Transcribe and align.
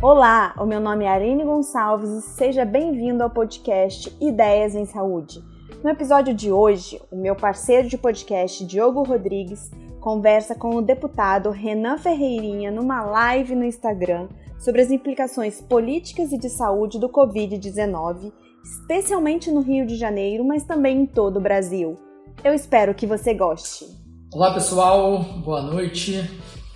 Olá, 0.00 0.54
o 0.56 0.64
meu 0.64 0.78
nome 0.78 1.04
é 1.04 1.08
Arine 1.08 1.42
Gonçalves 1.42 2.08
e 2.10 2.22
seja 2.22 2.64
bem-vindo 2.64 3.20
ao 3.20 3.28
podcast 3.28 4.16
Ideias 4.20 4.76
em 4.76 4.84
Saúde. 4.86 5.42
No 5.82 5.90
episódio 5.90 6.32
de 6.32 6.52
hoje, 6.52 7.02
o 7.10 7.16
meu 7.16 7.34
parceiro 7.34 7.88
de 7.88 7.98
podcast, 7.98 8.64
Diogo 8.64 9.02
Rodrigues, 9.02 9.72
conversa 10.00 10.54
com 10.54 10.76
o 10.76 10.82
deputado 10.82 11.50
Renan 11.50 11.98
Ferreirinha 11.98 12.70
numa 12.70 13.02
live 13.02 13.56
no 13.56 13.64
Instagram 13.64 14.28
sobre 14.56 14.82
as 14.82 14.92
implicações 14.92 15.60
políticas 15.60 16.30
e 16.30 16.38
de 16.38 16.48
saúde 16.48 17.00
do 17.00 17.08
Covid-19, 17.08 18.32
especialmente 18.62 19.50
no 19.50 19.62
Rio 19.62 19.84
de 19.84 19.96
Janeiro, 19.96 20.44
mas 20.44 20.62
também 20.62 21.00
em 21.00 21.06
todo 21.06 21.38
o 21.38 21.42
Brasil. 21.42 21.96
Eu 22.44 22.54
espero 22.54 22.94
que 22.94 23.04
você 23.04 23.34
goste. 23.34 23.84
Olá 24.32 24.54
pessoal, 24.54 25.24
boa 25.44 25.60
noite. 25.60 26.22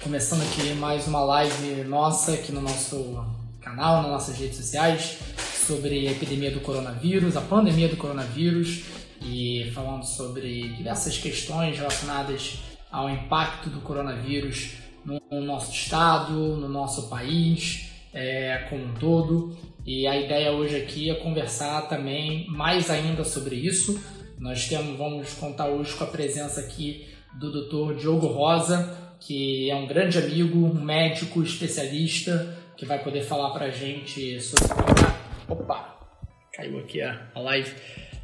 Começando 0.02 0.42
aqui 0.42 0.74
mais 0.74 1.06
uma 1.06 1.20
live 1.20 1.84
nossa 1.84 2.32
aqui 2.32 2.50
no 2.50 2.60
nosso 2.60 3.24
canal, 3.60 4.02
nas 4.02 4.10
nossas 4.10 4.36
redes 4.36 4.56
sociais, 4.56 5.16
sobre 5.64 6.08
a 6.08 6.10
epidemia 6.10 6.50
do 6.50 6.58
coronavírus, 6.58 7.36
a 7.36 7.40
pandemia 7.40 7.88
do 7.88 7.96
coronavírus 7.96 8.82
e 9.24 9.70
falando 9.72 10.02
sobre 10.02 10.70
diversas 10.70 11.18
questões 11.18 11.78
relacionadas 11.78 12.58
ao 12.90 13.08
impacto 13.08 13.70
do 13.70 13.80
coronavírus 13.80 14.72
no 15.04 15.20
nosso 15.40 15.70
estado, 15.70 16.32
no 16.32 16.68
nosso 16.68 17.08
país, 17.08 17.88
é, 18.12 18.66
como 18.68 18.84
um 18.84 18.94
todo. 18.94 19.56
E 19.86 20.08
a 20.08 20.18
ideia 20.18 20.50
hoje 20.50 20.74
aqui 20.74 21.10
é 21.10 21.14
conversar 21.14 21.82
também 21.82 22.48
mais 22.48 22.90
ainda 22.90 23.22
sobre 23.22 23.54
isso. 23.54 24.02
Nós 24.36 24.68
temos, 24.68 24.98
vamos 24.98 25.32
contar 25.34 25.68
hoje 25.68 25.94
com 25.94 26.02
a 26.02 26.08
presença 26.08 26.60
aqui 26.60 27.06
do 27.34 27.50
Dr. 27.50 27.94
Diogo 28.00 28.26
Rosa, 28.26 29.01
que 29.26 29.70
é 29.70 29.76
um 29.76 29.86
grande 29.86 30.18
amigo, 30.18 30.58
um 30.58 30.74
médico 30.74 31.42
especialista, 31.42 32.56
que 32.76 32.84
vai 32.84 33.02
poder 33.02 33.22
falar 33.22 33.50
para 33.50 33.66
a 33.66 33.70
gente 33.70 34.40
sobre. 34.40 34.66
Opa! 35.48 35.96
Caiu 36.52 36.80
aqui 36.80 37.00
a, 37.00 37.30
live. 37.36 37.72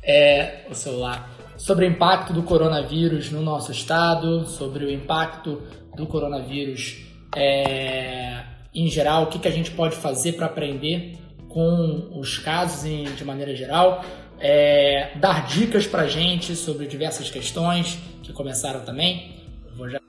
É, 0.02 0.66
o 0.68 0.74
celular. 0.74 1.30
Sobre 1.56 1.86
o 1.86 1.88
impacto 1.88 2.32
do 2.32 2.42
coronavírus 2.42 3.30
no 3.30 3.40
nosso 3.40 3.72
estado, 3.72 4.46
sobre 4.46 4.84
o 4.84 4.90
impacto 4.90 5.62
do 5.96 6.06
coronavírus 6.06 6.98
é, 7.34 8.44
em 8.74 8.88
geral, 8.88 9.24
o 9.24 9.26
que, 9.26 9.38
que 9.38 9.48
a 9.48 9.52
gente 9.52 9.70
pode 9.70 9.96
fazer 9.96 10.32
para 10.32 10.46
aprender 10.46 11.16
com 11.48 12.10
os 12.18 12.38
casos 12.38 12.84
em, 12.84 13.04
de 13.04 13.24
maneira 13.24 13.54
geral, 13.54 14.04
é, 14.38 15.16
dar 15.16 15.46
dicas 15.46 15.86
para 15.86 16.06
gente 16.06 16.54
sobre 16.54 16.86
diversas 16.86 17.30
questões 17.30 17.98
que 18.22 18.32
começaram 18.32 18.84
também. 18.84 19.36
Vou 19.74 19.88
já 19.88 20.00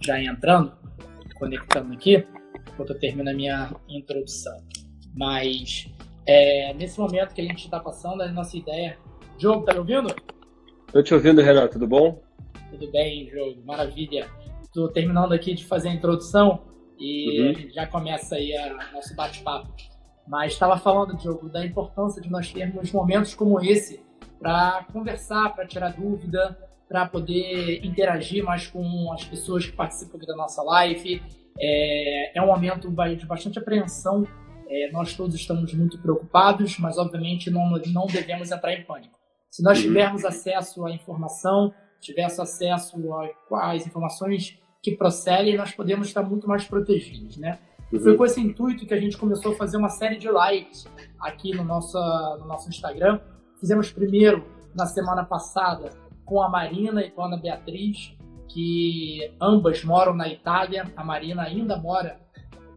já 0.00 0.20
entrando, 0.20 0.72
conectando 1.34 1.92
aqui, 1.92 2.26
enquanto 2.72 2.90
eu 2.90 2.98
termino 2.98 3.30
a 3.30 3.34
minha 3.34 3.74
introdução. 3.88 4.56
Mas 5.14 5.88
é, 6.26 6.72
nesse 6.74 6.98
momento 6.98 7.34
que 7.34 7.40
a 7.40 7.44
gente 7.44 7.64
está 7.64 7.80
passando, 7.80 8.22
a 8.22 8.28
nossa 8.28 8.56
ideia. 8.56 8.98
Diogo, 9.38 9.64
tá 9.64 9.72
me 9.72 9.78
ouvindo? 9.80 10.14
Tô 10.92 11.02
te 11.02 11.14
ouvindo, 11.14 11.40
Renato, 11.40 11.72
tudo 11.72 11.86
bom? 11.86 12.22
Tudo 12.70 12.90
bem, 12.90 13.26
Diogo, 13.26 13.62
maravilha. 13.64 14.28
Estou 14.62 14.88
terminando 14.88 15.32
aqui 15.32 15.54
de 15.54 15.64
fazer 15.64 15.88
a 15.88 15.94
introdução 15.94 16.62
e 16.98 17.40
uhum. 17.40 17.50
a 17.50 17.52
gente 17.52 17.74
já 17.74 17.86
começa 17.86 18.36
aí 18.36 18.52
o 18.52 18.94
nosso 18.94 19.14
bate-papo. 19.14 19.68
Mas 20.28 20.52
estava 20.52 20.78
falando, 20.78 21.16
Diogo, 21.16 21.48
da 21.48 21.64
importância 21.64 22.22
de 22.22 22.30
nós 22.30 22.52
termos 22.52 22.92
momentos 22.92 23.34
como 23.34 23.60
esse 23.60 24.00
para 24.38 24.86
conversar, 24.92 25.54
para 25.54 25.66
tirar 25.66 25.92
dúvida, 25.92 26.56
para 26.90 27.06
poder 27.06 27.86
interagir 27.86 28.42
mais 28.44 28.66
com 28.66 29.12
as 29.12 29.24
pessoas 29.24 29.64
que 29.64 29.70
participam 29.70 30.18
da 30.18 30.34
nossa 30.34 30.60
live. 30.60 31.22
É, 31.56 32.36
é 32.36 32.42
um 32.42 32.48
momento 32.48 32.90
de 33.16 33.26
bastante 33.26 33.60
apreensão. 33.60 34.26
É, 34.68 34.90
nós 34.90 35.14
todos 35.14 35.36
estamos 35.36 35.72
muito 35.72 36.02
preocupados, 36.02 36.80
mas 36.80 36.98
obviamente 36.98 37.48
não, 37.48 37.70
não 37.70 38.06
devemos 38.06 38.50
entrar 38.50 38.74
em 38.74 38.82
pânico. 38.82 39.16
Se 39.48 39.62
nós 39.62 39.78
uhum. 39.78 39.84
tivermos 39.84 40.24
acesso 40.24 40.84
à 40.84 40.90
informação, 40.90 41.72
tivermos 42.00 42.40
acesso 42.40 42.96
às 43.52 43.86
informações 43.86 44.58
que 44.82 44.96
procedem, 44.96 45.56
nós 45.56 45.70
podemos 45.70 46.08
estar 46.08 46.24
muito 46.24 46.48
mais 46.48 46.64
protegidos, 46.64 47.36
né? 47.36 47.60
E 47.92 48.00
foi 48.00 48.12
uhum. 48.12 48.18
com 48.18 48.24
esse 48.24 48.40
intuito 48.40 48.84
que 48.84 48.94
a 48.94 49.00
gente 49.00 49.16
começou 49.16 49.52
a 49.52 49.56
fazer 49.56 49.76
uma 49.76 49.90
série 49.90 50.16
de 50.16 50.28
lives 50.28 50.88
aqui 51.20 51.54
no 51.54 51.62
nosso, 51.62 51.98
no 52.40 52.46
nosso 52.46 52.68
Instagram. 52.68 53.20
Fizemos 53.60 53.92
primeiro, 53.92 54.44
na 54.74 54.86
semana 54.86 55.24
passada, 55.24 55.90
com 56.30 56.40
a 56.40 56.48
Marina 56.48 57.02
e 57.02 57.10
com 57.10 57.22
a 57.22 57.26
Ana 57.26 57.36
Beatriz, 57.36 58.16
que 58.46 59.34
ambas 59.40 59.82
moram 59.82 60.14
na 60.14 60.28
Itália. 60.28 60.84
A 60.96 61.02
Marina 61.02 61.42
ainda 61.42 61.76
mora 61.76 62.20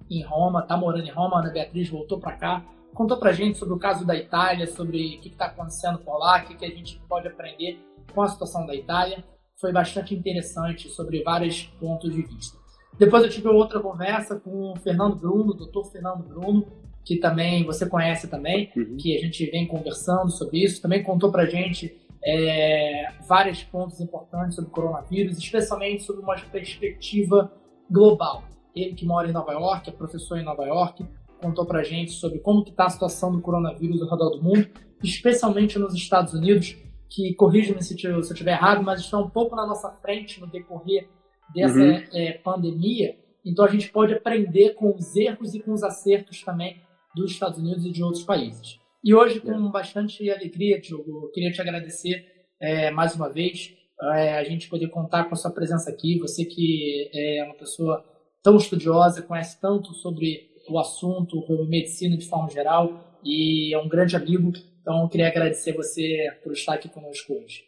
em 0.09 0.23
Roma, 0.23 0.61
está 0.61 0.75
morando 0.75 1.05
em 1.05 1.11
Roma. 1.11 1.37
A 1.37 1.39
Ana 1.41 1.51
Beatriz 1.51 1.87
voltou 1.87 2.19
para 2.19 2.35
cá, 2.35 2.65
contou 2.95 3.15
para 3.17 3.31
gente 3.31 3.59
sobre 3.59 3.75
o 3.75 3.77
caso 3.77 4.07
da 4.07 4.15
Itália, 4.15 4.65
sobre 4.65 5.17
o 5.17 5.21
que 5.21 5.29
está 5.29 5.45
acontecendo 5.45 5.99
por 5.99 6.17
lá, 6.17 6.41
o 6.41 6.47
que, 6.47 6.55
que 6.55 6.65
a 6.65 6.69
gente 6.69 6.99
pode 7.07 7.27
aprender 7.27 7.79
com 8.11 8.23
a 8.23 8.27
situação 8.27 8.65
da 8.65 8.73
Itália. 8.73 9.23
Foi 9.61 9.71
bastante 9.71 10.15
interessante 10.15 10.89
sobre 10.89 11.21
vários 11.21 11.61
pontos 11.79 12.11
de 12.11 12.23
vista. 12.23 12.57
Depois 12.97 13.23
eu 13.23 13.29
tive 13.29 13.47
outra 13.49 13.79
conversa 13.79 14.39
com 14.39 14.73
o 14.73 14.75
Fernando 14.77 15.15
Bruno, 15.15 15.51
o 15.51 15.53
doutor 15.53 15.85
Fernando 15.91 16.23
Bruno, 16.23 16.65
que 17.05 17.17
também 17.17 17.63
você 17.65 17.87
conhece 17.87 18.27
também, 18.27 18.71
uhum. 18.75 18.97
que 18.97 19.15
a 19.15 19.19
gente 19.19 19.45
vem 19.45 19.67
conversando 19.67 20.31
sobre 20.31 20.63
isso. 20.63 20.81
Também 20.81 21.03
contou 21.03 21.31
para 21.31 21.45
gente 21.45 22.02
é, 22.25 23.11
vários 23.27 23.63
pontos 23.63 23.99
importantes 23.99 24.55
sobre 24.55 24.69
o 24.69 24.73
coronavírus, 24.73 25.37
especialmente 25.37 26.03
sobre 26.03 26.21
uma 26.21 26.35
perspectiva 26.35 27.51
global. 27.89 28.43
Ele 28.75 28.93
que 28.93 29.05
mora 29.05 29.27
em 29.27 29.33
Nova 29.33 29.51
York, 29.51 29.89
é 29.89 29.93
professor 29.93 30.37
em 30.37 30.43
Nova 30.43 30.65
York, 30.65 31.05
contou 31.41 31.65
para 31.65 31.83
gente 31.83 32.11
sobre 32.11 32.39
como 32.39 32.63
está 32.63 32.85
a 32.85 32.89
situação 32.89 33.31
do 33.31 33.41
coronavírus 33.41 34.01
ao 34.01 34.09
redor 34.09 34.29
do 34.29 34.41
mundo, 34.41 34.67
especialmente 35.03 35.77
nos 35.77 35.93
Estados 35.93 36.33
Unidos, 36.33 36.77
que 37.09 37.35
corrija-me 37.35 37.83
se, 37.83 37.97
se 37.97 38.07
eu 38.07 38.19
estiver 38.19 38.53
errado, 38.53 38.81
mas 38.81 39.01
estão 39.01 39.23
um 39.23 39.29
pouco 39.29 39.55
na 39.55 39.67
nossa 39.67 39.91
frente 40.01 40.39
no 40.39 40.47
decorrer 40.47 41.09
dessa 41.53 41.77
uhum. 41.77 42.01
é, 42.13 42.33
pandemia. 42.33 43.15
Então 43.45 43.65
a 43.65 43.67
gente 43.67 43.91
pode 43.91 44.13
aprender 44.13 44.73
com 44.75 44.95
os 44.95 45.15
erros 45.15 45.53
e 45.53 45.59
com 45.59 45.73
os 45.73 45.83
acertos 45.83 46.41
também 46.41 46.81
dos 47.13 47.31
Estados 47.31 47.59
Unidos 47.59 47.85
e 47.85 47.91
de 47.91 48.01
outros 48.01 48.23
países. 48.23 48.79
E 49.03 49.13
hoje, 49.13 49.41
com 49.41 49.69
bastante 49.69 50.29
alegria, 50.31 50.79
Diogo, 50.79 51.25
eu 51.25 51.31
queria 51.31 51.51
te 51.51 51.59
agradecer 51.59 52.25
é, 52.57 52.89
mais 52.89 53.13
uma 53.13 53.29
vez 53.29 53.75
é, 54.13 54.37
a 54.37 54.43
gente 54.45 54.69
poder 54.69 54.87
contar 54.87 55.25
com 55.25 55.33
a 55.33 55.37
sua 55.37 55.51
presença 55.51 55.89
aqui. 55.89 56.17
Você 56.19 56.45
que 56.45 57.11
é 57.13 57.43
uma 57.43 57.55
pessoa 57.55 58.01
tão 58.41 58.55
estudiosa, 58.55 59.21
conhece 59.21 59.59
tanto 59.59 59.93
sobre 59.93 60.49
o 60.69 60.79
assunto, 60.79 61.45
sobre 61.45 61.67
medicina 61.67 62.15
de 62.15 62.25
forma 62.25 62.49
geral, 62.49 63.19
e 63.21 63.73
é 63.73 63.77
um 63.77 63.89
grande 63.89 64.15
amigo. 64.15 64.53
Então, 64.81 65.01
eu 65.01 65.09
queria 65.09 65.27
agradecer 65.27 65.73
você 65.73 66.29
por 66.41 66.53
estar 66.53 66.75
aqui 66.75 66.87
conosco 66.87 67.33
hoje. 67.33 67.65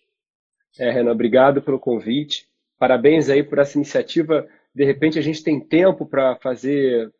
É, 0.79 0.89
Renan, 0.89 1.11
obrigado 1.11 1.61
pelo 1.61 1.77
convite. 1.77 2.47
Parabéns 2.79 3.29
aí 3.29 3.43
por 3.43 3.59
essa 3.59 3.77
iniciativa. 3.77 4.47
De 4.73 4.85
repente, 4.85 5.19
a 5.19 5.21
gente 5.21 5.43
tem 5.43 5.59
tempo 5.59 6.05
para 6.05 6.37
fazer 6.37 7.13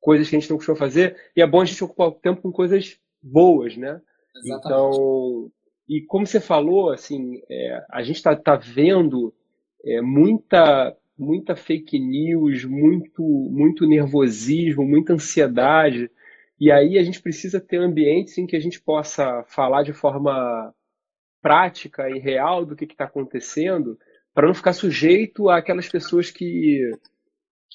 coisas 0.00 0.30
que 0.30 0.36
a 0.36 0.40
gente 0.40 0.48
não 0.48 0.56
costuma 0.56 0.76
fazer, 0.76 1.16
e 1.36 1.42
é 1.42 1.46
bom 1.46 1.60
a 1.60 1.64
gente 1.66 1.84
ocupar 1.84 2.08
o 2.08 2.12
tempo 2.12 2.40
com 2.40 2.50
coisas 2.50 2.98
boas, 3.22 3.76
né? 3.76 4.00
Exatamente. 4.36 4.66
Então, 4.66 5.50
e 5.88 6.00
como 6.02 6.26
você 6.26 6.40
falou, 6.40 6.90
assim, 6.90 7.40
é, 7.50 7.84
a 7.90 8.02
gente 8.02 8.16
está 8.16 8.34
tá 8.34 8.56
vendo 8.56 9.34
é, 9.84 10.00
muita 10.00 10.96
muita 11.18 11.54
fake 11.54 11.98
news, 11.98 12.64
muito 12.64 13.22
muito 13.22 13.86
nervosismo, 13.86 14.86
muita 14.86 15.12
ansiedade. 15.12 16.10
E 16.58 16.70
aí 16.70 16.98
a 16.98 17.02
gente 17.02 17.20
precisa 17.20 17.60
ter 17.60 17.78
ambientes 17.78 18.38
em 18.38 18.46
que 18.46 18.56
a 18.56 18.60
gente 18.60 18.80
possa 18.80 19.44
falar 19.48 19.82
de 19.82 19.92
forma 19.92 20.72
prática 21.42 22.08
e 22.08 22.18
real 22.18 22.64
do 22.64 22.76
que 22.76 22.84
está 22.84 23.04
acontecendo, 23.04 23.98
para 24.32 24.46
não 24.46 24.54
ficar 24.54 24.72
sujeito 24.72 25.50
àquelas 25.50 25.88
pessoas 25.88 26.30
que, 26.30 26.88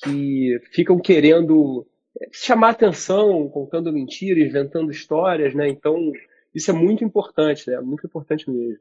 que 0.02 0.58
ficam 0.72 0.98
querendo 1.00 1.86
chamar 2.32 2.72
atenção, 2.72 3.48
contando 3.50 3.92
mentiras, 3.92 4.48
inventando 4.48 4.92
histórias, 4.92 5.54
né? 5.54 5.68
Então, 5.70 6.12
isso 6.54 6.72
é 6.72 6.74
muito 6.74 7.04
importante, 7.04 7.70
né? 7.70 7.80
Muito 7.80 8.06
importante 8.06 8.50
mesmo. 8.50 8.80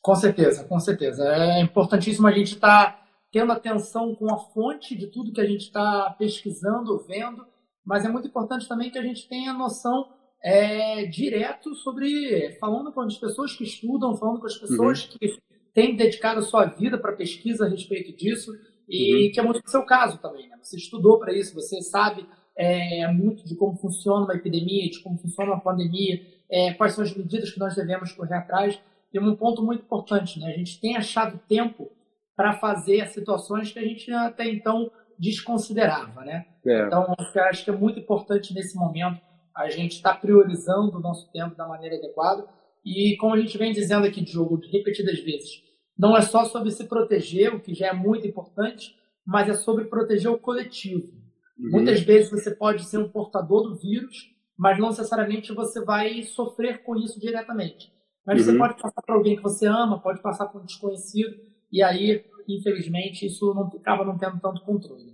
Com 0.00 0.14
certeza, 0.14 0.64
com 0.64 0.78
certeza. 0.78 1.24
É 1.24 1.60
importantíssimo 1.60 2.26
a 2.26 2.32
gente 2.32 2.54
estar 2.54 2.92
tá 2.92 3.06
tendo 3.30 3.52
atenção 3.52 4.14
com 4.14 4.32
a 4.32 4.38
fonte 4.38 4.96
de 4.96 5.06
tudo 5.06 5.32
que 5.32 5.40
a 5.40 5.46
gente 5.46 5.62
está 5.62 6.14
pesquisando, 6.18 7.04
vendo, 7.06 7.46
mas 7.84 8.04
é 8.04 8.08
muito 8.08 8.28
importante 8.28 8.68
também 8.68 8.90
que 8.90 8.98
a 8.98 9.02
gente 9.02 9.28
tenha 9.28 9.52
noção 9.52 10.08
é, 10.42 11.06
direto 11.06 11.74
sobre, 11.74 12.56
falando 12.60 12.92
com 12.92 13.00
as 13.00 13.16
pessoas 13.16 13.54
que 13.54 13.64
estudam, 13.64 14.16
falando 14.16 14.40
com 14.40 14.46
as 14.46 14.56
pessoas 14.56 15.04
uhum. 15.04 15.18
que 15.18 15.38
têm 15.72 15.96
dedicado 15.96 16.40
a 16.40 16.42
sua 16.42 16.66
vida 16.66 16.98
para 16.98 17.16
pesquisa 17.16 17.64
a 17.64 17.68
respeito 17.68 18.14
disso, 18.14 18.52
e 18.88 19.26
uhum. 19.26 19.32
que 19.32 19.40
é 19.40 19.42
muito 19.42 19.64
o 19.64 19.70
seu 19.70 19.84
caso 19.84 20.18
também. 20.18 20.48
Né? 20.48 20.56
Você 20.62 20.76
estudou 20.76 21.18
para 21.18 21.32
isso, 21.32 21.54
você 21.54 21.80
sabe 21.80 22.26
é, 22.56 23.06
muito 23.08 23.44
de 23.44 23.54
como 23.56 23.76
funciona 23.76 24.24
uma 24.24 24.34
epidemia, 24.34 24.90
de 24.90 25.02
como 25.02 25.18
funciona 25.18 25.52
uma 25.52 25.60
pandemia, 25.60 26.20
é, 26.50 26.74
quais 26.74 26.94
são 26.94 27.04
as 27.04 27.16
medidas 27.16 27.50
que 27.50 27.58
nós 27.58 27.74
devemos 27.74 28.12
correr 28.12 28.34
atrás. 28.34 28.78
E 29.12 29.18
um 29.18 29.36
ponto 29.36 29.62
muito 29.62 29.82
importante, 29.82 30.40
né? 30.40 30.52
a 30.52 30.56
gente 30.56 30.80
tem 30.80 30.96
achado 30.96 31.38
tempo 31.48 31.90
para 32.36 32.54
fazer 32.54 33.06
situações 33.08 33.72
que 33.72 33.78
a 33.78 33.82
gente 33.82 34.10
até 34.10 34.48
então 34.48 34.90
desconsiderava, 35.18 36.24
né? 36.24 36.46
É. 36.66 36.86
Então, 36.86 37.14
acho 37.48 37.64
que 37.64 37.70
é 37.70 37.76
muito 37.76 38.00
importante 38.00 38.54
nesse 38.54 38.76
momento 38.76 39.20
a 39.54 39.68
gente 39.68 39.96
estar 39.96 40.14
tá 40.14 40.18
priorizando 40.18 40.96
o 40.96 41.00
nosso 41.00 41.30
tempo 41.30 41.54
da 41.54 41.68
maneira 41.68 41.96
adequada. 41.96 42.44
E 42.84 43.16
como 43.18 43.34
a 43.34 43.40
gente 43.40 43.56
vem 43.56 43.72
dizendo 43.72 44.06
aqui, 44.06 44.20
Diogo, 44.20 44.60
repetidas 44.72 45.20
vezes, 45.20 45.62
não 45.98 46.16
é 46.16 46.22
só 46.22 46.44
sobre 46.44 46.70
se 46.70 46.84
proteger, 46.84 47.54
o 47.54 47.60
que 47.60 47.74
já 47.74 47.88
é 47.88 47.92
muito 47.92 48.26
importante, 48.26 48.96
mas 49.24 49.48
é 49.48 49.54
sobre 49.54 49.84
proteger 49.84 50.30
o 50.30 50.38
coletivo. 50.38 51.12
Uhum. 51.58 51.70
Muitas 51.70 52.00
vezes 52.00 52.30
você 52.30 52.50
pode 52.50 52.84
ser 52.84 52.98
um 52.98 53.08
portador 53.08 53.62
do 53.62 53.76
vírus, 53.76 54.32
mas 54.56 54.78
não 54.78 54.88
necessariamente 54.88 55.52
você 55.52 55.84
vai 55.84 56.22
sofrer 56.22 56.82
com 56.82 56.96
isso 56.96 57.20
diretamente. 57.20 57.92
Mas 58.26 58.40
uhum. 58.40 58.52
você 58.52 58.58
pode 58.58 58.82
passar 58.82 59.02
para 59.02 59.14
alguém 59.14 59.36
que 59.36 59.42
você 59.42 59.66
ama, 59.66 60.00
pode 60.00 60.22
passar 60.22 60.46
para 60.46 60.60
um 60.60 60.64
desconhecido, 60.64 61.36
e 61.70 61.82
aí, 61.82 62.24
infelizmente, 62.48 63.26
isso 63.26 63.52
não 63.54 63.66
acaba 63.66 64.04
não 64.04 64.18
tendo 64.18 64.40
tanto 64.40 64.62
controle. 64.62 65.12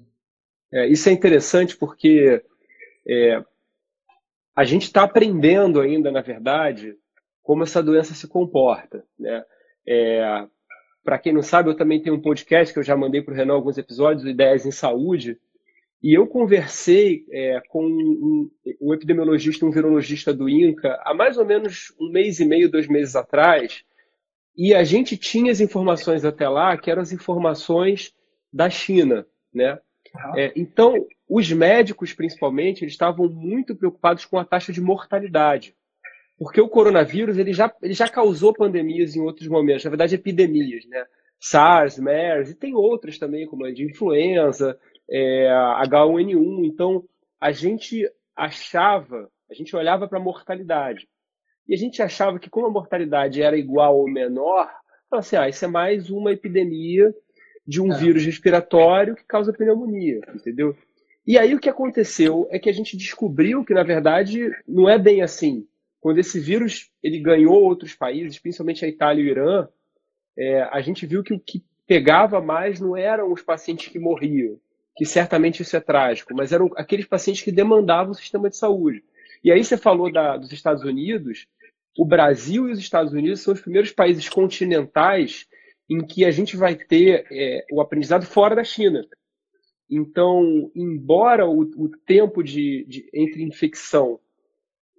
É, 0.73 0.87
isso 0.87 1.09
é 1.09 1.13
interessante 1.13 1.77
porque 1.77 2.43
é, 3.07 3.43
a 4.55 4.65
gente 4.65 4.83
está 4.83 5.05
aprendendo 5.05 5.81
ainda, 5.81 6.11
na 6.11 6.21
verdade, 6.21 6.97
como 7.43 7.63
essa 7.63 7.83
doença 7.83 8.13
se 8.13 8.29
comporta. 8.29 9.05
Né? 9.19 9.45
É, 9.87 10.47
para 11.09 11.19
quem 11.19 11.33
não 11.33 11.41
sabe, 11.41 11.71
eu 11.71 11.75
também 11.75 12.03
tenho 12.03 12.17
um 12.17 12.21
podcast 12.21 12.71
que 12.71 12.79
eu 12.79 12.83
já 12.83 12.95
mandei 12.95 13.23
para 13.23 13.33
o 13.33 13.35
Renan 13.35 13.55
alguns 13.55 13.79
episódios, 13.79 14.27
Ideias 14.27 14.67
em 14.67 14.71
Saúde, 14.71 15.39
e 16.03 16.13
eu 16.13 16.27
conversei 16.27 17.25
é, 17.31 17.63
com 17.71 17.83
um, 17.83 18.51
um, 18.79 18.93
epidemiologista, 18.93 19.65
um 19.65 19.71
virologista 19.71 20.35
do 20.35 20.51
INCA, 20.51 21.01
há 21.03 21.15
mais 21.15 21.39
ou 21.39 21.47
menos 21.47 21.95
um 21.99 22.11
mês 22.11 22.41
e 22.41 22.45
meio, 22.45 22.71
dois 22.71 22.87
meses 22.87 23.17
atrás, 23.17 23.85
e 24.55 24.75
a 24.75 24.85
gente 24.85 25.17
tinha 25.17 25.51
as 25.51 25.61
informações 25.61 26.27
até 26.27 26.47
lá, 26.47 26.77
que 26.77 26.91
eram 26.91 27.01
as 27.01 27.11
informações 27.11 28.13
da 28.53 28.69
China, 28.69 29.27
né? 29.51 29.79
É, 30.37 30.53
então, 30.55 31.07
os 31.27 31.51
médicos, 31.51 32.13
principalmente, 32.13 32.85
eles 32.85 32.93
estavam 32.93 33.31
muito 33.31 33.75
preocupados 33.75 34.27
com 34.27 34.39
a 34.39 34.45
taxa 34.45 34.75
de 34.75 34.81
mortalidade. 34.83 35.75
Porque 36.39 36.61
o 36.61 36.69
coronavírus 36.69 37.37
ele 37.37 37.53
já, 37.53 37.75
ele 37.83 37.95
já 37.95 38.09
causou 38.09 38.53
pandemias 38.53 39.17
em 39.17 39.21
outros 39.21 39.49
momentos, 39.49 39.85
na 39.85 39.91
verdade, 39.91 40.15
epidemias, 40.15 40.87
né? 40.87 41.05
SARS, 41.41 41.99
MERS, 41.99 42.51
e 42.51 42.55
tem 42.55 42.75
outras 42.75 43.19
também, 43.19 43.47
como 43.47 43.65
a 43.65 43.73
de 43.73 43.85
influenza, 43.85 44.79
é, 45.11 45.49
H1N1. 45.85 46.65
Então, 46.65 47.05
a 47.41 47.53
gente 47.53 48.09
achava, 48.37 49.29
a 49.51 49.55
gente 49.55 49.75
olhava 49.75 50.09
para 50.09 50.19
a 50.19 50.23
mortalidade. 50.23 51.09
E 51.69 51.75
a 51.75 51.77
gente 51.77 52.03
achava 52.03 52.39
que, 52.39 52.49
como 52.49 52.67
a 52.67 52.71
mortalidade 52.71 53.43
era 53.43 53.57
igual 53.57 53.99
ou 53.99 54.09
menor, 54.09 54.71
falava 55.11 55.27
assim: 55.27 55.37
ah, 55.37 55.49
isso 55.49 55.65
é 55.65 55.69
mais 55.69 56.09
uma 56.11 56.33
epidemia 56.33 57.15
de 57.67 57.81
um 57.81 57.93
é. 57.93 57.97
vírus 57.97 58.25
respiratório 58.25 59.15
que 59.15 59.25
causa 59.25 59.53
pneumonia, 59.53 60.21
entendeu? 60.35 60.75
E 61.27 61.37
aí 61.37 61.55
o 61.55 61.61
que 61.61 61.69
aconteceu 61.69 62.49
é 62.51 62.59
que 62.59 62.71
a 62.71 62.73
gente 62.73 62.97
descobriu 62.97 63.63
que, 63.65 63.75
na 63.75 63.83
verdade, 63.83 64.51
não 64.67 64.89
é 64.89 64.99
bem 64.99 65.21
assim. 65.21 65.67
Quando 66.01 66.19
esse 66.19 66.39
vírus 66.39 66.91
ele 67.03 67.19
ganhou 67.19 67.63
outros 67.63 67.95
países, 67.95 68.39
principalmente 68.39 68.85
a 68.85 68.89
Itália 68.89 69.23
e 69.23 69.27
o 69.27 69.31
Irã, 69.31 69.69
é, 70.37 70.63
a 70.63 70.81
gente 70.81 71.07
viu 71.07 71.23
que 71.23 71.35
o 71.35 71.41
que 71.41 71.65
pegava 71.87 72.41
mais 72.41 72.81
não 72.81 72.97
eram 72.97 73.33
os 73.33 73.43
pacientes 73.43 73.89
que 73.89 73.99
morriam, 73.99 74.59
que 74.97 75.05
certamente 75.05 75.63
isso 75.63 75.77
é 75.77 75.81
trágico, 75.81 76.35
mas 76.35 76.53
eram 76.53 76.71
aqueles 76.77 77.07
pacientes 77.07 77.43
que 77.43 77.51
demandavam 77.51 78.13
o 78.13 78.15
sistema 78.15 78.49
de 78.49 78.57
saúde. 78.57 79.03
E 79.43 79.51
aí 79.51 79.65
você 79.65 79.77
falou 79.77 80.13
da, 80.13 80.37
dos 80.37 80.53
Estados 80.53 80.85
Unidos, 80.85 81.47
o 81.97 82.05
Brasil 82.05 82.69
e 82.69 82.73
os 82.73 82.79
Estados 82.79 83.13
Unidos 83.13 83.41
são 83.41 83.55
os 83.55 83.61
primeiros 83.61 83.91
países 83.91 84.29
continentais 84.29 85.47
em 85.91 86.05
que 86.05 86.25
a 86.25 86.31
gente 86.31 86.57
vai 86.57 86.77
ter 86.77 87.27
é, 87.31 87.65
o 87.73 87.81
aprendizado 87.81 88.27
fora 88.27 88.55
da 88.55 88.63
China. 88.63 89.05
Então, 89.91 90.71
embora 90.75 91.49
o, 91.49 91.63
o 91.63 91.89
tempo 91.89 92.43
de, 92.43 92.85
de, 92.87 93.09
entre 93.13 93.43
infecção, 93.43 94.21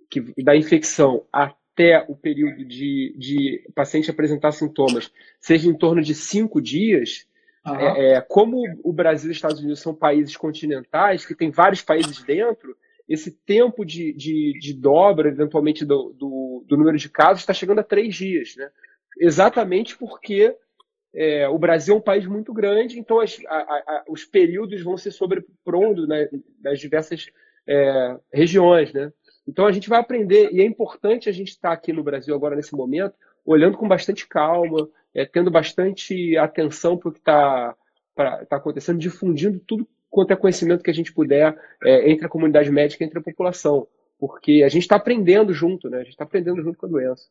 que, 0.09 0.33
da 0.43 0.55
infecção 0.55 1.25
até 1.31 2.03
o 2.07 2.15
período 2.15 2.65
de, 2.65 3.15
de 3.17 3.69
paciente 3.73 4.09
apresentar 4.09 4.51
sintomas 4.51 5.11
seja 5.39 5.69
em 5.69 5.77
torno 5.77 6.01
de 6.01 6.13
cinco 6.13 6.61
dias, 6.61 7.25
uhum. 7.65 7.75
é, 7.75 8.21
como 8.21 8.63
o 8.83 8.91
Brasil 8.91 9.29
e 9.29 9.31
os 9.31 9.37
Estados 9.37 9.59
Unidos 9.59 9.79
são 9.79 9.93
países 9.93 10.35
continentais, 10.35 11.25
que 11.25 11.35
tem 11.35 11.51
vários 11.51 11.81
países 11.81 12.21
dentro, 12.23 12.75
esse 13.09 13.31
tempo 13.31 13.83
de, 13.83 14.13
de, 14.13 14.53
de 14.59 14.73
dobra, 14.73 15.29
eventualmente, 15.29 15.83
do, 15.83 16.13
do, 16.13 16.63
do, 16.67 16.77
número 16.77 16.97
de 16.97 17.09
casos 17.09 17.39
está 17.41 17.53
chegando 17.53 17.79
a 17.79 17.83
três 17.83 18.13
dias. 18.13 18.55
Né? 18.55 18.69
Exatamente 19.19 19.97
porque 19.97 20.55
é, 21.15 21.49
o 21.49 21.57
Brasil 21.57 21.95
é 21.95 21.97
um 21.97 22.01
país 22.01 22.27
muito 22.27 22.53
grande, 22.53 22.99
então 22.99 23.19
as, 23.19 23.39
a, 23.47 23.57
a, 23.57 24.03
os 24.07 24.25
períodos 24.25 24.83
vão 24.83 24.95
se 24.95 25.11
sobrepondo 25.11 26.05
né, 26.05 26.29
nas 26.61 26.79
diversas 26.79 27.25
é, 27.67 28.15
regiões. 28.31 28.93
Né? 28.93 29.11
Então 29.49 29.65
a 29.65 29.71
gente 29.71 29.89
vai 29.89 29.99
aprender, 29.99 30.51
e 30.53 30.61
é 30.61 30.63
importante 30.63 31.27
a 31.27 31.31
gente 31.31 31.49
estar 31.49 31.71
aqui 31.71 31.91
no 31.91 32.03
Brasil 32.03 32.35
agora 32.35 32.55
nesse 32.55 32.75
momento, 32.75 33.15
olhando 33.43 33.77
com 33.77 33.87
bastante 33.87 34.27
calma, 34.27 34.87
é, 35.13 35.25
tendo 35.25 35.49
bastante 35.49 36.37
atenção 36.37 36.95
para 36.95 37.09
o 37.09 37.11
que 37.11 37.17
está 37.17 37.75
tá 38.15 38.57
acontecendo, 38.57 38.99
difundindo 38.99 39.59
tudo 39.59 39.87
quanto 40.07 40.31
é 40.31 40.35
conhecimento 40.35 40.83
que 40.83 40.91
a 40.91 40.93
gente 40.93 41.11
puder 41.11 41.57
é, 41.83 42.11
entre 42.11 42.27
a 42.27 42.29
comunidade 42.29 42.69
médica 42.69 43.03
e 43.03 43.07
entre 43.07 43.17
a 43.17 43.23
população. 43.23 43.87
Porque 44.19 44.61
a 44.63 44.69
gente 44.69 44.83
está 44.83 44.97
aprendendo 44.97 45.51
junto, 45.51 45.89
né? 45.89 45.97
A 45.97 46.03
gente 46.03 46.11
está 46.11 46.25
aprendendo 46.25 46.61
junto 46.61 46.77
com 46.77 46.85
a 46.85 46.89
doença. 46.89 47.23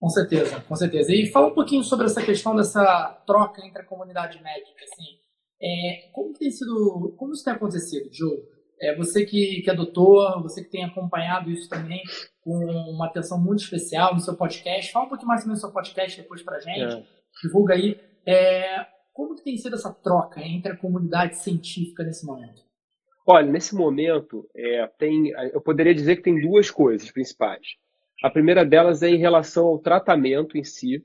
Com 0.00 0.08
certeza, 0.08 0.60
com 0.66 0.74
certeza. 0.74 1.14
E 1.14 1.26
fala 1.26 1.48
um 1.48 1.54
pouquinho 1.54 1.84
sobre 1.84 2.06
essa 2.06 2.22
questão 2.22 2.56
dessa 2.56 3.22
troca 3.26 3.64
entre 3.64 3.82
a 3.82 3.84
comunidade 3.84 4.42
médica, 4.42 4.82
assim. 4.82 5.18
É, 5.62 6.08
como 6.12 6.32
tem 6.32 6.50
sido, 6.50 7.14
como 7.16 7.32
isso 7.32 7.44
tem 7.44 7.52
acontecido, 7.52 8.08
Joe? 8.10 8.53
É, 8.80 8.94
você 8.96 9.24
que, 9.24 9.62
que 9.62 9.70
é 9.70 9.74
doutor, 9.74 10.42
você 10.42 10.62
que 10.62 10.70
tem 10.70 10.84
acompanhado 10.84 11.50
isso 11.50 11.68
também 11.68 12.02
com 12.40 12.52
uma 12.54 13.06
atenção 13.06 13.40
muito 13.40 13.62
especial 13.62 14.14
no 14.14 14.20
seu 14.20 14.36
podcast. 14.36 14.92
Fala 14.92 15.06
um 15.06 15.08
pouquinho 15.08 15.28
mais 15.28 15.42
sobre 15.42 15.56
o 15.56 15.60
seu 15.60 15.72
podcast 15.72 16.20
depois 16.20 16.42
pra 16.42 16.60
gente. 16.60 16.96
É. 16.96 17.02
Divulga 17.42 17.74
aí. 17.74 17.98
É, 18.26 18.86
como 19.12 19.34
que 19.34 19.44
tem 19.44 19.56
sido 19.56 19.74
essa 19.74 19.92
troca 19.92 20.40
entre 20.40 20.72
a 20.72 20.76
comunidade 20.76 21.36
científica 21.36 22.02
nesse 22.02 22.26
momento? 22.26 22.62
Olha, 23.26 23.50
nesse 23.50 23.74
momento, 23.74 24.46
é, 24.54 24.86
tem, 24.98 25.28
eu 25.52 25.60
poderia 25.60 25.94
dizer 25.94 26.16
que 26.16 26.22
tem 26.22 26.40
duas 26.40 26.70
coisas 26.70 27.10
principais. 27.10 27.66
A 28.22 28.30
primeira 28.30 28.64
delas 28.64 29.02
é 29.02 29.08
em 29.08 29.16
relação 29.16 29.66
ao 29.66 29.78
tratamento 29.78 30.58
em 30.58 30.64
si, 30.64 31.04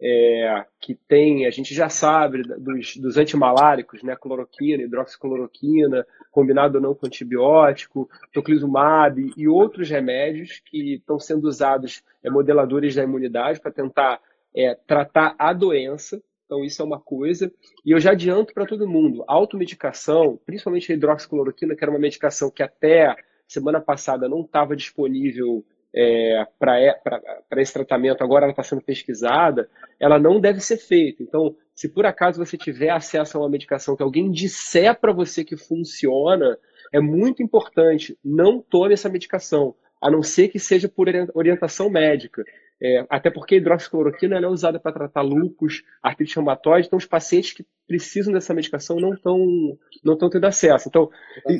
é, 0.00 0.64
que 0.80 0.94
tem, 0.94 1.46
a 1.46 1.50
gente 1.50 1.74
já 1.74 1.88
sabe 1.88 2.42
dos, 2.42 2.96
dos 2.96 3.16
antimaláricos, 3.16 4.02
né, 4.02 4.14
cloroquina, 4.14 4.82
hidroxicloroquina, 4.82 6.06
combinado 6.30 6.76
ou 6.78 6.82
não 6.82 6.94
com 6.94 7.06
antibiótico, 7.06 8.08
toclizumab 8.32 9.32
e 9.36 9.48
outros 9.48 9.90
remédios 9.90 10.60
que 10.64 10.94
estão 10.94 11.18
sendo 11.18 11.48
usados, 11.48 12.02
é, 12.22 12.30
modeladores 12.30 12.94
da 12.94 13.02
imunidade 13.02 13.60
para 13.60 13.72
tentar 13.72 14.20
é, 14.54 14.74
tratar 14.86 15.34
a 15.38 15.52
doença. 15.52 16.22
Então, 16.46 16.64
isso 16.64 16.80
é 16.80 16.84
uma 16.84 17.00
coisa. 17.00 17.52
E 17.84 17.90
eu 17.90 18.00
já 18.00 18.12
adianto 18.12 18.54
para 18.54 18.66
todo 18.66 18.88
mundo: 18.88 19.24
automedicação, 19.26 20.38
principalmente 20.46 20.90
a 20.90 20.94
hidroxicloroquina, 20.94 21.74
que 21.74 21.84
era 21.84 21.90
uma 21.90 21.98
medicação 21.98 22.50
que 22.50 22.62
até 22.62 23.16
semana 23.46 23.80
passada 23.80 24.28
não 24.28 24.42
estava 24.42 24.76
disponível 24.76 25.64
é, 25.94 26.46
para 26.58 27.62
esse 27.62 27.72
tratamento, 27.72 28.22
agora 28.22 28.44
ela 28.44 28.52
está 28.52 28.62
sendo 28.62 28.82
pesquisada, 28.82 29.68
ela 29.98 30.18
não 30.18 30.40
deve 30.40 30.60
ser 30.60 30.76
feita. 30.76 31.22
Então, 31.22 31.56
se 31.74 31.88
por 31.88 32.06
acaso 32.06 32.44
você 32.44 32.56
tiver 32.56 32.90
acesso 32.90 33.36
a 33.36 33.40
uma 33.40 33.48
medicação 33.48 33.96
que 33.96 34.02
alguém 34.02 34.30
disser 34.30 34.98
para 34.98 35.12
você 35.12 35.44
que 35.44 35.56
funciona, 35.56 36.58
é 36.92 37.00
muito 37.00 37.42
importante, 37.42 38.18
não 38.24 38.60
tome 38.60 38.94
essa 38.94 39.08
medicação, 39.08 39.74
a 40.00 40.10
não 40.10 40.22
ser 40.22 40.48
que 40.48 40.58
seja 40.58 40.88
por 40.88 41.08
orientação 41.34 41.90
médica. 41.90 42.44
É, 42.80 43.04
até 43.10 43.28
porque 43.28 43.56
a 43.56 43.58
hidroxicloroquina 43.58 44.38
é 44.38 44.46
usada 44.46 44.78
para 44.78 44.92
tratar 44.92 45.22
lúpus, 45.22 45.82
artrite 46.00 46.36
reumatoide, 46.36 46.86
então 46.86 46.96
os 46.96 47.06
pacientes 47.06 47.52
que 47.52 47.66
precisam 47.88 48.32
dessa 48.32 48.54
medicação 48.54 49.00
não 49.00 49.14
estão 49.14 49.76
não 50.04 50.14
estão 50.14 50.30
tendo 50.30 50.44
acesso. 50.44 50.88
Então, 50.88 51.10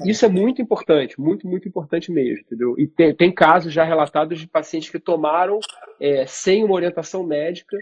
isso 0.06 0.25
é 0.25 0.28
muito 0.28 0.62
importante, 0.62 1.20
muito, 1.20 1.48
muito 1.48 1.66
importante 1.66 2.12
mesmo, 2.12 2.40
entendeu? 2.40 2.75
E 2.78 2.87
tem, 2.87 3.14
tem 3.14 3.32
casos 3.32 3.72
já 3.72 3.82
relatados 3.82 4.38
de 4.38 4.46
pacientes 4.46 4.90
que 4.90 5.00
tomaram 5.00 5.58
é, 6.00 6.25
sem 6.25 6.62
uma 6.62 6.75
orientação 6.75 7.25
médica 7.25 7.76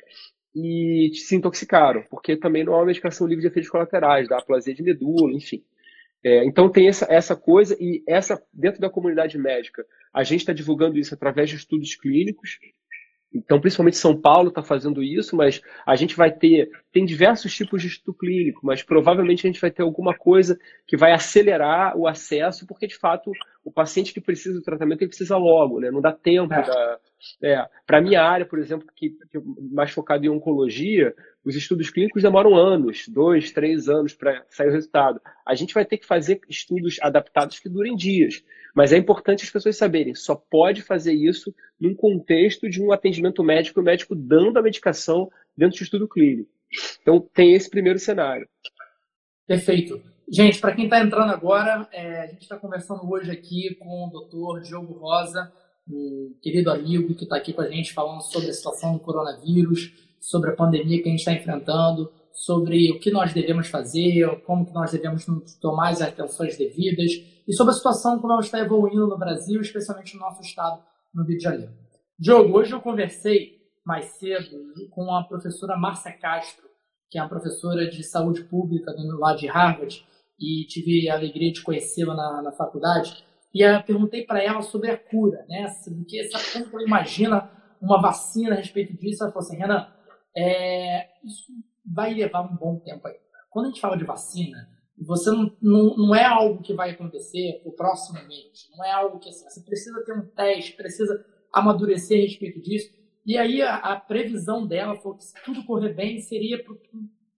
e 0.55 1.11
se 1.13 1.37
intoxicaram, 1.37 2.03
porque 2.09 2.37
também 2.37 2.65
não 2.65 2.73
é 2.73 2.77
uma 2.77 2.87
medicação 2.87 3.27
livre 3.27 3.43
de 3.43 3.49
efeitos 3.49 3.71
colaterais, 3.71 4.29
da 4.29 4.39
aplasia 4.39 4.75
de 4.75 4.83
medula, 4.83 5.31
enfim. 5.33 5.63
É, 6.25 6.45
então 6.47 6.71
tem 6.71 6.89
essa, 6.89 7.07
essa 7.11 7.37
coisa 7.37 7.77
e 7.79 8.03
essa 8.09 8.43
dentro 8.53 8.81
da 8.81 8.89
comunidade 8.89 9.37
médica 9.39 9.85
a 10.13 10.25
gente 10.25 10.41
está 10.41 10.53
divulgando 10.53 10.99
isso 10.99 11.15
através 11.15 11.51
de 11.51 11.57
estudos 11.57 11.95
clínicos 11.95 12.59
então, 13.33 13.61
principalmente 13.61 13.97
São 13.97 14.19
Paulo 14.19 14.49
está 14.49 14.63
fazendo 14.63 15.03
isso, 15.03 15.37
mas 15.37 15.61
a 15.85 15.95
gente 15.95 16.17
vai 16.17 16.31
ter, 16.31 16.71
tem 16.93 17.05
diversos 17.05 17.55
tipos 17.55 17.83
de 17.83 17.89
estudo 17.89 18.17
clínico, 18.17 18.61
mas 18.65 18.83
provavelmente 18.83 19.47
a 19.47 19.51
gente 19.51 19.61
vai 19.61 19.71
ter 19.71 19.83
alguma 19.83 20.15
coisa 20.15 20.59
que 20.87 20.97
vai 20.97 21.13
acelerar 21.13 21.97
o 21.97 22.07
acesso, 22.07 22.67
porque 22.67 22.87
de 22.87 22.97
fato 22.97 23.33
o 23.67 23.73
paciente 23.73 24.15
que 24.15 24.21
precisa 24.21 24.55
do 24.55 24.63
tratamento, 24.63 25.03
ele 25.03 25.09
precisa 25.09 25.37
logo, 25.37 25.81
né? 25.81 25.91
Não 25.91 26.01
dá 26.01 26.13
tempo 26.13 26.55
é. 26.55 26.63
da... 26.63 27.01
É, 27.43 27.69
Para 27.85 27.99
a 27.99 28.01
minha 28.01 28.23
área, 28.23 28.47
por 28.47 28.61
exemplo, 28.61 28.87
que, 28.95 29.11
que 29.29 29.41
mais 29.73 29.91
focado 29.91 30.25
em 30.25 30.29
oncologia, 30.29 31.13
os 31.45 31.57
estudos 31.57 31.91
clínicos 31.91 32.23
demoram 32.23 32.55
anos, 32.55 33.09
dois, 33.09 33.51
três 33.51 33.89
anos 33.89 34.15
para 34.15 34.45
sair 34.49 34.69
o 34.69 34.73
resultado. 34.73 35.21
A 35.45 35.57
gente 35.57 35.75
vai 35.75 35.85
ter 35.85 35.99
que 35.99 36.07
fazer 36.07 36.41
estudos 36.49 36.99
adaptados 37.03 37.59
que 37.59 37.69
durem 37.69 37.97
dias. 37.97 38.45
Mas 38.73 38.93
é 38.93 38.99
importante 38.99 39.43
as 39.43 39.51
pessoas 39.51 39.77
saberem, 39.77 40.15
só 40.15 40.37
pode 40.37 40.81
fazer 40.83 41.15
isso 41.15 41.53
num 41.81 41.93
contexto 41.93 42.71
de 42.71 42.81
um 42.81 42.93
atendimento 42.93 43.43
médico, 43.43 43.81
o 43.81 43.83
médico 43.83 44.15
dando 44.15 44.59
a 44.59 44.63
medicação 44.63 45.29
dentro 45.57 45.77
de 45.77 45.83
estudo 45.83 46.07
clínico. 46.07 46.49
Então, 47.03 47.19
tem 47.21 47.53
esse 47.53 47.69
primeiro 47.69 47.99
cenário. 47.99 48.49
Perfeito. 49.45 50.01
Gente, 50.29 50.61
para 50.61 50.75
quem 50.75 50.85
está 50.85 51.01
entrando 51.01 51.31
agora, 51.31 51.89
é, 51.93 52.23
a 52.23 52.27
gente 52.27 52.43
está 52.43 52.57
conversando 52.57 53.09
hoje 53.09 53.31
aqui 53.31 53.77
com 53.77 54.07
o 54.07 54.11
doutor 54.11 54.61
Diogo 54.61 54.95
Rosa, 54.95 55.53
um 55.89 56.35
querido 56.43 56.69
amigo 56.69 57.15
que 57.15 57.23
está 57.23 57.37
aqui 57.37 57.53
com 57.53 57.63
a 57.63 57.69
gente 57.71 57.93
falando 57.93 58.21
sobre 58.23 58.51
a 58.51 58.53
situação 58.53 58.95
do 58.95 58.99
coronavírus, 58.99 59.93
sobre 60.19 60.51
a 60.51 60.57
pandemia 60.57 61.01
que 61.01 61.09
a 61.09 61.13
gente 61.13 61.21
está 61.21 61.33
enfrentando, 61.33 62.13
sobre 62.33 62.91
o 62.91 62.99
que 62.99 63.13
nós 63.13 63.33
devemos 63.33 63.69
fazer, 63.69 64.43
como 64.43 64.67
que 64.67 64.75
nós 64.75 64.91
devemos 64.91 65.25
tomar 65.61 65.91
as 65.91 66.03
atenções 66.03 66.59
devidas 66.59 67.13
e 67.47 67.53
sobre 67.53 67.73
a 67.73 67.77
situação 67.77 68.19
como 68.19 68.33
ela 68.33 68.43
está 68.43 68.59
evoluindo 68.59 69.07
no 69.07 69.17
Brasil, 69.17 69.61
especialmente 69.61 70.15
no 70.15 70.23
nosso 70.23 70.43
estado, 70.43 70.83
no 71.15 71.23
Rio 71.23 71.39
de 71.39 71.45
Janeiro. 71.45 71.73
Diogo, 72.19 72.59
hoje 72.59 72.73
eu 72.73 72.81
conversei 72.81 73.61
mais 73.85 74.07
cedo 74.19 74.59
com 74.91 75.15
a 75.15 75.23
professora 75.23 75.77
Márcia 75.77 76.11
Castro, 76.11 76.67
que 77.09 77.17
é 77.17 77.23
uma 77.23 77.29
professora 77.29 77.89
de 77.89 78.03
saúde 78.03 78.43
pública 78.43 78.93
lá 79.21 79.33
de 79.33 79.47
Harvard, 79.47 80.05
e 80.39 80.67
tive 80.67 81.09
a 81.09 81.15
alegria 81.15 81.53
de 81.53 81.63
conhecê-la 81.63 82.15
na, 82.15 82.43
na 82.43 82.53
faculdade. 82.53 83.25
E 83.55 83.63
eu 83.63 83.83
perguntei 83.83 84.25
para 84.25 84.43
ela 84.43 84.61
sobre 84.61 84.91
a 84.91 84.99
cura, 84.99 85.45
né? 85.49 85.67
Porque 85.85 86.25
sabe 86.29 86.65
como 86.69 86.77
ela 86.77 86.87
imagina 86.87 87.51
uma 87.81 88.01
vacina 88.01 88.55
a 88.55 88.59
respeito 88.59 88.95
disso? 88.97 89.23
Ela 89.23 89.33
falou 89.33 89.47
assim, 89.47 89.57
Renan, 89.57 89.87
é, 90.37 91.09
isso 91.25 91.47
vai 91.85 92.13
levar 92.13 92.43
um 92.43 92.57
bom 92.57 92.79
tempo 92.81 93.07
aí. 93.09 93.15
Quando 93.51 93.67
a 93.67 93.69
gente 93.69 93.81
fala 93.81 93.97
de 93.97 94.05
vacina, 94.05 94.69
você 94.99 95.31
não, 95.31 95.51
não, 95.63 95.97
não 95.97 96.15
é 96.15 96.25
algo 96.25 96.63
que 96.63 96.75
vai 96.75 96.91
acontecer 96.91 97.63
proximamente, 97.77 98.69
não 98.77 98.85
é 98.85 98.93
algo 98.93 99.19
que 99.19 99.29
assim, 99.29 99.49
você 99.49 99.63
precisa 99.63 100.05
ter 100.05 100.13
um 100.13 100.27
teste, 100.27 100.77
precisa 100.77 101.25
amadurecer 101.53 102.19
a 102.19 102.23
respeito 102.23 102.61
disso. 102.61 102.91
E 103.25 103.37
aí 103.37 103.63
a, 103.63 103.77
a 103.77 104.01
previsão 104.01 104.67
dela 104.67 104.97
foi 104.97 105.17
que 105.17 105.25
se 105.25 105.35
tudo 105.45 105.65
correr 105.65 105.95
bem, 105.95 106.21
seria 106.21 106.63
para 106.63 106.73
o 106.73 106.79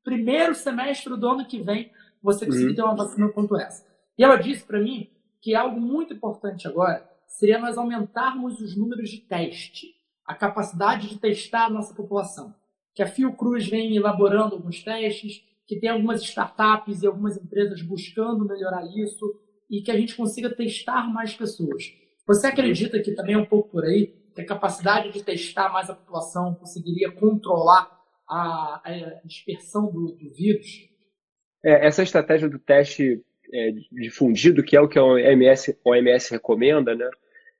primeiro 0.05 0.55
semestre 0.55 1.17
do 1.17 1.29
ano 1.29 1.47
que 1.47 1.63
vem 1.63 1.91
você 2.23 2.47
conseguir 2.47 2.69
uhum. 2.69 2.75
ter 2.75 2.83
uma 2.83 2.97
vacina 2.97 3.29
quanto 3.29 3.57
essa. 3.57 3.87
E 4.17 4.25
ela 4.25 4.37
disse 4.37 4.65
para 4.65 4.81
mim 4.81 5.11
que 5.41 5.55
algo 5.55 5.81
muito 5.81 6.15
importante 6.15 6.67
agora 6.67 7.09
seria 7.27 7.59
nós 7.59 7.79
aumentarmos 7.79 8.61
os 8.61 8.77
números 8.77 9.11
de 9.11 9.19
teste, 9.19 9.95
a 10.27 10.35
capacidade 10.35 11.09
de 11.09 11.19
testar 11.19 11.67
a 11.67 11.71
nossa 11.71 11.95
população. 11.95 12.55
Que 12.95 13.03
a 13.03 13.07
Fiocruz 13.07 13.69
vem 13.69 13.97
elaborando 13.97 14.57
alguns 14.57 14.83
testes, 14.83 15.43
que 15.67 15.79
tem 15.79 15.91
algumas 15.91 16.23
startups 16.23 17.03
e 17.03 17.07
algumas 17.07 17.37
empresas 17.37 17.83
buscando 17.83 18.47
melhorar 18.47 18.85
isso 18.87 19.39
e 19.71 19.83
que 19.83 19.91
a 19.91 19.97
gente 19.97 20.17
consiga 20.17 20.55
testar 20.55 21.13
mais 21.13 21.35
pessoas. 21.35 21.93
Você 22.27 22.47
acredita 22.47 23.01
que 23.01 23.13
também 23.13 23.35
é 23.35 23.39
um 23.39 23.45
pouco 23.45 23.71
por 23.71 23.85
aí 23.85 24.07
que 24.35 24.41
a 24.41 24.47
capacidade 24.47 25.13
de 25.13 25.23
testar 25.23 25.73
mais 25.73 25.91
a 25.91 25.95
população 25.95 26.55
conseguiria 26.55 27.13
controlar 27.13 27.91
a, 28.27 28.81
a 28.85 29.21
dispersão 29.25 29.91
do, 29.91 30.13
do 30.13 30.31
vírus? 30.35 30.88
É, 31.65 31.87
essa 31.87 32.03
estratégia 32.03 32.49
do 32.49 32.59
teste 32.59 33.23
é, 33.53 33.73
difundido, 33.91 34.63
que 34.63 34.77
é 34.77 34.81
o 34.81 34.89
que 34.89 34.99
a 34.99 35.05
OMS, 35.05 35.77
OMS 35.85 36.31
recomenda, 36.31 36.95
né, 36.95 37.09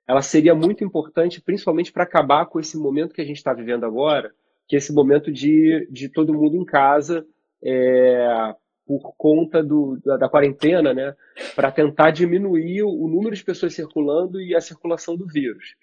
ela 0.07 0.23
seria 0.23 0.55
muito 0.55 0.85
importante, 0.85 1.41
principalmente 1.41 1.93
para 1.93 2.05
acabar 2.05 2.47
com 2.47 2.59
esse 2.59 2.79
momento 2.79 3.15
que 3.15 3.21
a 3.21 3.25
gente 3.25 3.37
está 3.37 3.53
vivendo 3.53 3.85
agora, 3.85 4.33
que 4.67 4.77
é 4.77 4.79
esse 4.79 4.93
momento 4.93 5.33
de, 5.33 5.87
de 5.91 6.09
todo 6.09 6.35
mundo 6.35 6.57
em 6.57 6.65
casa, 6.65 7.27
é, 7.63 8.55
por 8.87 9.15
conta 9.17 9.63
do, 9.63 10.01
da, 10.05 10.17
da, 10.17 10.29
quarentena, 10.29 10.95
né, 10.95 11.15
para 11.55 11.71
tentar 11.71 12.11
diminuir 12.11 12.83
o, 12.83 12.89
o 12.89 13.09
número 13.09 13.37
de 13.37 13.45
pessoas 13.45 13.75
circulando 13.75 14.41
e 14.41 14.57
a 14.57 14.61
circulação 14.61 15.15
do 15.17 15.27
vírus. 15.27 15.75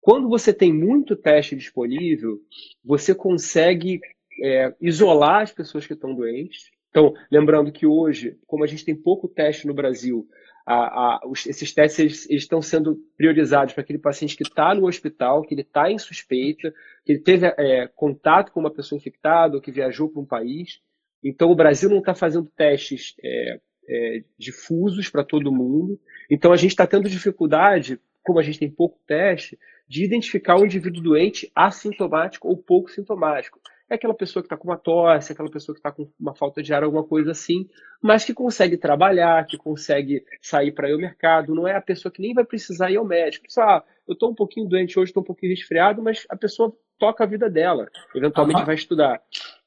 Quando 0.00 0.28
você 0.28 0.52
tem 0.52 0.72
muito 0.72 1.16
teste 1.16 1.56
disponível, 1.56 2.38
você 2.82 3.14
consegue 3.14 4.00
é, 4.42 4.74
isolar 4.80 5.42
as 5.42 5.52
pessoas 5.52 5.86
que 5.86 5.92
estão 5.92 6.14
doentes, 6.14 6.70
então, 6.94 7.12
lembrando 7.28 7.72
que 7.72 7.84
hoje, 7.84 8.38
como 8.46 8.62
a 8.62 8.68
gente 8.68 8.84
tem 8.84 8.94
pouco 8.94 9.26
teste 9.26 9.66
no 9.66 9.74
Brasil, 9.74 10.28
a, 10.64 10.74
a, 10.74 11.20
os, 11.26 11.44
esses 11.44 11.74
testes 11.74 11.98
eles, 11.98 12.30
eles 12.30 12.42
estão 12.44 12.62
sendo 12.62 12.96
priorizados 13.16 13.74
para 13.74 13.82
aquele 13.82 13.98
paciente 13.98 14.36
que 14.36 14.44
está 14.44 14.72
no 14.72 14.86
hospital, 14.86 15.42
que 15.42 15.52
ele 15.52 15.62
está 15.62 15.90
em 15.90 15.98
suspeita, 15.98 16.72
que 17.04 17.10
ele 17.10 17.18
teve 17.18 17.48
é, 17.58 17.88
contato 17.96 18.52
com 18.52 18.60
uma 18.60 18.72
pessoa 18.72 18.96
infectada 18.96 19.56
ou 19.56 19.60
que 19.60 19.72
viajou 19.72 20.08
para 20.08 20.22
um 20.22 20.24
país. 20.24 20.80
Então, 21.20 21.50
o 21.50 21.56
Brasil 21.56 21.90
não 21.90 21.98
está 21.98 22.14
fazendo 22.14 22.48
testes 22.56 23.16
é, 23.24 23.60
é, 23.88 24.24
difusos 24.38 25.10
para 25.10 25.24
todo 25.24 25.50
mundo. 25.50 25.98
Então, 26.30 26.52
a 26.52 26.56
gente 26.56 26.70
está 26.70 26.86
tendo 26.86 27.08
dificuldade, 27.08 27.98
como 28.22 28.38
a 28.38 28.42
gente 28.44 28.60
tem 28.60 28.70
pouco 28.70 29.00
teste, 29.04 29.58
de 29.88 30.04
identificar 30.04 30.60
o 30.60 30.64
indivíduo 30.64 31.02
doente 31.02 31.50
assintomático 31.56 32.46
ou 32.46 32.56
pouco 32.56 32.88
sintomático 32.88 33.58
é 33.88 33.94
aquela 33.96 34.14
pessoa 34.14 34.42
que 34.42 34.46
está 34.46 34.56
com 34.56 34.68
uma 34.68 34.78
tosse, 34.78 35.32
aquela 35.32 35.50
pessoa 35.50 35.74
que 35.74 35.78
está 35.78 35.92
com 35.92 36.10
uma 36.18 36.34
falta 36.34 36.62
de 36.62 36.72
ar, 36.72 36.82
alguma 36.82 37.04
coisa 37.04 37.32
assim, 37.32 37.68
mas 38.02 38.24
que 38.24 38.32
consegue 38.32 38.76
trabalhar, 38.76 39.46
que 39.46 39.58
consegue 39.58 40.24
sair 40.40 40.72
para 40.72 40.88
ir 40.88 40.92
ao 40.92 40.98
mercado. 40.98 41.54
Não 41.54 41.68
é 41.68 41.76
a 41.76 41.80
pessoa 41.80 42.10
que 42.10 42.22
nem 42.22 42.32
vai 42.32 42.44
precisar 42.44 42.90
ir 42.90 42.96
ao 42.96 43.04
médico. 43.04 43.44
Só, 43.48 43.62
ah, 43.62 43.84
eu 44.06 44.14
estou 44.14 44.30
um 44.30 44.34
pouquinho 44.34 44.68
doente 44.68 44.98
hoje, 44.98 45.10
estou 45.10 45.22
um 45.22 45.26
pouquinho 45.26 45.52
resfriado, 45.52 46.02
mas 46.02 46.26
a 46.28 46.36
pessoa 46.36 46.74
toca 46.98 47.24
a 47.24 47.26
vida 47.26 47.50
dela, 47.50 47.88
eventualmente 48.14 48.60
uhum. 48.60 48.66
vai 48.66 48.74
estudar. 48.74 49.20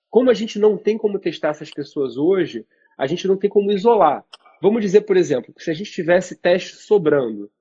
Como 0.09 0.29
a 0.29 0.33
gente 0.33 0.57
não 0.57 0.77
tem 0.77 0.97
como 0.97 1.19
testar 1.19 1.49
essas 1.49 1.69
pessoas 1.69 2.17
hoje, 2.17 2.65
a 2.97 3.05
gente 3.05 3.27
não 3.27 3.37
tem 3.37 3.49
como 3.49 3.71
isolar. 3.71 4.25
Vamos 4.61 4.81
dizer, 4.81 5.01
por 5.01 5.15
exemplo, 5.15 5.53
que 5.53 5.63
se 5.63 5.69
a 5.69 5.73
gente 5.73 5.91
tivesse 5.91 6.35
teste 6.35 6.77
sobrando, 6.77 7.51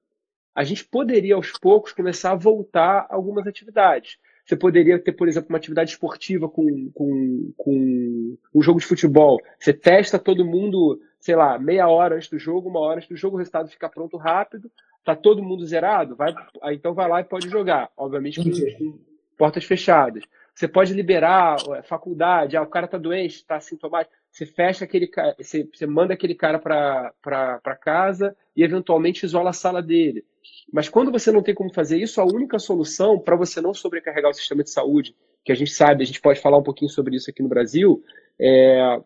a 0.55 0.65
gente 0.65 0.85
poderia 0.87 1.35
aos 1.35 1.53
poucos 1.53 1.93
começar 1.93 2.33
a 2.33 2.37
voltar 2.37 3.07
a 3.11 3.15
algumas 3.15 3.47
atividades. 3.47 4.17
Você 4.47 4.55
poderia 4.55 4.97
ter, 4.97 5.13
por 5.13 5.27
exemplo, 5.27 5.49
uma 5.51 5.59
atividade 5.59 5.91
esportiva 5.91 6.49
com, 6.49 6.89
com, 6.95 7.53
com 7.57 8.39
um 8.55 8.63
jogo 8.63 8.79
de 8.79 8.87
futebol. 8.87 9.41
Você 9.59 9.73
testa 9.73 10.21
todo 10.21 10.45
mundo, 10.45 11.01
sei 11.19 11.35
lá, 11.35 11.59
meia 11.59 11.89
hora 11.89 12.15
antes 12.15 12.29
do 12.29 12.39
jogo, 12.39 12.69
uma 12.69 12.79
hora 12.79 12.99
antes 12.99 13.09
do 13.09 13.17
jogo, 13.17 13.35
o 13.35 13.39
resultado 13.39 13.69
fica 13.69 13.89
pronto 13.89 14.17
rápido. 14.17 14.71
Tá 15.05 15.17
todo 15.17 15.43
mundo 15.43 15.67
zerado? 15.67 16.15
Vai, 16.15 16.33
então 16.73 16.95
vai 16.95 17.09
lá 17.09 17.21
e 17.21 17.25
pode 17.25 17.49
jogar. 17.49 17.91
Obviamente 17.97 18.41
com, 18.41 18.51
com 18.79 18.99
portas 19.37 19.65
fechadas. 19.65 20.23
Você 20.55 20.69
pode 20.69 20.95
liberar 20.95 21.57
a 21.79 21.83
faculdade, 21.83 22.57
ah, 22.57 22.63
o 22.63 22.67
cara 22.67 22.87
tá 22.87 22.97
doente, 22.97 23.45
tá 23.45 23.61
sintomático. 23.61 24.15
Você 24.37 24.45
fecha 24.45 24.85
aquele 24.85 25.07
cara, 25.07 25.35
você, 25.39 25.67
você 25.73 25.87
manda 25.87 26.13
aquele 26.13 26.35
cara 26.35 26.59
para 26.59 27.79
casa 27.81 28.37
e 28.55 28.63
eventualmente 28.63 29.25
isola 29.25 29.49
a 29.49 29.55
sala 29.55 29.83
dele. 29.83 30.27
Mas 30.71 30.91
quando 30.91 31.11
você 31.11 31.33
não 31.33 31.43
tem 31.43 31.55
como 31.55 31.73
fazer 31.73 31.97
isso, 31.97 32.21
a 32.21 32.25
única 32.27 32.59
solução 32.59 33.19
para 33.19 33.35
você 33.35 33.63
não 33.63 33.73
sobrecarregar 33.73 34.31
o 34.31 34.35
sistema 34.35 34.63
de 34.63 34.69
saúde, 34.69 35.17
que 35.43 35.53
a 35.53 35.55
gente 35.55 35.71
sabe, 35.71 36.03
a 36.03 36.07
gente 36.07 36.21
pode 36.21 36.39
falar 36.39 36.59
um 36.59 36.63
pouquinho 36.63 36.91
sobre 36.91 37.17
isso 37.17 37.31
aqui 37.31 37.43
no 37.43 37.49
Brasil, 37.49 38.05
é, 38.39 39.01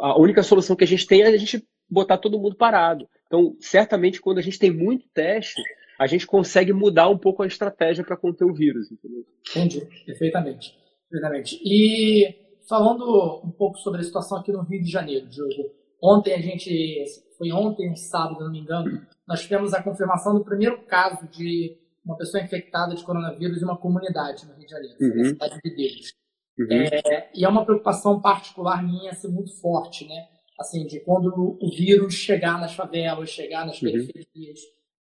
a 0.00 0.20
única 0.20 0.42
solução 0.42 0.74
que 0.74 0.82
a 0.82 0.88
gente 0.88 1.06
tem 1.06 1.22
é 1.22 1.28
a 1.28 1.36
gente 1.36 1.64
botar 1.88 2.18
todo 2.18 2.40
mundo 2.40 2.56
parado. 2.56 3.08
Então, 3.28 3.56
certamente, 3.60 4.20
quando 4.20 4.38
a 4.38 4.42
gente 4.42 4.58
tem 4.58 4.72
muito 4.72 5.06
teste, 5.14 5.62
a 6.00 6.08
gente 6.08 6.26
consegue 6.26 6.72
mudar 6.72 7.08
um 7.08 7.16
pouco 7.16 7.44
a 7.44 7.46
estratégia 7.46 8.02
para 8.02 8.16
conter 8.16 8.44
o 8.44 8.52
vírus. 8.52 8.90
Entendeu? 8.90 9.24
Entendi, 9.50 9.86
perfeitamente. 10.04 10.76
perfeitamente. 11.08 11.60
E 11.64 12.49
falando 12.70 13.42
um 13.44 13.50
pouco 13.50 13.76
sobre 13.78 14.00
a 14.00 14.04
situação 14.04 14.38
aqui 14.38 14.52
no 14.52 14.62
Rio 14.62 14.80
de 14.80 14.88
Janeiro, 14.88 15.26
Diogo. 15.26 15.74
Ontem 16.00 16.32
a 16.32 16.40
gente, 16.40 17.04
foi 17.36 17.50
ontem, 17.50 17.94
sábado, 17.96 18.44
não 18.44 18.52
me 18.52 18.60
engano, 18.60 19.04
nós 19.26 19.42
tivemos 19.42 19.74
a 19.74 19.82
confirmação 19.82 20.32
do 20.34 20.44
primeiro 20.44 20.80
caso 20.86 21.28
de 21.28 21.76
uma 22.04 22.16
pessoa 22.16 22.42
infectada 22.42 22.94
de 22.94 23.04
coronavírus 23.04 23.60
em 23.60 23.64
uma 23.64 23.76
comunidade 23.76 24.46
no 24.46 24.54
Rio 24.54 24.64
de 24.64 24.70
Janeiro, 24.70 24.96
uhum. 25.00 25.16
na 25.16 25.24
cidade 25.24 25.58
de 25.62 25.74
Deus. 25.74 26.14
Uhum. 26.58 26.68
É, 26.70 27.30
e 27.34 27.44
é 27.44 27.48
uma 27.48 27.64
preocupação 27.64 28.20
particular 28.20 28.82
minha 28.82 29.10
assim, 29.10 29.28
muito 29.28 29.52
forte, 29.60 30.06
né? 30.06 30.28
Assim, 30.58 30.86
de 30.86 31.00
quando 31.00 31.58
o 31.60 31.70
vírus 31.70 32.14
chegar 32.14 32.60
nas 32.60 32.74
favelas, 32.74 33.30
chegar 33.30 33.66
nas 33.66 33.82
uhum. 33.82 33.90
periferias. 33.90 34.60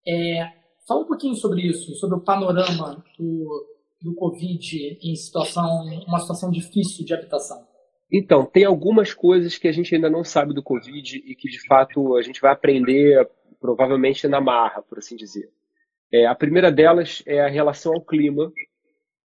É, 0.07 0.51
fala 0.87 1.01
um 1.01 1.07
pouquinho 1.07 1.35
sobre 1.35 1.61
isso, 1.61 1.93
sobre 1.95 2.17
o 2.17 2.21
panorama 2.21 3.03
do, 3.17 3.76
do 4.01 4.13
Covid 4.13 4.99
em 5.01 5.15
situação, 5.15 5.85
uma 6.07 6.19
situação 6.19 6.49
difícil 6.51 7.05
de 7.05 7.13
habitação. 7.13 7.65
Então, 8.11 8.45
tem 8.45 8.63
algumas 8.63 9.13
coisas 9.13 9.57
que 9.57 9.67
a 9.67 9.71
gente 9.71 9.93
ainda 9.93 10.09
não 10.09 10.23
sabe 10.23 10.53
do 10.53 10.63
Covid 10.63 11.17
e 11.17 11.35
que, 11.35 11.49
de 11.49 11.65
fato, 11.67 12.15
a 12.15 12.21
gente 12.21 12.39
vai 12.39 12.51
aprender 12.51 13.27
provavelmente 13.59 14.27
na 14.27 14.39
marra, 14.39 14.81
por 14.81 14.97
assim 14.99 15.15
dizer. 15.15 15.49
É, 16.11 16.25
a 16.25 16.35
primeira 16.35 16.71
delas 16.71 17.21
é 17.25 17.41
a 17.41 17.49
relação 17.49 17.93
ao 17.93 18.05
clima, 18.05 18.51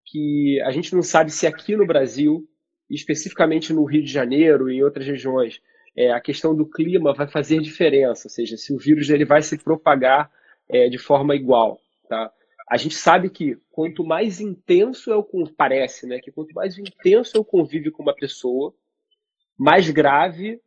que 0.05 0.59
a 0.65 0.71
gente 0.71 0.95
não 0.95 1.03
sabe 1.03 1.29
se 1.29 1.45
aqui 1.45 1.75
no 1.75 1.85
Brasil, 1.85 2.47
especificamente 2.89 3.71
no 3.71 3.85
Rio 3.85 4.03
de 4.03 4.11
Janeiro 4.11 4.69
e 4.69 4.77
em 4.77 4.83
outras 4.83 5.05
regiões, 5.05 5.61
é, 5.95 6.11
a 6.11 6.19
questão 6.19 6.55
do 6.55 6.67
clima 6.67 7.13
vai 7.13 7.27
fazer 7.27 7.59
diferença, 7.61 8.27
ou 8.27 8.31
seja, 8.31 8.57
se 8.57 8.73
o 8.73 8.77
vírus 8.77 9.09
ele 9.09 9.25
vai 9.25 9.41
se 9.41 9.57
propagar 9.57 10.31
é, 10.67 10.89
de 10.89 10.97
forma 10.97 11.35
igual, 11.35 11.79
tá? 12.09 12.31
A 12.71 12.77
gente 12.77 12.95
sabe 12.95 13.29
que 13.29 13.57
quanto 13.69 14.01
mais 14.01 14.39
intenso 14.39 15.11
é 15.11 15.15
o 15.17 15.27
parece, 15.57 16.07
né, 16.07 16.19
que 16.19 16.31
quanto 16.31 16.53
mais 16.53 16.77
intenso 16.77 17.35
é 17.35 17.39
o 17.41 17.43
convívio 17.43 17.91
com 17.91 18.01
uma 18.01 18.15
pessoa, 18.15 18.73
mais 19.57 19.89
grave 19.89 20.57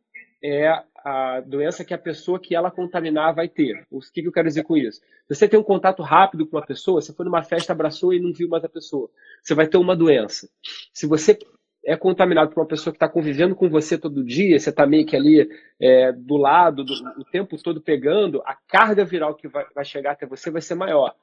é 0.43 0.67
a 0.97 1.41
doença 1.41 1.83
que 1.83 1.95
a 1.95 1.97
pessoa 1.97 2.39
que 2.39 2.53
ela 2.53 2.69
contaminar 2.69 3.33
vai 3.33 3.49
ter. 3.49 3.87
O 3.89 3.99
que, 4.01 4.21
eu 4.23 4.31
quero 4.31 4.47
dizer 4.47 4.61
com 4.61 4.77
isso? 4.77 5.01
Você 5.27 5.49
tem 5.49 5.59
um 5.59 5.63
contato 5.63 6.03
rápido 6.03 6.45
com 6.45 6.57
uma 6.57 6.65
pessoa, 6.65 7.01
você 7.01 7.11
foi 7.11 7.25
numa 7.25 7.41
festa, 7.41 7.73
abraçou 7.73 8.13
e 8.13 8.19
não 8.19 8.31
viu 8.31 8.47
mais 8.47 8.63
a 8.63 8.69
pessoa, 8.69 9.09
você 9.41 9.55
vai 9.55 9.65
ter 9.65 9.77
uma 9.77 9.95
doença. 9.95 10.47
Se 10.93 11.07
você 11.07 11.39
é 11.83 11.97
contaminado 11.97 12.51
por 12.51 12.59
uma 12.59 12.67
pessoa 12.67 12.93
que 12.93 12.97
está 12.97 13.09
convivendo 13.09 13.55
com 13.55 13.67
você 13.67 13.97
todo 13.97 14.23
dia, 14.23 14.59
você 14.59 14.69
está 14.69 14.85
meio 14.85 15.07
que 15.07 15.15
ali 15.15 15.49
é, 15.79 16.11
do 16.11 16.37
lado, 16.37 16.83
do, 16.83 16.93
o 17.17 17.25
tempo 17.25 17.57
todo 17.63 17.81
pegando, 17.81 18.43
a 18.45 18.55
carga 18.67 19.03
viral 19.03 19.33
que 19.33 19.47
vai, 19.47 19.65
vai, 19.73 19.83
chegar 19.83 20.11
até 20.11 20.27
você 20.27 20.51
vai 20.51 20.61
ser 20.61 20.75
maior. 20.75 21.15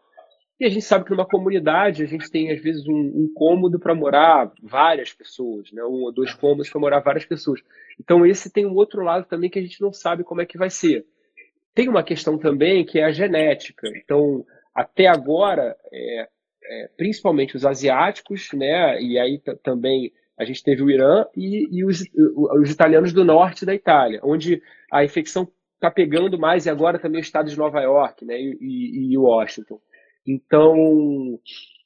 E 0.62 0.64
a 0.64 0.68
gente 0.68 0.84
sabe 0.84 1.04
que 1.04 1.10
numa 1.10 1.26
comunidade 1.26 2.04
a 2.04 2.06
gente 2.06 2.30
tem, 2.30 2.52
às 2.52 2.62
vezes, 2.62 2.86
um, 2.86 2.94
um 2.94 3.32
cômodo 3.34 3.80
para 3.80 3.96
morar 3.96 4.48
várias 4.62 5.12
pessoas, 5.12 5.72
né? 5.72 5.82
um 5.82 6.04
ou 6.04 6.12
dois 6.12 6.32
cômodos 6.34 6.70
para 6.70 6.80
morar 6.80 7.00
várias 7.00 7.26
pessoas. 7.26 7.60
Então, 7.98 8.24
esse 8.24 8.48
tem 8.48 8.64
um 8.64 8.76
outro 8.76 9.02
lado 9.02 9.26
também 9.26 9.50
que 9.50 9.58
a 9.58 9.62
gente 9.62 9.80
não 9.80 9.92
sabe 9.92 10.22
como 10.22 10.40
é 10.40 10.46
que 10.46 10.56
vai 10.56 10.70
ser. 10.70 11.04
Tem 11.74 11.88
uma 11.88 12.04
questão 12.04 12.38
também 12.38 12.84
que 12.84 13.00
é 13.00 13.04
a 13.04 13.10
genética. 13.10 13.88
Então, 13.96 14.46
até 14.72 15.08
agora, 15.08 15.76
é, 15.92 16.28
é, 16.62 16.90
principalmente 16.96 17.56
os 17.56 17.66
asiáticos, 17.66 18.50
né? 18.52 19.02
e 19.02 19.18
aí 19.18 19.42
também 19.64 20.12
a 20.38 20.44
gente 20.44 20.62
teve 20.62 20.80
o 20.80 20.90
Irã 20.90 21.26
e, 21.36 21.76
e 21.76 21.84
os, 21.84 22.04
os, 22.60 22.70
italianos 22.70 23.12
do 23.12 23.24
norte 23.24 23.66
da 23.66 23.74
Itália, 23.74 24.20
onde 24.22 24.62
a 24.92 25.04
infecção 25.04 25.48
está 25.74 25.90
pegando 25.90 26.38
mais, 26.38 26.66
e 26.66 26.70
agora 26.70 27.00
também 27.00 27.20
o 27.20 27.20
estado 27.20 27.50
de 27.50 27.58
Nova 27.58 27.80
York 27.80 28.24
né, 28.24 28.40
e, 28.40 28.56
e, 28.60 29.12
e 29.12 29.18
Washington. 29.18 29.80
Então, 30.26 31.38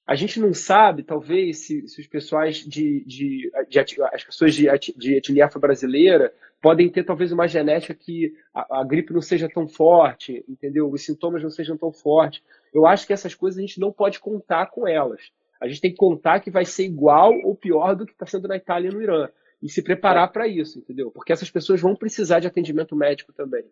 a 0.06 0.14
gente 0.14 0.38
não 0.38 0.52
sabe, 0.52 1.02
talvez, 1.02 1.66
se, 1.66 1.86
se 1.88 2.00
os 2.00 2.06
pessoais 2.06 2.58
de, 2.58 3.04
de, 3.04 3.50
de, 3.68 4.02
as 4.12 4.24
pessoas 4.24 4.54
de, 4.54 4.66
de 4.96 5.14
etnia 5.14 5.46
afro-brasileira 5.46 6.32
podem 6.60 6.88
ter 6.88 7.04
talvez 7.04 7.32
uma 7.32 7.46
genética 7.46 7.94
que 7.94 8.34
a, 8.54 8.80
a, 8.80 8.84
gripe 8.84 9.12
não 9.12 9.22
seja 9.22 9.48
tão 9.48 9.68
forte, 9.68 10.44
entendeu? 10.48 10.90
Os 10.90 11.04
sintomas 11.04 11.42
não 11.42 11.50
sejam 11.50 11.76
tão 11.76 11.92
fortes. 11.92 12.42
Eu 12.72 12.86
acho 12.86 13.06
que 13.06 13.12
essas 13.12 13.34
coisas 13.34 13.58
a 13.58 13.62
gente 13.62 13.80
não 13.80 13.92
pode 13.92 14.20
contar 14.20 14.66
com 14.66 14.86
elas 14.86 15.30
a 15.60 15.66
gente 15.66 15.80
tem 15.80 15.90
que 15.90 15.96
contar 15.96 16.40
que 16.40 16.50
vai 16.50 16.64
ser 16.64 16.84
igual 16.84 17.32
ou 17.42 17.54
pior 17.54 17.94
do 17.94 18.06
que 18.06 18.12
está 18.12 18.26
sendo 18.26 18.48
na 18.48 18.56
Itália 18.56 18.88
e 18.88 18.94
no 18.94 19.02
Irã. 19.02 19.28
E 19.62 19.68
se 19.70 19.82
preparar 19.82 20.30
para 20.30 20.46
isso, 20.46 20.78
entendeu? 20.78 21.10
Porque 21.10 21.32
essas 21.32 21.50
pessoas 21.50 21.80
vão 21.80 21.96
precisar 21.96 22.40
de 22.40 22.46
atendimento 22.46 22.94
médico 22.94 23.32
também. 23.32 23.64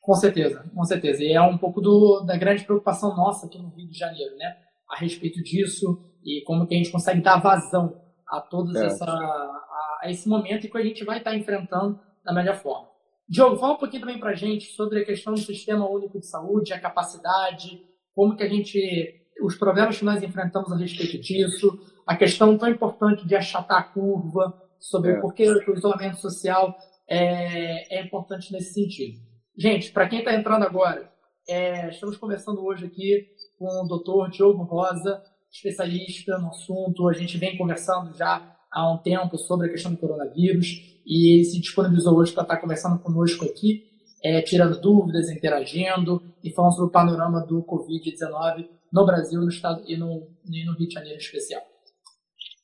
Com 0.00 0.14
certeza, 0.14 0.64
com 0.74 0.84
certeza. 0.84 1.22
E 1.22 1.32
é 1.32 1.40
um 1.40 1.58
pouco 1.58 1.80
do, 1.80 2.20
da 2.20 2.36
grande 2.36 2.64
preocupação 2.64 3.14
nossa 3.14 3.46
aqui 3.46 3.58
no 3.58 3.68
Rio 3.68 3.88
de 3.88 3.98
Janeiro, 3.98 4.36
né? 4.36 4.56
A 4.88 4.96
respeito 4.96 5.42
disso 5.42 6.02
e 6.24 6.42
como 6.44 6.66
que 6.66 6.74
a 6.74 6.78
gente 6.78 6.90
consegue 6.90 7.20
dar 7.20 7.38
vazão 7.38 8.00
a 8.28 8.40
todos 8.40 8.74
é. 8.76 8.86
essa, 8.86 9.04
a, 9.04 10.00
a, 10.02 10.10
esse 10.10 10.28
momento 10.28 10.66
e 10.66 10.70
que 10.70 10.78
a 10.78 10.82
gente 10.82 11.04
vai 11.04 11.18
estar 11.18 11.36
enfrentando 11.36 12.00
da 12.24 12.32
melhor 12.32 12.56
forma. 12.56 12.88
Diogo, 13.28 13.56
fala 13.56 13.74
um 13.74 13.78
pouquinho 13.78 14.00
também 14.00 14.18
para 14.18 14.30
a 14.30 14.34
gente 14.34 14.72
sobre 14.72 15.00
a 15.00 15.04
questão 15.04 15.34
do 15.34 15.40
Sistema 15.40 15.88
Único 15.88 16.18
de 16.18 16.26
Saúde, 16.26 16.72
a 16.72 16.80
capacidade, 16.80 17.80
como 18.14 18.36
que 18.36 18.42
a 18.42 18.48
gente 18.48 19.16
os 19.42 19.56
problemas 19.56 19.98
que 19.98 20.04
nós 20.04 20.22
enfrentamos 20.22 20.70
a 20.70 20.76
respeito 20.76 21.18
disso, 21.18 21.78
a 22.06 22.14
questão 22.14 22.58
tão 22.58 22.68
importante 22.68 23.26
de 23.26 23.34
achatar 23.34 23.78
a 23.78 23.82
curva, 23.82 24.52
sobre 24.80 25.12
é. 25.12 25.18
o 25.18 25.20
porquê 25.20 25.48
o 25.48 25.74
isolamento 25.74 26.16
social 26.16 26.74
é, 27.08 27.98
é 27.98 28.02
importante 28.02 28.52
nesse 28.52 28.72
sentido. 28.72 29.20
Gente, 29.56 29.92
para 29.92 30.08
quem 30.08 30.20
está 30.20 30.34
entrando 30.34 30.64
agora, 30.64 31.10
é, 31.48 31.88
estamos 31.90 32.16
conversando 32.16 32.64
hoje 32.64 32.86
aqui 32.86 33.26
com 33.58 33.66
o 33.66 33.86
Dr. 33.86 34.30
Diogo 34.30 34.62
Rosa, 34.62 35.22
especialista 35.50 36.38
no 36.38 36.48
assunto. 36.48 37.08
A 37.08 37.12
gente 37.12 37.36
vem 37.36 37.58
conversando 37.58 38.16
já 38.16 38.56
há 38.70 38.92
um 38.92 38.98
tempo 38.98 39.36
sobre 39.36 39.66
a 39.66 39.70
questão 39.70 39.92
do 39.92 39.98
coronavírus 39.98 41.00
e 41.04 41.34
ele 41.34 41.44
se 41.44 41.60
disponibilizou 41.60 42.16
hoje 42.16 42.32
para 42.32 42.42
estar 42.42 42.54
tá 42.54 42.60
conversando 42.60 43.00
conosco 43.00 43.44
aqui, 43.44 43.84
é, 44.22 44.40
tirando 44.42 44.80
dúvidas, 44.80 45.28
interagindo 45.28 46.22
e 46.42 46.50
falando 46.52 46.72
sobre 46.72 46.88
o 46.88 46.92
panorama 46.92 47.44
do 47.44 47.62
Covid-19 47.64 48.68
no 48.92 49.06
Brasil 49.06 49.40
no 49.40 49.48
estado, 49.48 49.82
e, 49.86 49.96
no, 49.96 50.28
e 50.48 50.64
no 50.64 50.74
Rio 50.74 50.88
de 50.88 50.94
Janeiro 50.94 51.16
em 51.16 51.20
especial. 51.22 51.62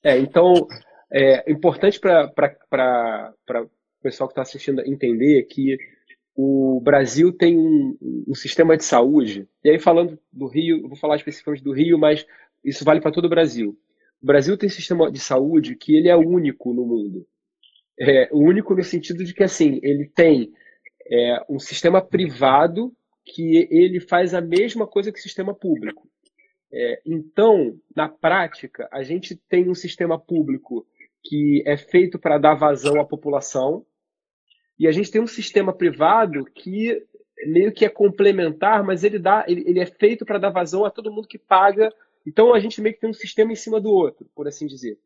É, 0.03 0.19
então, 0.19 0.55
é 1.13 1.51
importante 1.51 1.99
para 1.99 3.33
o 3.63 4.03
pessoal 4.03 4.29
que 4.29 4.33
está 4.33 4.43
assistindo 4.43 4.81
entender 4.81 5.43
que 5.45 5.77
o 6.37 6.81
Brasil 6.81 7.33
tem 7.33 7.59
um, 7.59 7.97
um, 8.29 8.35
sistema 8.35 8.77
de 8.77 8.85
saúde, 8.85 9.49
e 9.65 9.71
aí 9.71 9.79
falando 9.79 10.19
do 10.31 10.47
Rio, 10.47 10.87
vou 10.87 10.97
falar 10.97 11.17
especificamente 11.17 11.65
do 11.65 11.73
Rio, 11.73 11.99
mas 11.99 12.27
isso 12.63 12.85
vale 12.85 13.01
para 13.01 13.11
todo 13.11 13.25
o 13.25 13.31
Brasil. 13.31 13.71
O 14.23 14.27
Brasil 14.27 14.57
tem 14.57 14.67
um 14.67 14.73
sistema 14.73 15.11
de 15.11 15.19
saúde 15.19 15.77
que 15.77 15.97
ele 15.97 16.09
é 16.09 16.17
único 16.17 16.75
no 16.75 16.85
mundo. 16.85 17.27
É 17.99 18.29
único 18.33 18.75
no 18.75 18.85
sentido 18.85 19.25
de 19.25 19.33
que 19.33 19.43
assim 19.43 19.81
ele 19.83 20.11
tem 20.15 20.53
é, 21.11 21.43
um 21.49 21.59
sistema 21.59 22.03
privado 22.03 22.93
que 23.25 23.67
ele 23.71 23.99
faz 23.99 24.35
a 24.35 24.41
mesma 24.41 24.87
coisa 24.87 25.11
que 25.11 25.19
o 25.19 25.23
sistema 25.23 25.55
público. 25.55 26.07
É, 26.71 27.01
então, 27.07 27.79
na 27.95 28.09
prática, 28.09 28.89
a 28.93 29.03
gente 29.03 29.37
tem 29.49 29.71
um 29.71 29.75
sistema 29.75 30.19
público 30.19 30.87
que 31.25 31.63
é 31.67 31.77
feito 31.77 32.19
para 32.19 32.39
dar 32.39 32.55
vazão 32.55 33.01
à 33.01 33.05
população, 33.05 33.85
e 34.79 34.87
a 34.87 34.93
gente 34.93 35.11
tem 35.11 35.21
um 35.21 35.27
sistema 35.27 35.73
privado 35.73 36.45
que 36.45 37.03
meio 37.47 37.73
que 37.73 37.85
é 37.85 37.89
complementar, 37.89 38.83
mas 38.85 39.05
ele, 39.05 39.19
dá, 39.19 39.45
ele, 39.47 39.63
ele 39.67 39.81
é 39.81 39.87
feito 39.87 40.25
para 40.25 40.39
dar 40.39 40.51
vazão 40.51 40.85
a 40.85 40.91
todo 40.91 41.13
mundo 41.13 41.29
que 41.29 41.39
paga. 41.39 41.93
Então 42.27 42.55
a 42.55 42.59
gente 42.59 42.81
meio 42.81 42.95
que 42.95 43.01
tem 43.01 43.11
um 43.11 43.15
sistema 43.15 43.53
em 43.53 43.57
cima 43.57 43.81
do 43.81 43.91
outro, 43.91 44.27
por 44.35 44.49
assim 44.49 44.67
dizer. 44.67 44.99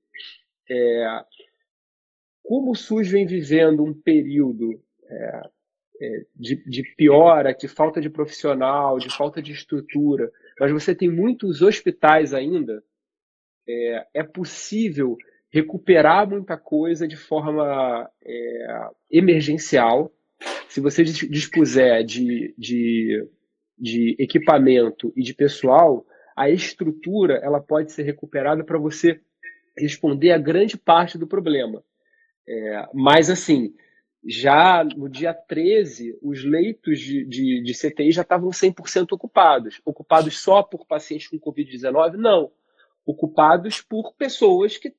É, 0.68 1.24
como 2.42 2.72
o 2.72 2.76
SUS 2.76 3.09
vem 3.09 3.26
vivendo 3.26 3.85
um 3.85 3.92
período 3.92 4.80
é, 5.04 5.42
é 6.02 6.24
de, 6.35 6.56
de 6.64 6.83
piora, 6.96 7.52
de 7.52 7.68
falta 7.68 8.00
de 8.00 8.09
profissional, 8.09 8.98
de 8.98 9.14
falta 9.14 9.42
de 9.42 9.52
estrutura, 9.52 10.30
mas 10.59 10.72
você 10.72 10.94
tem 10.94 11.11
muitos 11.11 11.62
hospitais 11.62 12.33
ainda, 12.33 12.83
é, 13.68 14.06
é 14.14 14.22
possível 14.22 15.16
recuperar 15.51 16.29
muita 16.29 16.57
coisa 16.57 17.07
de 17.07 17.17
forma 17.17 18.09
é, 18.25 18.89
emergencial. 19.11 20.13
Se 20.69 20.81
você 20.81 21.03
dispuser 21.03 22.05
de, 22.05 22.55
de, 22.57 23.29
de 23.77 24.17
equipamento 24.19 25.13
e 25.17 25.23
de 25.23 25.35
pessoal, 25.35 26.07
a 26.37 26.49
estrutura 26.49 27.41
ela 27.43 27.61
pode 27.61 27.93
ser 27.93 28.05
recuperada 28.05 28.65
para 28.65 28.79
você 28.79 29.21
responder 29.77 30.33
a 30.33 30.39
grande 30.39 30.79
parte 30.79 31.19
do 31.19 31.27
problema. 31.27 31.83
É, 32.49 32.89
mas, 32.95 33.29
assim, 33.29 33.75
já 34.25 34.85
no 34.85 35.09
dia 35.09 35.33
13, 35.33 36.19
os 36.23 36.45
leitos 36.45 37.01
de, 37.01 37.25
de, 37.25 37.63
de 37.63 37.75
CTI 37.75 38.13
já 38.13 38.23
estavam 38.23 38.51
100% 38.51 39.13
ocupados. 39.13 39.81
Ocupados 39.85 40.41
só 40.41 40.63
por 40.63 40.87
pacientes 40.87 41.29
com 41.29 41.39
Covid-19? 41.39 42.15
Não. 42.15 42.51
Ocupados 43.05 43.81
por 43.81 44.15
pessoas 44.15 44.77
que 44.77 44.95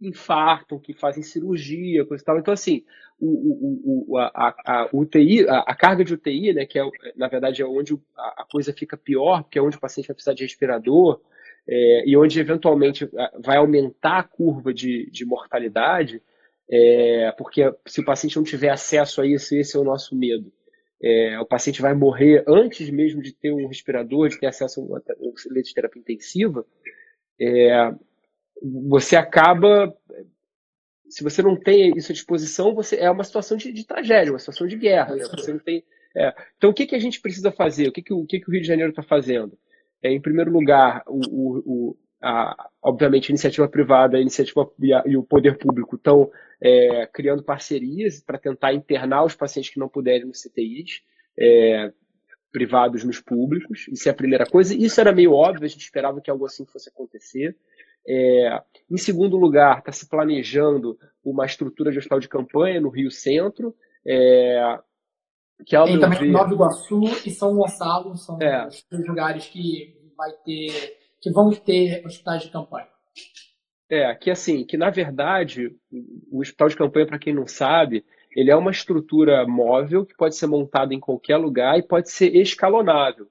infartam, 0.00 0.78
que 0.78 0.94
fazem 0.94 1.22
cirurgia, 1.22 2.04
coisa 2.04 2.22
e 2.22 2.24
tal. 2.24 2.38
Então, 2.38 2.54
assim, 2.54 2.84
o, 3.20 3.26
o, 3.26 4.04
o, 4.12 4.18
a, 4.18 4.54
a, 4.64 4.88
UTI, 4.92 5.48
a, 5.48 5.58
a, 5.60 5.74
carga 5.74 6.04
de 6.04 6.14
UTI, 6.14 6.52
né, 6.52 6.66
que 6.66 6.78
é, 6.78 6.84
na 7.16 7.28
verdade 7.28 7.62
é 7.62 7.66
onde 7.66 7.98
a, 8.16 8.46
coisa 8.50 8.72
fica 8.72 8.96
pior, 8.96 9.42
porque 9.42 9.58
é 9.58 9.62
onde 9.62 9.76
o 9.76 9.80
paciente 9.80 10.06
vai 10.06 10.14
precisar 10.14 10.34
de 10.34 10.44
respirador, 10.44 11.20
é, 11.68 12.04
e 12.06 12.16
onde 12.16 12.40
eventualmente 12.40 13.10
vai 13.44 13.56
aumentar 13.56 14.18
a 14.18 14.22
curva 14.22 14.72
de, 14.72 15.10
de 15.10 15.24
mortalidade, 15.24 16.22
é, 16.70 17.32
porque 17.36 17.62
se 17.86 18.00
o 18.00 18.04
paciente 18.04 18.36
não 18.36 18.44
tiver 18.44 18.70
acesso 18.70 19.20
a 19.20 19.26
isso, 19.26 19.54
esse 19.54 19.76
é 19.76 19.80
o 19.80 19.84
nosso 19.84 20.16
medo. 20.16 20.52
É, 21.00 21.38
o 21.38 21.46
paciente 21.46 21.80
vai 21.80 21.94
morrer 21.94 22.44
antes 22.46 22.90
mesmo 22.90 23.22
de 23.22 23.32
ter 23.32 23.52
um 23.52 23.68
respirador, 23.68 24.28
de 24.28 24.38
ter 24.38 24.46
acesso 24.46 24.80
a 24.80 24.84
um 24.84 25.52
leite 25.52 25.68
de 25.68 25.74
terapia 25.74 26.00
intensiva. 26.00 26.66
É, 27.40 27.94
você 28.62 29.16
acaba, 29.16 29.94
se 31.08 31.22
você 31.22 31.42
não 31.42 31.56
tem 31.56 31.96
isso 31.96 32.12
à 32.12 32.14
disposição, 32.14 32.74
você 32.74 32.96
é 32.96 33.10
uma 33.10 33.24
situação 33.24 33.56
de, 33.56 33.72
de 33.72 33.86
tragédia, 33.86 34.32
uma 34.32 34.38
situação 34.38 34.66
de 34.66 34.76
guerra. 34.76 35.14
Né? 35.14 35.24
Você 35.24 35.52
não 35.52 35.60
tem, 35.60 35.84
é. 36.16 36.34
Então, 36.56 36.70
o 36.70 36.74
que, 36.74 36.86
que 36.86 36.94
a 36.94 36.98
gente 36.98 37.20
precisa 37.20 37.52
fazer? 37.52 37.88
O 37.88 37.92
que, 37.92 38.02
que, 38.02 38.12
o, 38.12 38.26
que, 38.26 38.40
que 38.40 38.48
o 38.48 38.52
Rio 38.52 38.60
de 38.60 38.66
Janeiro 38.66 38.90
está 38.90 39.02
fazendo? 39.02 39.58
É, 40.02 40.10
em 40.10 40.20
primeiro 40.20 40.50
lugar, 40.50 41.02
o, 41.06 41.20
o, 41.90 41.96
a, 42.22 42.68
obviamente, 42.82 43.30
a 43.30 43.32
iniciativa 43.32 43.68
privada 43.68 44.16
a 44.16 44.20
iniciativa 44.20 44.70
e, 44.80 44.92
a, 44.92 45.02
e 45.06 45.16
o 45.16 45.22
poder 45.22 45.58
público 45.58 45.96
estão 45.96 46.30
é, 46.60 47.06
criando 47.12 47.42
parcerias 47.42 48.20
para 48.20 48.38
tentar 48.38 48.72
internar 48.72 49.24
os 49.24 49.34
pacientes 49.34 49.70
que 49.70 49.78
não 49.78 49.88
puderem 49.88 50.26
nos 50.26 50.42
CTIs, 50.42 51.02
é, 51.38 51.92
privados 52.50 53.04
nos 53.04 53.20
públicos. 53.20 53.86
Isso 53.88 54.08
é 54.08 54.12
a 54.12 54.14
primeira 54.14 54.46
coisa. 54.46 54.74
Isso 54.74 55.00
era 55.00 55.12
meio 55.12 55.32
óbvio, 55.32 55.64
a 55.64 55.68
gente 55.68 55.82
esperava 55.82 56.20
que 56.20 56.30
algo 56.30 56.46
assim 56.46 56.64
fosse 56.66 56.88
acontecer. 56.88 57.56
É, 58.08 58.62
em 58.90 58.96
segundo 58.96 59.36
lugar, 59.36 59.80
está 59.80 59.92
se 59.92 60.08
planejando 60.08 60.98
uma 61.22 61.44
estrutura 61.44 61.92
de 61.92 61.98
hospital 61.98 62.20
de 62.20 62.28
campanha 62.28 62.80
no 62.80 62.88
Rio 62.88 63.10
Centro. 63.10 63.74
É, 64.06 64.78
Que 65.66 65.76
ao 65.76 65.86
Tem 65.86 66.00
também 66.00 66.18
ver... 66.20 66.30
Nova 66.30 66.52
Iguaçu 66.52 67.02
e 67.26 67.30
São 67.30 67.54
Gonçalo, 67.54 68.16
são 68.16 68.40
é. 68.40 68.66
os 68.66 69.06
lugares 69.06 69.46
que 69.46 69.94
vai 70.16 70.32
ter, 70.44 70.96
que 71.20 71.30
vão 71.30 71.50
ter 71.50 72.04
hospitais 72.06 72.42
de 72.42 72.50
campanha. 72.50 72.88
É, 73.90 74.14
que 74.14 74.30
assim, 74.30 74.64
que 74.64 74.76
na 74.76 74.90
verdade, 74.90 75.74
o 76.30 76.40
hospital 76.40 76.68
de 76.68 76.76
campanha, 76.76 77.06
para 77.06 77.18
quem 77.18 77.34
não 77.34 77.46
sabe, 77.46 78.04
ele 78.34 78.50
é 78.50 78.56
uma 78.56 78.70
estrutura 78.70 79.46
móvel 79.46 80.04
que 80.04 80.14
pode 80.14 80.36
ser 80.36 80.46
montada 80.46 80.94
em 80.94 81.00
qualquer 81.00 81.36
lugar 81.36 81.78
e 81.78 81.82
pode 81.82 82.10
ser 82.10 82.34
escalonável. 82.36 83.26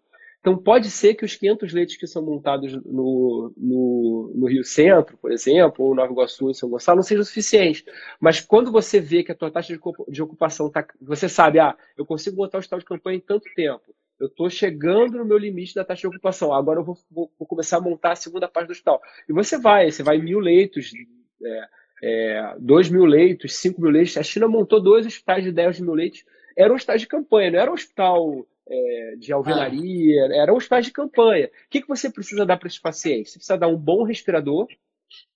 Então, 0.47 0.57
pode 0.57 0.89
ser 0.89 1.13
que 1.13 1.25
os 1.25 1.35
500 1.35 1.73
leitos 1.73 1.97
que 1.97 2.07
são 2.07 2.21
montados 2.23 2.71
no, 2.85 3.51
no, 3.57 4.31
no, 4.33 4.47
Rio 4.47 4.63
Centro, 4.63 5.17
por 5.17 5.29
exemplo, 5.29 5.83
ou 5.83 5.93
Nova 5.93 6.09
Iguaçu 6.09 6.49
e 6.49 6.55
São 6.55 6.69
Gonçalo, 6.69 6.95
não 6.95 7.03
sejam 7.03 7.25
suficientes. 7.25 7.83
Mas 8.17 8.39
quando 8.39 8.71
você 8.71 9.01
vê 9.01 9.23
que 9.23 9.31
a 9.33 9.35
tua 9.35 9.51
taxa 9.51 9.73
de, 9.73 9.79
de 10.07 10.23
ocupação 10.23 10.67
está. 10.67 10.87
Você 11.01 11.27
sabe, 11.27 11.59
ah, 11.59 11.75
eu 11.97 12.05
consigo 12.05 12.37
montar 12.37 12.57
o 12.57 12.59
hospital 12.59 12.79
de 12.79 12.85
campanha 12.85 13.17
em 13.17 13.19
tanto 13.19 13.43
tempo. 13.57 13.93
Eu 14.17 14.27
estou 14.27 14.49
chegando 14.49 15.17
no 15.17 15.25
meu 15.25 15.37
limite 15.37 15.75
da 15.75 15.83
taxa 15.83 15.99
de 15.99 16.07
ocupação. 16.07 16.53
Agora 16.53 16.79
eu 16.79 16.85
vou, 16.85 16.97
vou, 17.11 17.29
vou, 17.37 17.45
começar 17.45 17.75
a 17.75 17.81
montar 17.81 18.13
a 18.13 18.15
segunda 18.15 18.47
parte 18.47 18.67
do 18.67 18.71
hospital. 18.71 19.01
E 19.27 19.33
você 19.33 19.57
vai, 19.57 19.91
você 19.91 20.01
vai 20.01 20.17
mil 20.17 20.39
leitos, 20.39 20.93
é, 21.43 21.67
é, 22.03 22.55
dois 22.57 22.89
mil 22.89 23.03
leitos, 23.03 23.53
cinco 23.53 23.81
mil 23.81 23.91
leitos. 23.91 24.15
A 24.15 24.23
China 24.23 24.47
montou 24.47 24.81
dois 24.81 25.05
hospitais 25.05 25.43
de 25.43 25.51
10 25.51 25.81
mil 25.81 25.93
leitos. 25.93 26.23
Era 26.57 26.71
um 26.71 26.77
hospital 26.77 26.97
de 26.97 27.05
campanha, 27.05 27.51
não 27.51 27.59
era 27.59 27.69
um 27.69 27.73
hospital 27.73 28.47
é, 28.69 29.15
de 29.17 29.31
alvenaria, 29.33 30.25
ah. 30.25 30.35
era 30.35 30.53
um 30.53 30.57
hospital 30.57 30.81
de 30.81 30.91
campanha. 30.91 31.47
O 31.47 31.69
que, 31.69 31.81
que 31.81 31.87
você 31.87 32.09
precisa 32.09 32.45
dar 32.45 32.57
para 32.57 32.67
esses 32.67 32.79
pacientes? 32.79 33.31
Você 33.31 33.39
precisa 33.39 33.57
dar 33.57 33.67
um 33.67 33.77
bom 33.77 34.03
respirador, 34.03 34.67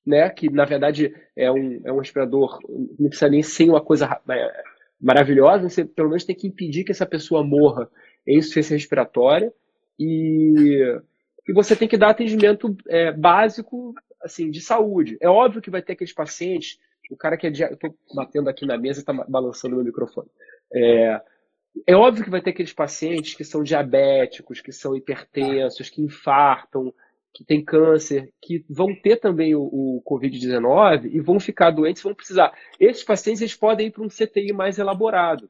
né, 0.06 0.30
que 0.30 0.50
na 0.50 0.66
verdade 0.66 1.14
é 1.36 1.52
um, 1.52 1.82
é 1.84 1.92
um 1.92 2.00
respirador, 2.00 2.60
não 3.00 3.08
precisa 3.08 3.30
nem 3.30 3.44
ser 3.44 3.70
uma 3.70 3.82
coisa 3.82 4.20
é, 4.30 4.64
maravilhosa, 5.00 5.70
você 5.70 5.86
pelo 5.86 6.10
menos 6.10 6.26
tem 6.26 6.36
que 6.36 6.48
impedir 6.48 6.84
que 6.84 6.92
essa 6.92 7.06
pessoa 7.06 7.44
morra 7.44 7.90
em 8.26 8.38
insuficiência 8.38 8.76
respiratória 8.76 9.54
e, 10.00 11.00
e 11.48 11.54
você 11.54 11.76
tem 11.76 11.88
que 11.88 11.98
dar 11.98 12.10
atendimento 12.10 12.76
é, 12.88 13.12
básico 13.12 13.94
assim 14.22 14.52
de 14.52 14.62
saúde. 14.62 15.18
É 15.20 15.30
óbvio 15.30 15.62
que 15.62 15.70
vai 15.70 15.82
ter 15.82 15.94
aqueles 15.94 16.14
pacientes, 16.14 16.80
o 17.12 17.18
cara 17.18 17.38
que 17.38 17.48
é. 17.48 17.50
Dia... 17.50 17.72
Estou 17.72 17.96
batendo 18.16 18.50
aqui 18.50 18.66
na 18.66 18.78
mesa 18.78 19.00
e 19.00 19.02
está 19.02 19.14
balançando 19.14 19.76
meu 19.76 19.86
microfone. 19.86 20.30
É, 20.74 21.22
é 21.88 21.96
óbvio 21.96 22.24
que 22.24 22.30
vai 22.30 22.42
ter 22.42 22.52
aqueles 22.52 22.74
pacientes 22.74 23.34
que 23.34 23.44
são 23.44 23.64
diabéticos, 23.64 24.62
que 24.62 24.72
são 24.72 24.96
hipertensos, 24.96 25.90
que 25.90 26.02
infartam, 26.02 26.94
que 27.34 27.44
têm 27.44 27.64
câncer, 27.64 28.32
que 28.42 28.66
vão 28.70 28.94
ter 28.94 29.18
também 29.18 29.56
o, 29.56 29.62
o 29.62 30.04
Covid-19 30.06 31.10
e 31.12 31.20
vão 31.20 31.40
ficar 31.40 31.72
doentes, 31.72 32.04
vão 32.04 32.14
precisar. 32.14 32.54
Esses 32.80 33.04
pacientes 33.04 33.42
eles 33.42 33.56
podem 33.56 33.88
ir 33.88 33.92
para 33.92 34.04
um 34.04 34.10
CTI 34.10 34.52
mais 34.52 34.78
elaborado. 34.78 35.50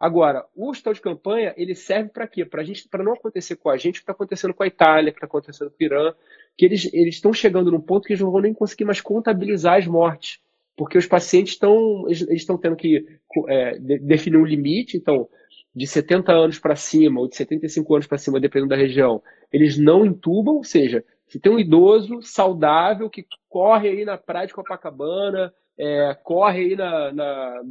Agora, 0.00 0.44
o 0.56 0.68
hospital 0.68 0.94
de 0.94 1.00
campanha, 1.00 1.54
ele 1.56 1.76
serve 1.76 2.10
para 2.10 2.26
quê? 2.26 2.44
Para 2.44 2.64
gente, 2.64 2.88
para 2.88 3.04
não 3.04 3.12
acontecer 3.12 3.54
com 3.54 3.70
a 3.70 3.76
gente 3.76 3.96
o 3.96 3.98
que 3.98 4.02
está 4.02 4.12
acontecendo 4.12 4.52
com 4.52 4.64
a 4.64 4.66
Itália, 4.66 5.10
o 5.10 5.12
que 5.12 5.18
está 5.18 5.26
acontecendo 5.26 5.70
com 5.70 5.76
o 5.78 5.84
Irã, 5.84 6.12
que 6.58 6.64
eles 6.64 6.84
estão 6.92 7.32
chegando 7.32 7.70
num 7.70 7.80
ponto 7.80 8.06
que 8.06 8.14
eles 8.14 8.20
não 8.20 8.32
vão 8.32 8.40
nem 8.40 8.52
conseguir 8.52 8.84
mais 8.84 9.00
contabilizar 9.00 9.78
as 9.78 9.86
mortes, 9.86 10.40
porque 10.76 10.98
os 10.98 11.06
pacientes 11.06 11.52
estão 11.52 12.04
estão 12.08 12.58
tendo 12.58 12.74
que 12.74 13.06
é, 13.48 13.78
definir 13.78 14.38
um 14.38 14.44
limite, 14.44 14.96
então 14.96 15.28
de 15.74 15.86
70 15.86 16.32
anos 16.32 16.58
para 16.58 16.76
cima 16.76 17.20
ou 17.20 17.28
de 17.28 17.36
75 17.36 17.94
anos 17.94 18.06
para 18.06 18.18
cima, 18.18 18.40
dependendo 18.40 18.70
da 18.70 18.76
região, 18.76 19.22
eles 19.50 19.78
não 19.78 20.04
entubam, 20.04 20.56
ou 20.56 20.64
seja, 20.64 21.04
se 21.26 21.40
tem 21.40 21.50
um 21.50 21.58
idoso 21.58 22.20
saudável 22.22 23.08
que 23.08 23.26
corre 23.48 23.88
aí 23.88 24.04
na 24.04 24.18
praia 24.18 24.46
de 24.46 24.52
Copacabana, 24.52 25.52
é, 25.78 26.14
corre 26.22 26.60
aí 26.60 26.76
na, 26.76 27.12
na, 27.12 27.62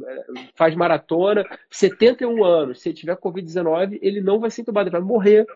faz 0.54 0.74
maratona, 0.74 1.44
71 1.70 2.44
anos, 2.44 2.80
se 2.80 2.88
ele 2.88 2.96
tiver 2.96 3.16
Covid-19, 3.16 3.98
ele 4.02 4.20
não 4.20 4.40
vai 4.40 4.50
ser 4.50 4.62
entubado, 4.62 4.88
ele 4.88 4.98
vai 4.98 5.00
morrer, 5.00 5.46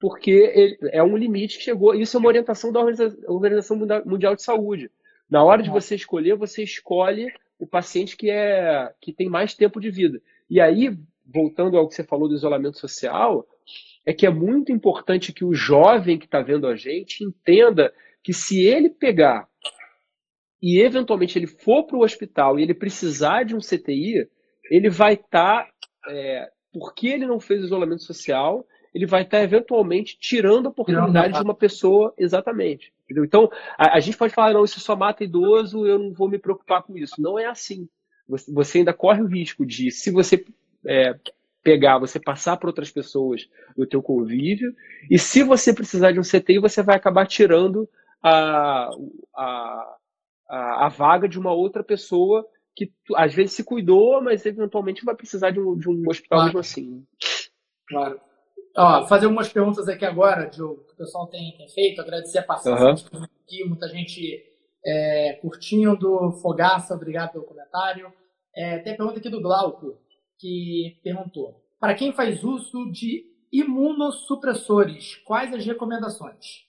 porque 0.00 0.30
ele, 0.30 0.78
é 0.90 1.02
um 1.02 1.16
limite 1.16 1.58
que 1.58 1.64
chegou. 1.64 1.94
Isso 1.94 2.16
é 2.16 2.20
uma 2.20 2.28
orientação 2.28 2.72
da 2.72 2.80
Organização 3.26 3.78
Mundial 4.04 4.34
de 4.34 4.42
Saúde. 4.42 4.90
Na 5.30 5.42
hora 5.42 5.62
de 5.62 5.70
você 5.70 5.94
escolher, 5.94 6.36
você 6.36 6.62
escolhe 6.62 7.32
o 7.58 7.66
paciente 7.66 8.16
que 8.16 8.30
é 8.30 8.92
que 9.00 9.12
tem 9.12 9.28
mais 9.28 9.54
tempo 9.54 9.80
de 9.80 9.90
vida. 9.90 10.20
E 10.48 10.60
aí, 10.60 10.96
voltando 11.24 11.76
ao 11.76 11.88
que 11.88 11.94
você 11.94 12.04
falou 12.04 12.28
do 12.28 12.34
isolamento 12.34 12.78
social, 12.78 13.46
é 14.04 14.12
que 14.12 14.26
é 14.26 14.30
muito 14.30 14.70
importante 14.70 15.32
que 15.32 15.44
o 15.44 15.54
jovem 15.54 16.18
que 16.18 16.26
está 16.26 16.42
vendo 16.42 16.66
a 16.66 16.76
gente 16.76 17.24
entenda 17.24 17.92
que 18.22 18.32
se 18.32 18.62
ele 18.62 18.90
pegar 18.90 19.48
e 20.62 20.80
eventualmente 20.80 21.38
ele 21.38 21.46
for 21.46 21.84
para 21.84 21.96
o 21.96 22.02
hospital 22.02 22.58
e 22.58 22.62
ele 22.62 22.74
precisar 22.74 23.44
de 23.44 23.54
um 23.54 23.58
CTI, 23.58 24.28
ele 24.70 24.88
vai 24.88 25.14
estar, 25.14 25.64
tá, 25.64 25.70
é, 26.08 26.50
porque 26.72 27.08
ele 27.08 27.26
não 27.26 27.38
fez 27.38 27.62
isolamento 27.62 28.02
social, 28.02 28.66
ele 28.94 29.04
vai 29.04 29.22
estar 29.22 29.38
tá 29.38 29.44
eventualmente 29.44 30.16
tirando 30.18 30.66
a 30.66 30.70
oportunidade 30.70 31.34
de 31.34 31.42
uma 31.42 31.54
pessoa, 31.54 32.14
exatamente. 32.16 32.92
Entendeu? 33.04 33.24
Então, 33.24 33.50
a, 33.76 33.96
a, 33.96 34.00
gente 34.00 34.16
pode 34.16 34.32
falar, 34.32 34.54
não, 34.54 34.64
isso 34.64 34.80
só 34.80 34.96
mata 34.96 35.22
idoso, 35.22 35.86
eu 35.86 35.98
não 35.98 36.12
vou 36.12 36.30
me 36.30 36.38
preocupar 36.38 36.82
com 36.82 36.96
isso. 36.96 37.20
Não 37.20 37.38
é 37.38 37.44
assim. 37.44 37.86
Você, 38.26 38.50
você 38.50 38.78
ainda 38.78 38.94
corre 38.94 39.20
o 39.20 39.26
risco 39.26 39.66
de, 39.66 39.90
se 39.90 40.10
você 40.10 40.42
é, 40.86 41.14
pegar, 41.62 41.98
você 41.98 42.20
passar 42.20 42.56
para 42.58 42.68
outras 42.68 42.90
pessoas 42.90 43.48
o 43.76 43.86
teu 43.86 44.02
convívio. 44.02 44.74
E 45.10 45.18
se 45.18 45.42
você 45.42 45.72
precisar 45.72 46.12
de 46.12 46.20
um 46.20 46.22
CTI, 46.22 46.58
você 46.58 46.82
vai 46.82 46.94
acabar 46.94 47.26
tirando 47.26 47.88
a, 48.22 48.90
a, 49.34 49.96
a, 50.48 50.86
a 50.86 50.88
vaga 50.88 51.26
de 51.26 51.38
uma 51.38 51.52
outra 51.52 51.82
pessoa 51.82 52.46
que 52.76 52.92
às 53.14 53.32
vezes 53.32 53.52
se 53.52 53.64
cuidou, 53.64 54.20
mas 54.22 54.44
eventualmente 54.44 55.04
vai 55.04 55.14
precisar 55.14 55.50
de 55.50 55.60
um, 55.60 55.76
de 55.76 55.88
um 55.88 56.02
hospital 56.08 56.38
claro. 56.38 56.44
mesmo 56.46 56.60
assim. 56.60 57.06
Claro. 57.88 58.20
Ó, 58.76 59.06
fazer 59.06 59.26
umas 59.26 59.48
perguntas 59.48 59.88
aqui 59.88 60.04
agora, 60.04 60.46
Diogo, 60.46 60.84
que 60.84 60.94
o 60.94 60.96
pessoal 60.96 61.28
tem, 61.28 61.56
tem 61.56 61.68
feito. 61.68 62.00
Agradecer 62.00 62.38
a 62.38 62.42
paciência 62.42 63.08
uhum. 63.12 63.24
aqui, 63.24 63.64
muita 63.64 63.88
gente 63.88 64.44
é, 64.84 65.38
curtindo. 65.40 66.32
Fogaça, 66.42 66.94
obrigado 66.94 67.32
pelo 67.32 67.44
comentário. 67.44 68.12
É, 68.54 68.78
tem 68.80 68.94
a 68.94 68.96
pergunta 68.96 69.20
aqui 69.20 69.28
do 69.28 69.40
Glauco 69.40 69.96
que 70.38 70.98
perguntou: 71.02 71.62
para 71.78 71.94
quem 71.94 72.12
faz 72.12 72.42
uso 72.42 72.90
de 72.90 73.24
imunossupressores, 73.52 75.16
quais 75.24 75.52
as 75.54 75.64
recomendações? 75.64 76.64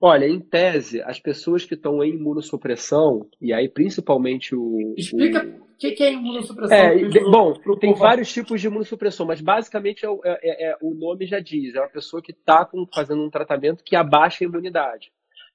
Olha, 0.00 0.26
em 0.26 0.38
tese, 0.38 1.00
as 1.02 1.18
pessoas 1.18 1.64
que 1.64 1.74
estão 1.74 2.04
em 2.04 2.14
imunossupressão, 2.14 3.26
e 3.40 3.52
aí 3.52 3.68
principalmente 3.68 4.54
o. 4.54 4.94
Explica 4.96 5.42
o 5.42 5.78
que, 5.78 5.92
que 5.92 6.02
é 6.02 6.12
imunossupressão. 6.12 6.76
É, 6.76 6.94
de, 6.96 7.20
bom, 7.30 7.54
tem 7.80 7.94
vários 7.94 8.30
tipos 8.30 8.60
de 8.60 8.66
imunossupressão, 8.66 9.24
mas 9.24 9.40
basicamente 9.40 10.04
é, 10.04 10.08
é, 10.08 10.38
é, 10.42 10.70
é, 10.70 10.76
o 10.82 10.94
nome 10.94 11.26
já 11.26 11.40
diz: 11.40 11.74
é 11.74 11.80
uma 11.80 11.88
pessoa 11.88 12.22
que 12.22 12.32
está 12.32 12.68
fazendo 12.94 13.22
um 13.22 13.30
tratamento 13.30 13.82
que 13.82 13.96
abaixa 13.96 14.44
a 14.44 14.48
imunidade. 14.48 15.10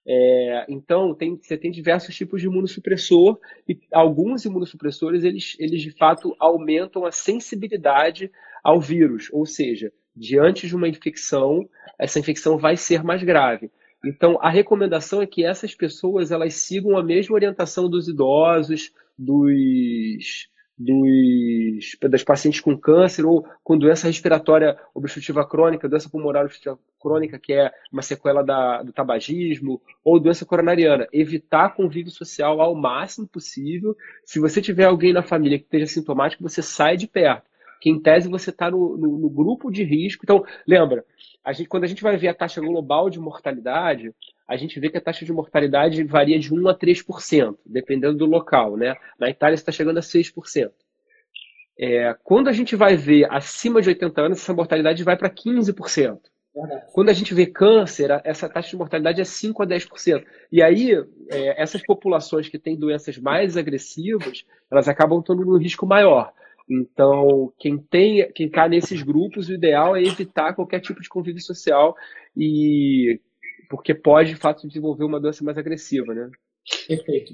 É, 0.08 0.66
então, 0.68 1.14
tem, 1.14 1.38
você 1.38 1.58
tem 1.58 1.70
diversos 1.70 2.16
tipos 2.16 2.42
de 2.42 2.48
imunossupressor 2.48 3.40
e 3.68 3.80
alguns 3.92 4.46
imunossupressores, 4.46 5.24
eles, 5.24 5.56
eles 5.60 5.82
de 5.82 5.92
fato 5.92 6.36
aumentam 6.40 7.06
a 7.06 7.12
sensibilidade 7.12 8.32
ao 8.64 8.80
vírus, 8.82 9.30
ou 9.32 9.46
seja, 9.46 9.92
diante 10.16 10.68
de 10.68 10.76
uma 10.76 10.88
infecção, 10.88 11.70
essa 12.00 12.20
infecção 12.20 12.58
vai 12.58 12.76
ser 12.76 13.04
mais 13.04 13.24
grave. 13.24 13.72
Então, 14.04 14.40
a 14.42 14.50
recomendação 14.50 15.22
é 15.22 15.28
que 15.28 15.46
essas 15.46 15.76
pessoas 15.76 16.32
elas 16.32 16.56
sigam 16.56 16.98
a 16.98 17.04
mesma 17.04 17.36
orientação 17.36 17.88
dos 17.88 18.08
idosos, 18.08 18.92
dos, 19.18 20.50
dos, 20.82 21.98
das 22.10 22.24
pacientes 22.24 22.60
com 22.60 22.78
câncer 22.78 23.26
ou 23.26 23.46
com 23.64 23.78
doença 23.78 24.08
respiratória 24.08 24.78
obstrutiva 24.94 25.46
crônica, 25.48 25.88
doença 25.88 26.10
pulmonar 26.10 26.44
obstrutiva 26.44 26.80
crônica, 27.00 27.40
que 27.40 27.54
é 27.54 27.72
uma 27.92 28.02
sequela 28.02 28.44
da, 28.44 28.82
do 28.82 28.92
tabagismo, 28.92 29.82
ou 30.04 30.20
doença 30.20 30.46
coronariana. 30.46 31.08
Evitar 31.14 31.76
convívio 31.76 32.12
social 32.12 32.60
ao 32.62 32.76
máximo 32.76 33.28
possível. 33.28 33.96
Se 34.26 34.40
você 34.40 34.62
tiver 34.62 34.86
alguém 34.86 35.14
na 35.14 35.24
família 35.24 35.60
que 35.60 35.66
esteja 35.66 35.88
sintomático, 35.88 36.44
você 36.44 36.62
sai 36.62 36.98
de 36.98 37.08
perto. 37.08 37.50
Que 37.80 37.90
em 37.90 38.00
tese 38.00 38.30
você 38.30 38.52
está 38.52 38.70
no, 38.70 38.98
no, 38.98 39.18
no, 39.18 39.30
grupo 39.30 39.72
de 39.72 39.84
risco. 39.84 40.24
Então, 40.24 40.46
lembra, 40.68 41.04
a 41.44 41.52
gente, 41.52 41.68
quando 41.68 41.84
a 41.84 41.88
gente 41.88 42.04
vai 42.04 42.16
ver 42.16 42.28
a 42.28 42.34
taxa 42.34 42.62
global 42.62 43.10
de 43.10 43.20
mortalidade, 43.20 44.14
a 44.48 44.58
gente 44.58 44.80
vê 44.80 44.90
que 44.90 44.98
a 44.98 45.02
taxa 45.02 45.26
de 45.26 45.32
mortalidade 45.32 46.04
varia 46.04 46.40
de 46.40 46.54
1 46.54 46.68
a 46.68 46.78
3%, 46.78 47.58
dependendo 47.66 48.18
do 48.18 48.26
local. 48.26 48.76
Né? 48.76 48.96
Na 49.20 49.30
Itália 49.30 49.56
está 49.56 49.72
chegando 49.72 49.98
a 49.98 50.02
6%. 50.02 50.72
É, 51.80 52.16
quando 52.24 52.48
a 52.48 52.54
gente 52.54 52.76
vai 52.76 52.96
ver 52.96 53.28
acima 53.32 53.82
de 53.82 53.90
80 53.90 54.22
anos, 54.22 54.40
essa 54.40 54.54
mortalidade 54.54 55.04
vai 55.04 55.18
para 55.18 55.30
15%. 55.30 56.20
Quando 56.94 57.10
a 57.10 57.14
gente 57.14 57.34
vê 57.34 57.46
câncer, 57.46 58.10
essa 58.26 58.50
taxa 58.50 58.72
de 58.72 58.76
mortalidade 58.76 59.22
é 59.22 59.24
5 59.24 59.64
a 59.64 59.66
10%. 59.66 60.24
E 60.52 60.62
aí, 60.62 60.92
é, 61.30 61.62
essas 61.62 61.82
populações 61.82 62.50
que 62.50 62.60
têm 62.60 62.78
doenças 62.78 63.18
mais 63.18 63.56
agressivas, 63.56 64.46
elas 64.70 64.90
acabam 64.90 65.24
tendo 65.24 65.50
um 65.50 65.58
risco 65.58 65.86
maior. 65.86 66.34
Então, 66.70 67.52
quem 67.58 67.78
tem, 67.78 68.30
quem 68.34 68.48
está 68.48 68.68
nesses 68.68 69.02
grupos, 69.02 69.48
o 69.48 69.54
ideal 69.54 69.96
é 69.96 70.04
evitar 70.04 70.54
qualquer 70.54 70.82
tipo 70.82 71.02
de 71.02 71.10
convívio 71.10 71.42
social 71.42 71.96
e 72.36 73.20
porque 73.72 73.96
pode, 73.96 74.32
de 74.32 74.36
fato, 74.36 74.68
desenvolver 74.68 75.06
uma 75.06 75.20
doença 75.20 75.46
mais 75.46 75.58
agressiva, 75.58 76.14
né? 76.14 76.30
Perfeito. 76.86 77.34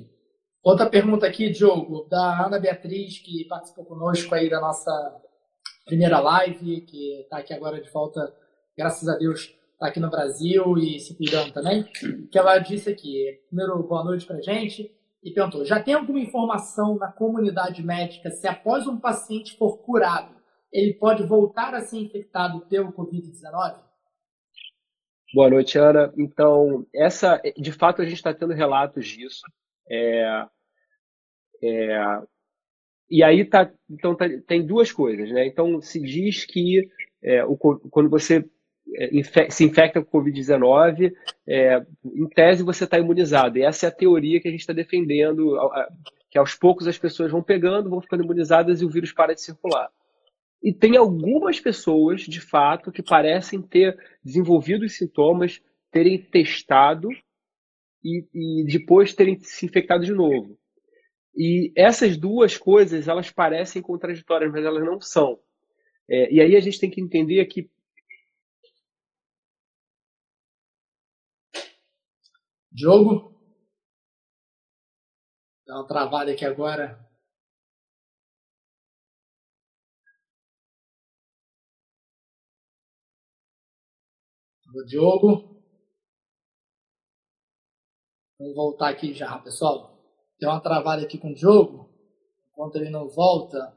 Outra 0.64 0.88
pergunta 0.88 1.26
aqui, 1.26 1.50
Diogo, 1.50 2.08
da 2.08 2.46
Ana 2.46 2.60
Beatriz, 2.60 3.18
que 3.18 3.48
participou 3.50 3.84
conosco 3.86 4.36
aí 4.36 4.48
da 4.48 4.62
nossa 4.62 4.92
primeira 5.84 6.20
live, 6.20 6.82
que 6.82 7.22
está 7.22 7.40
aqui 7.40 7.56
agora 7.56 7.82
de 7.82 7.90
volta, 7.90 8.22
graças 8.78 9.10
a 9.10 9.18
Deus, 9.18 9.52
está 9.74 9.88
aqui 9.88 10.00
no 10.00 10.12
Brasil 10.12 10.78
e 10.78 11.00
se 11.00 11.18
cuidando 11.18 11.54
também, 11.54 11.84
que 12.32 12.38
ela 12.38 12.60
disse 12.60 12.92
aqui, 12.92 13.40
primeiro, 13.48 13.82
boa 13.82 14.04
noite 14.04 14.28
para 14.28 14.40
gente, 14.40 14.92
e 15.24 15.32
perguntou, 15.32 15.66
já 15.66 15.82
tem 15.82 15.96
alguma 15.96 16.20
informação 16.20 16.98
na 16.98 17.12
comunidade 17.12 17.82
médica 17.82 18.30
se 18.30 18.48
após 18.48 18.86
um 18.86 19.00
paciente 19.00 19.58
for 19.58 19.80
curado, 19.80 20.36
ele 20.72 20.94
pode 20.94 21.24
voltar 21.24 21.74
a 21.74 21.82
ser 21.82 21.98
infectado 21.98 22.62
pelo 22.68 22.94
Covid-19? 22.94 23.87
Boa 25.34 25.50
noite, 25.50 25.78
Ana. 25.78 26.14
Então, 26.18 26.86
essa, 26.94 27.42
de 27.58 27.72
fato, 27.72 28.02
a 28.02 28.06
gente 28.06 28.16
está 28.16 28.34
tendo 28.34 28.54
relatos 28.54 29.06
disso. 29.06 29.42
É, 29.90 30.46
é, 31.62 32.22
e 33.10 33.24
aí 33.24 33.46
tá, 33.46 33.72
então 33.90 34.16
tá, 34.16 34.26
tem 34.48 34.66
duas 34.66 34.92
coisas, 34.92 35.30
né? 35.32 35.46
Então 35.46 35.82
se 35.82 36.00
diz 36.02 36.46
que 36.46 36.90
é, 37.24 37.44
o, 37.44 37.58
quando 37.58 38.10
você 38.10 38.46
é, 38.96 39.50
se 39.50 39.64
infecta 39.64 40.02
com 40.02 40.20
Covid-19, 40.20 41.14
é, 41.48 41.86
em 42.06 42.28
tese 42.28 42.64
você 42.64 42.84
está 42.84 42.98
imunizado. 42.98 43.58
E 43.58 43.64
essa 43.64 43.86
é 43.86 43.90
a 43.90 43.94
teoria 43.94 44.40
que 44.42 44.48
a 44.48 44.52
gente 44.52 44.62
está 44.62 44.74
defendendo, 44.74 45.58
que 46.30 46.38
aos 46.38 46.54
poucos 46.54 46.88
as 46.88 46.98
pessoas 46.98 47.32
vão 47.32 47.42
pegando, 47.42 47.90
vão 47.90 48.02
ficando 48.02 48.24
imunizadas 48.24 48.82
e 48.82 48.86
o 48.86 48.90
vírus 48.90 49.12
para 49.12 49.34
de 49.34 49.42
circular. 49.42 49.90
E 50.62 50.74
tem 50.74 50.98
algumas 50.98 51.60
pessoas, 51.60 52.22
de 52.22 52.42
fato, 52.42 52.92
que 52.92 53.04
parecem 53.04 53.62
ter 53.62 53.98
desenvolvido 54.24 54.86
os 54.86 54.98
sintomas, 54.98 55.62
terem 55.92 56.22
testado 56.22 57.10
e, 58.04 58.26
e 58.34 58.66
depois 58.66 59.14
terem 59.14 59.40
se 59.40 59.66
infectado 59.66 60.04
de 60.04 60.14
novo. 60.14 60.58
E 61.36 61.72
essas 61.76 62.18
duas 62.18 62.58
coisas, 62.58 63.08
elas 63.08 63.30
parecem 63.30 63.82
contraditórias, 63.82 64.52
mas 64.52 64.66
elas 64.66 64.84
não 64.84 65.00
são. 65.00 65.40
É, 66.10 66.34
e 66.34 66.42
aí 66.42 66.56
a 66.56 66.60
gente 66.60 66.80
tem 66.80 66.90
que 66.90 67.02
entender 67.02 67.46
que 67.46 67.70
Diogo? 72.72 73.34
Dá 75.66 75.76
uma 75.76 75.88
travada 75.88 76.32
aqui 76.32 76.46
agora. 76.46 77.07
O 84.74 84.84
Diogo. 84.84 85.58
Vamos 88.40 88.56
voltar 88.56 88.90
aqui 88.90 89.14
já, 89.14 89.38
pessoal. 89.40 89.98
Deu 90.40 90.50
uma 90.50 90.60
travada 90.60 91.04
aqui 91.04 91.18
com 91.18 91.32
o 91.32 91.34
Diogo. 91.34 91.90
Enquanto 92.52 92.76
ele 92.76 92.90
não 92.90 93.08
volta. 93.08 93.76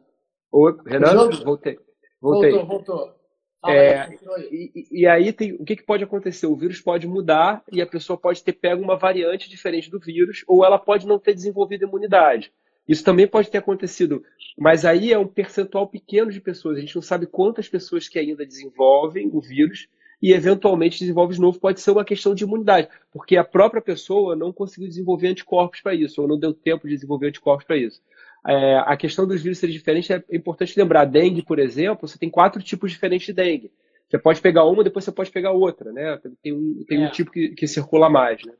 Oi, 0.52 0.76
Renato, 0.84 1.44
voltei. 1.44 1.78
Voltei. 2.20 2.50
Voltou, 2.50 2.66
voltou. 2.66 3.20
É, 3.66 4.08
e, 4.50 5.02
e, 5.02 5.06
aí 5.06 5.34
tem, 5.34 5.52
o 5.52 5.64
que, 5.64 5.76
que, 5.76 5.82
pode 5.82 6.02
acontecer? 6.02 6.46
O 6.46 6.56
vírus 6.56 6.80
pode 6.80 7.06
mudar 7.06 7.62
e 7.70 7.82
a 7.82 7.86
pessoa 7.86 8.18
pode 8.18 8.42
ter 8.42 8.54
pego 8.54 8.82
uma 8.82 8.96
variante 8.96 9.50
diferente 9.50 9.90
do 9.90 10.00
vírus, 10.00 10.42
ou 10.48 10.64
ela 10.64 10.78
pode 10.78 11.06
não 11.06 11.18
ter 11.18 11.34
desenvolvido 11.34 11.84
imunidade. 11.84 12.50
Isso 12.88 13.04
também 13.04 13.28
pode 13.28 13.50
ter 13.50 13.58
acontecido, 13.58 14.24
mas 14.58 14.86
aí 14.86 15.12
é 15.12 15.18
um 15.18 15.26
percentual 15.26 15.86
pequeno 15.86 16.30
de 16.30 16.40
pessoas. 16.40 16.78
A 16.78 16.80
gente 16.80 16.96
não 16.96 17.02
sabe 17.02 17.26
quantas 17.26 17.68
pessoas 17.68 18.08
que 18.08 18.18
ainda 18.18 18.46
desenvolvem 18.46 19.28
o 19.30 19.40
vírus 19.40 19.88
e 20.22 20.32
eventualmente 20.32 20.98
desenvolve 20.98 21.34
de 21.34 21.40
novo. 21.40 21.58
Pode 21.58 21.80
ser 21.80 21.90
uma 21.90 22.04
questão 22.04 22.34
de 22.34 22.44
imunidade, 22.44 22.88
porque 23.12 23.36
a 23.36 23.44
própria 23.44 23.80
pessoa 23.80 24.36
não 24.36 24.52
conseguiu 24.52 24.88
desenvolver 24.88 25.28
anticorpos 25.28 25.80
para 25.80 25.94
isso, 25.94 26.20
ou 26.20 26.28
não 26.28 26.38
deu 26.38 26.52
tempo 26.52 26.86
de 26.86 26.94
desenvolver 26.94 27.28
anticorpos 27.28 27.66
para 27.66 27.76
isso. 27.76 28.00
É, 28.46 28.78
a 28.86 28.96
questão 28.96 29.26
dos 29.26 29.42
vírus 29.42 29.58
serem 29.58 29.74
diferentes 29.74 30.10
é 30.10 30.22
importante 30.32 30.78
lembrar. 30.78 31.04
Dengue, 31.04 31.42
por 31.42 31.58
exemplo, 31.58 32.08
você 32.08 32.18
tem 32.18 32.30
quatro 32.30 32.62
tipos 32.62 32.90
diferentes 32.90 33.26
de 33.26 33.32
dengue. 33.32 33.70
Você 34.08 34.18
pode 34.18 34.40
pegar 34.40 34.64
uma, 34.64 34.82
depois 34.82 35.04
você 35.04 35.12
pode 35.12 35.30
pegar 35.30 35.52
outra, 35.52 35.92
né? 35.92 36.18
Tem 36.42 36.52
um, 36.52 36.84
tem 36.88 37.04
é. 37.04 37.06
um 37.06 37.10
tipo 37.10 37.30
que, 37.30 37.50
que 37.50 37.68
circula 37.68 38.10
mais, 38.10 38.44
né? 38.44 38.52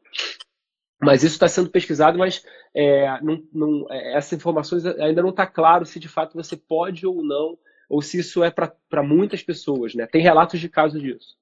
Mas 1.03 1.25
isso 1.25 1.35
está 1.35 1.49
sendo 1.49 1.71
pesquisado, 1.71 2.19
mas 2.19 2.45
é, 2.75 3.21
não, 3.23 3.43
não, 3.53 3.87
é, 3.91 4.17
essas 4.17 4.35
informações 4.35 4.85
ainda 4.85 5.23
não 5.23 5.31
está 5.31 5.47
claro 5.47 5.87
se 5.87 5.99
de 5.99 6.09
fato 6.09 6.35
você 6.35 6.57
pode 6.57 7.07
ou 7.07 7.25
não, 7.25 7.59
ou 7.89 8.03
se 8.03 8.19
isso 8.19 8.45
é 8.45 8.51
para 8.51 9.03
muitas 9.03 9.43
pessoas, 9.43 9.95
né? 9.95 10.07
Tem 10.07 10.23
relatos 10.23 10.61
de 10.61 10.69
casos 10.69 11.03
disso. 11.03 11.37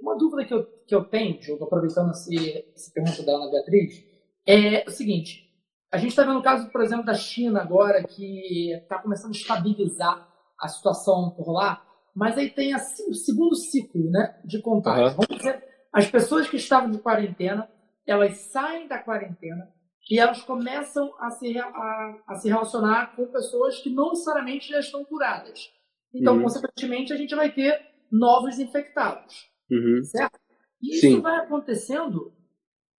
Uma 0.00 0.16
dúvida 0.16 0.44
que 0.46 0.54
eu, 0.54 0.66
que 0.86 0.94
eu 0.94 1.04
tenho, 1.04 1.38
aproveitando 1.62 2.10
esse, 2.10 2.34
esse 2.74 2.92
pergunta 2.92 3.22
da 3.22 3.32
Ana 3.32 3.50
Beatriz, 3.50 4.02
é 4.46 4.84
o 4.86 4.90
seguinte: 4.90 5.50
a 5.92 5.98
gente 5.98 6.10
está 6.10 6.22
vendo 6.22 6.38
o 6.38 6.42
caso, 6.42 6.70
por 6.70 6.80
exemplo, 6.80 7.04
da 7.04 7.14
China 7.14 7.60
agora, 7.60 8.02
que 8.04 8.72
está 8.72 8.98
começando 8.98 9.32
a 9.32 9.36
estabilizar 9.36 10.28
a 10.58 10.68
situação 10.68 11.30
por 11.36 11.50
lá, 11.52 11.84
mas 12.14 12.36
aí 12.38 12.50
tem 12.50 12.72
assim, 12.72 13.08
o 13.10 13.14
segundo 13.14 13.54
ciclo 13.56 14.10
né, 14.10 14.40
de 14.44 14.60
contágio. 14.60 15.06
Uhum. 15.06 15.26
Vamos 15.26 15.36
dizer, 15.36 15.64
as 15.92 16.10
pessoas 16.10 16.48
que 16.48 16.56
estavam 16.56 16.90
de 16.90 16.98
quarentena, 16.98 17.68
elas 18.06 18.36
saem 18.52 18.86
da 18.86 18.98
quarentena 18.98 19.68
e 20.10 20.18
elas 20.18 20.42
começam 20.42 21.12
a 21.18 21.30
se, 21.30 21.58
a, 21.58 22.22
a 22.26 22.34
se 22.36 22.48
relacionar 22.48 23.14
com 23.14 23.26
pessoas 23.26 23.78
que 23.80 23.90
não 23.90 24.10
necessariamente 24.10 24.68
já 24.68 24.80
estão 24.80 25.04
curadas. 25.04 25.70
Então, 26.12 26.36
uhum. 26.36 26.42
consequentemente, 26.42 27.12
a 27.12 27.16
gente 27.16 27.34
vai 27.34 27.52
ter 27.52 27.80
novos 28.10 28.58
infectados. 28.58 29.50
Uhum. 29.70 30.02
Certo? 30.02 30.38
E 30.82 30.94
isso 30.94 31.00
Sim. 31.00 31.20
vai 31.20 31.38
acontecendo, 31.38 32.32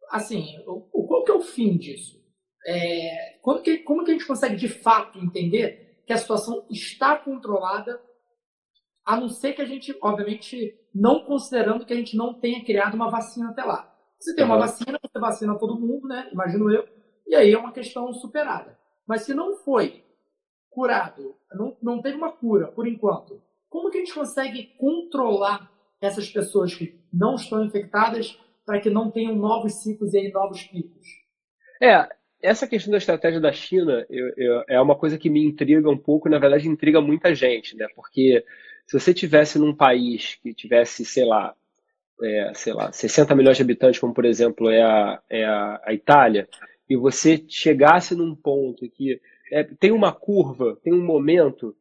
assim, 0.10 0.58
o, 0.68 1.06
qual 1.08 1.24
que 1.24 1.32
é 1.32 1.36
o 1.36 1.42
fim 1.42 1.78
disso? 1.78 2.22
é, 2.66 3.38
como, 3.42 3.62
que, 3.62 3.80
como 3.80 4.04
que 4.04 4.12
a 4.12 4.14
gente 4.14 4.28
consegue 4.28 4.56
de 4.56 4.68
fato 4.68 5.20
entender 5.20 6.02
que 6.06 6.14
a 6.14 6.18
situação 6.18 6.66
está 6.70 7.16
controlada, 7.16 8.02
a 9.06 9.20
não 9.20 9.30
ser 9.30 9.54
que 9.54 9.62
a 9.62 9.66
gente, 9.66 9.98
obviamente, 10.02 10.80
não 10.94 11.26
considerando 11.26 11.86
que 11.86 11.94
a 11.94 11.96
gente 11.96 12.16
não 12.16 12.34
tenha 12.34 12.64
criado 12.64 12.94
uma 12.94 13.10
vacina 13.10 13.50
até 13.50 13.64
lá. 13.64 13.92
Se 14.20 14.36
tem 14.36 14.46
uma 14.46 14.58
vacina, 14.58 15.00
você 15.02 15.20
vacina 15.20 15.58
todo 15.58 15.80
mundo, 15.80 16.08
né? 16.08 16.30
Imagino 16.32 16.72
eu, 16.72 16.88
e 17.26 17.34
aí 17.34 17.52
é 17.52 17.58
uma 17.58 17.72
questão 17.72 18.14
superada. 18.14 18.78
Mas 19.08 19.24
se 19.24 19.34
não 19.34 19.56
foi 19.56 20.04
curado, 20.70 21.36
não, 21.54 21.76
não 21.82 22.02
teve 22.02 22.18
uma 22.18 22.32
cura 22.32 22.68
por 22.68 22.88
enquanto, 22.88 23.42
como 23.72 23.90
que 23.90 23.98
a 23.98 24.02
gente 24.02 24.14
consegue 24.14 24.76
controlar 24.78 25.72
essas 26.02 26.30
pessoas 26.30 26.76
que 26.76 27.00
não 27.12 27.36
estão 27.36 27.64
infectadas 27.64 28.38
para 28.66 28.82
que 28.82 28.90
não 28.90 29.10
tenham 29.10 29.34
novos 29.34 29.82
ciclos 29.82 30.14
e 30.14 30.30
novos 30.30 30.62
picos? 30.64 31.08
É, 31.82 32.08
essa 32.42 32.68
questão 32.68 32.92
da 32.92 32.98
estratégia 32.98 33.40
da 33.40 33.54
China 33.54 34.06
eu, 34.10 34.34
eu, 34.36 34.64
é 34.68 34.80
uma 34.82 34.96
coisa 34.96 35.18
que 35.18 35.30
me 35.30 35.44
intriga 35.44 35.90
um 35.90 35.98
pouco, 35.98 36.28
na 36.28 36.38
verdade 36.38 36.68
intriga 36.68 37.00
muita 37.00 37.34
gente, 37.34 37.78
né? 37.78 37.88
Porque 37.96 38.44
se 38.86 39.00
você 39.00 39.14
tivesse 39.14 39.58
num 39.58 39.74
país 39.74 40.36
que 40.36 40.54
tivesse, 40.54 41.06
sei 41.06 41.24
lá, 41.24 41.56
é, 42.22 42.52
sei 42.54 42.74
lá, 42.74 42.92
60 42.92 43.34
milhões 43.36 43.56
de 43.56 43.64
habitantes, 43.64 44.02
como 44.02 44.14
por 44.14 44.26
exemplo 44.26 44.70
é 44.70 44.82
a, 44.82 45.22
é 45.30 45.46
a, 45.46 45.82
a 45.86 45.94
Itália, 45.94 46.48
e 46.90 46.98
você 46.98 47.42
chegasse 47.48 48.16
num 48.16 48.36
ponto 48.36 48.90
que 48.90 49.22
é, 49.50 49.64
tem 49.64 49.94
uma 49.94 50.12
curva, 50.12 50.78
tem 50.84 50.94
um 50.94 51.04
momento 51.04 51.74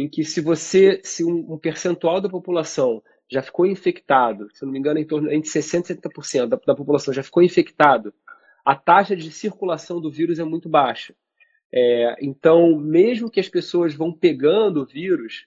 em 0.00 0.08
que 0.08 0.24
se 0.24 0.40
você, 0.40 1.00
se 1.04 1.24
um, 1.24 1.52
um, 1.52 1.58
percentual 1.58 2.20
da 2.20 2.28
população 2.28 3.02
já 3.30 3.42
ficou 3.42 3.66
infectado, 3.66 4.48
se 4.52 4.64
não 4.64 4.72
me 4.72 4.78
engano, 4.78 4.98
em 4.98 5.04
torno 5.04 5.30
entre 5.30 5.48
60% 5.48 5.90
e 5.90 5.94
70% 5.94 6.46
da, 6.46 6.60
da 6.66 6.74
população 6.74 7.12
já 7.14 7.22
ficou 7.22 7.42
infectado, 7.42 8.12
a 8.64 8.74
taxa 8.74 9.14
de 9.14 9.30
circulação 9.30 10.00
do 10.00 10.10
vírus 10.10 10.38
é 10.38 10.44
muito 10.44 10.68
baixa. 10.68 11.14
É, 11.72 12.16
então, 12.20 12.76
mesmo 12.76 13.30
que 13.30 13.40
as 13.40 13.48
pessoas 13.48 13.94
vão 13.94 14.12
pegando 14.12 14.82
o 14.82 14.86
vírus, 14.86 15.46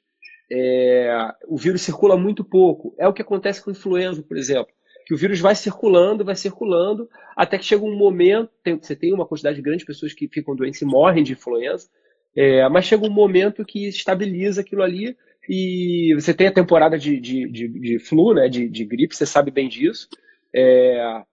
é, 0.51 1.33
o 1.47 1.57
vírus 1.57 1.81
circula 1.81 2.15
muito 2.15 2.43
pouco. 2.43 2.95
É 2.97 3.07
o 3.07 3.13
que 3.13 3.21
acontece 3.21 3.61
com 3.61 3.71
influenza, 3.71 4.21
por 4.23 4.37
exemplo. 4.37 4.73
Que 5.05 5.13
o 5.13 5.17
vírus 5.17 5.41
vai 5.41 5.53
circulando, 5.53 6.23
vai 6.23 6.35
circulando, 6.35 7.09
até 7.35 7.57
que 7.57 7.65
chega 7.65 7.83
um 7.83 7.97
momento, 7.97 8.49
tem, 8.63 8.77
você 8.77 8.95
tem 8.95 9.13
uma 9.13 9.25
quantidade 9.25 9.61
grande 9.61 9.79
de 9.79 9.85
pessoas 9.85 10.13
que 10.13 10.29
ficam 10.29 10.55
doentes 10.55 10.81
e 10.81 10.85
morrem 10.85 11.23
de 11.23 11.33
influenza, 11.33 11.89
é, 12.35 12.67
mas 12.69 12.85
chega 12.85 13.05
um 13.05 13.11
momento 13.11 13.65
que 13.65 13.87
estabiliza 13.87 14.61
aquilo 14.61 14.83
ali 14.83 15.15
e 15.47 16.13
você 16.15 16.33
tem 16.33 16.47
a 16.47 16.53
temporada 16.53 16.97
de, 16.97 17.19
de, 17.19 17.47
de, 17.49 17.67
de 17.67 17.99
flu, 17.99 18.33
né, 18.33 18.47
de, 18.47 18.67
de 18.69 18.85
gripe, 18.85 19.15
você 19.15 19.25
sabe 19.25 19.51
bem 19.51 19.67
disso. 19.67 20.07
É, 20.55 21.23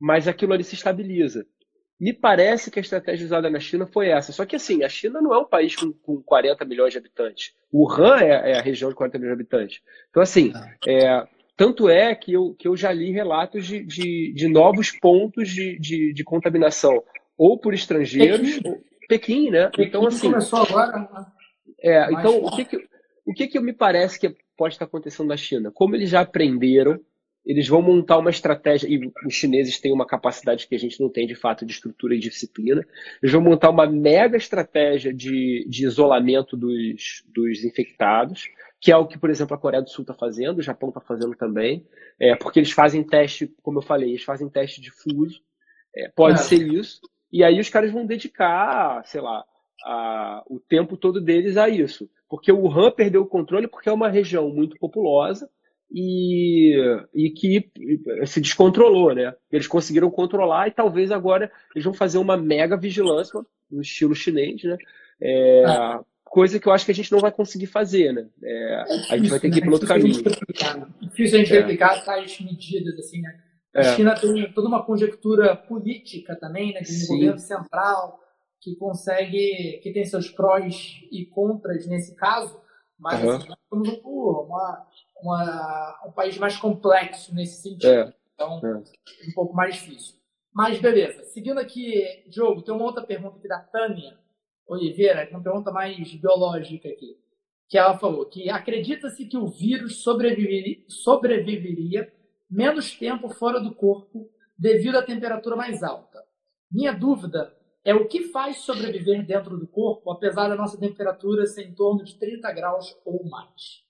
mas 0.00 0.28
aquilo 0.28 0.52
ali 0.52 0.64
se 0.64 0.74
estabiliza. 0.74 1.44
Me 2.00 2.12
parece 2.12 2.70
que 2.70 2.78
a 2.78 2.82
estratégia 2.82 3.26
usada 3.26 3.50
na 3.50 3.58
China 3.58 3.84
foi 3.86 4.08
essa. 4.08 4.32
Só 4.32 4.46
que 4.46 4.54
assim, 4.54 4.84
a 4.84 4.88
China 4.88 5.20
não 5.20 5.34
é 5.34 5.38
um 5.38 5.44
país 5.44 5.74
com, 5.74 5.92
com 5.92 6.22
40 6.22 6.64
milhões 6.64 6.92
de 6.92 6.98
habitantes. 6.98 7.52
O 7.72 7.90
Han 7.90 8.20
é, 8.20 8.52
é, 8.52 8.58
a 8.58 8.62
região 8.62 8.88
de 8.88 8.94
40 8.94 9.18
milhões 9.18 9.36
de 9.36 9.42
habitantes. 9.42 9.80
Então, 10.08 10.22
assim, 10.22 10.52
é, 10.86 11.26
tanto 11.56 11.88
é 11.88 12.14
que 12.14 12.32
eu, 12.32 12.54
que 12.54 12.68
eu 12.68 12.76
já 12.76 12.92
li 12.92 13.10
relatos 13.10 13.66
de, 13.66 13.84
de, 13.84 14.32
de 14.32 14.48
novos 14.48 14.92
pontos 14.92 15.48
de, 15.48 15.76
de, 15.76 16.12
de, 16.12 16.24
contaminação, 16.24 17.02
ou 17.36 17.58
por 17.58 17.74
estrangeiros, 17.74 18.60
ou, 18.64 18.80
Pequim 19.08 19.50
né? 19.50 19.68
Pequim 19.70 19.82
então, 19.84 20.06
assim. 20.06 20.30
começou 20.30 20.60
agora. 20.60 20.98
Né? 20.98 21.26
É, 21.80 22.12
então, 22.12 22.44
o 22.44 22.54
que, 22.54 22.64
que, 22.64 22.88
o 23.26 23.32
que, 23.32 23.48
que 23.48 23.60
me 23.60 23.72
parece 23.72 24.20
que 24.20 24.36
pode 24.56 24.74
estar 24.74 24.84
acontecendo 24.84 25.28
na 25.28 25.36
China? 25.36 25.72
Como 25.72 25.96
eles 25.96 26.10
já 26.10 26.20
aprenderam 26.20 27.00
eles 27.48 27.66
vão 27.66 27.80
montar 27.80 28.18
uma 28.18 28.28
estratégia, 28.28 28.86
e 28.86 29.10
os 29.26 29.32
chineses 29.32 29.80
têm 29.80 29.90
uma 29.90 30.06
capacidade 30.06 30.68
que 30.68 30.74
a 30.74 30.78
gente 30.78 31.00
não 31.00 31.08
tem 31.08 31.26
de 31.26 31.34
fato 31.34 31.64
de 31.64 31.72
estrutura 31.72 32.14
e 32.14 32.18
disciplina, 32.18 32.86
eles 33.22 33.32
vão 33.32 33.40
montar 33.40 33.70
uma 33.70 33.86
mega 33.86 34.36
estratégia 34.36 35.14
de, 35.14 35.66
de 35.66 35.86
isolamento 35.86 36.58
dos, 36.58 37.24
dos 37.26 37.64
infectados, 37.64 38.50
que 38.78 38.92
é 38.92 38.96
o 38.98 39.06
que, 39.06 39.18
por 39.18 39.30
exemplo, 39.30 39.56
a 39.56 39.58
Coreia 39.58 39.82
do 39.82 39.88
Sul 39.88 40.02
está 40.02 40.12
fazendo, 40.12 40.58
o 40.58 40.62
Japão 40.62 40.90
está 40.90 41.00
fazendo 41.00 41.34
também, 41.34 41.86
é, 42.20 42.36
porque 42.36 42.58
eles 42.58 42.70
fazem 42.70 43.02
teste, 43.02 43.50
como 43.62 43.78
eu 43.78 43.82
falei, 43.82 44.10
eles 44.10 44.24
fazem 44.24 44.50
teste 44.50 44.82
de 44.82 44.90
fuso, 44.90 45.40
é, 45.96 46.10
pode 46.14 46.40
é. 46.40 46.42
ser 46.42 46.62
isso, 46.70 47.00
e 47.32 47.44
aí 47.44 47.60
os 47.60 47.68
caras 47.68 47.92
vão 47.92 48.06
dedicar, 48.06 49.02
sei 49.04 49.20
lá, 49.20 49.44
a, 49.84 50.42
o 50.46 50.58
tempo 50.58 50.96
todo 50.96 51.20
deles 51.20 51.56
a 51.56 51.68
isso. 51.68 52.08
Porque 52.28 52.52
o 52.52 52.60
Wuhan 52.60 52.90
perdeu 52.90 53.22
o 53.22 53.26
controle 53.26 53.66
porque 53.66 53.88
é 53.88 53.92
uma 53.92 54.08
região 54.08 54.48
muito 54.50 54.76
populosa 54.78 55.48
e, 55.90 56.76
e 57.14 57.30
que 57.30 57.70
se 58.26 58.40
descontrolou, 58.40 59.14
né? 59.14 59.34
Eles 59.50 59.66
conseguiram 59.66 60.10
controlar 60.10 60.68
e 60.68 60.72
talvez 60.72 61.10
agora 61.10 61.50
eles 61.74 61.84
vão 61.84 61.94
fazer 61.94 62.18
uma 62.18 62.36
mega 62.36 62.76
vigilância 62.76 63.40
no 63.70 63.80
estilo 63.80 64.14
chinês, 64.14 64.62
né? 64.62 64.76
É, 65.20 65.64
ah. 65.66 66.00
Coisa 66.24 66.60
que 66.60 66.68
eu 66.68 66.72
acho 66.72 66.84
que 66.84 66.90
a 66.90 66.94
gente 66.94 67.10
não 67.10 67.20
vai 67.20 67.32
conseguir 67.32 67.66
fazer, 67.66 68.12
né? 68.12 68.26
É, 68.42 68.82
é 68.82 68.84
difícil, 68.84 69.14
a 69.14 69.16
gente 69.16 69.30
vai 69.30 69.40
ter 69.40 69.50
que 69.50 69.56
ir 69.56 69.60
né? 69.60 69.62
pelo 69.62 69.72
outro 69.72 69.88
caminho. 69.88 70.20
É 70.20 71.06
difícil 71.06 71.38
a 71.38 71.42
gente 71.42 71.52
replicar 71.54 72.04
tais 72.04 72.38
medidas, 72.40 72.98
assim, 72.98 73.22
né? 73.22 73.40
A 73.74 73.80
é. 73.80 73.96
China 73.96 74.14
tem 74.14 74.52
toda 74.52 74.68
uma 74.68 74.84
conjectura 74.84 75.54
política 75.56 76.36
também, 76.36 76.72
né? 76.72 76.80
De 76.80 77.04
um 77.04 77.08
governo 77.08 77.38
central 77.38 78.20
que 78.60 78.74
consegue, 78.76 79.80
que 79.82 79.92
tem 79.92 80.04
seus 80.04 80.30
prós 80.30 81.00
e 81.12 81.26
contras 81.26 81.86
nesse 81.86 82.14
caso, 82.16 82.60
mas 82.98 83.22
uhum. 83.22 83.30
assim, 83.30 83.48
nós 83.48 83.58
somos 83.68 83.88
uma, 84.02 84.86
uma, 85.22 86.02
um 86.06 86.12
país 86.12 86.36
mais 86.38 86.56
complexo 86.56 87.34
nesse 87.34 87.62
sentido. 87.62 87.86
É. 87.86 88.12
Então, 88.34 88.60
é. 88.64 88.76
um 89.28 89.32
pouco 89.34 89.54
mais 89.54 89.74
difícil. 89.74 90.16
Mas 90.52 90.80
beleza. 90.80 91.24
Seguindo 91.24 91.58
aqui, 91.58 92.24
Diogo, 92.28 92.62
tem 92.62 92.74
uma 92.74 92.84
outra 92.84 93.04
pergunta 93.04 93.38
aqui 93.38 93.48
da 93.48 93.60
Tânia 93.60 94.18
Oliveira, 94.66 95.28
uma 95.30 95.42
pergunta 95.42 95.70
mais 95.70 96.14
biológica 96.14 96.88
aqui. 96.88 97.16
Que 97.68 97.78
ela 97.78 97.98
falou 97.98 98.26
que 98.26 98.48
acredita-se 98.48 99.26
que 99.26 99.36
o 99.36 99.46
vírus 99.46 100.02
sobreviveria, 100.02 100.78
sobreviveria 100.88 102.12
menos 102.50 102.94
tempo 102.96 103.28
fora 103.28 103.60
do 103.60 103.74
corpo 103.74 104.28
devido 104.58 104.96
à 104.96 105.02
temperatura 105.02 105.56
mais 105.56 105.82
alta. 105.82 106.18
Minha 106.70 106.92
dúvida 106.92 107.52
é 107.84 107.94
o 107.94 108.06
que 108.06 108.24
faz 108.24 108.58
sobreviver 108.58 109.24
dentro 109.24 109.56
do 109.56 109.66
corpo, 109.66 110.10
apesar 110.10 110.48
da 110.48 110.56
nossa 110.56 110.78
temperatura 110.78 111.46
ser 111.46 111.64
em 111.64 111.74
torno 111.74 112.04
de 112.04 112.18
30 112.18 112.52
graus 112.52 112.96
ou 113.04 113.26
mais. 113.28 113.86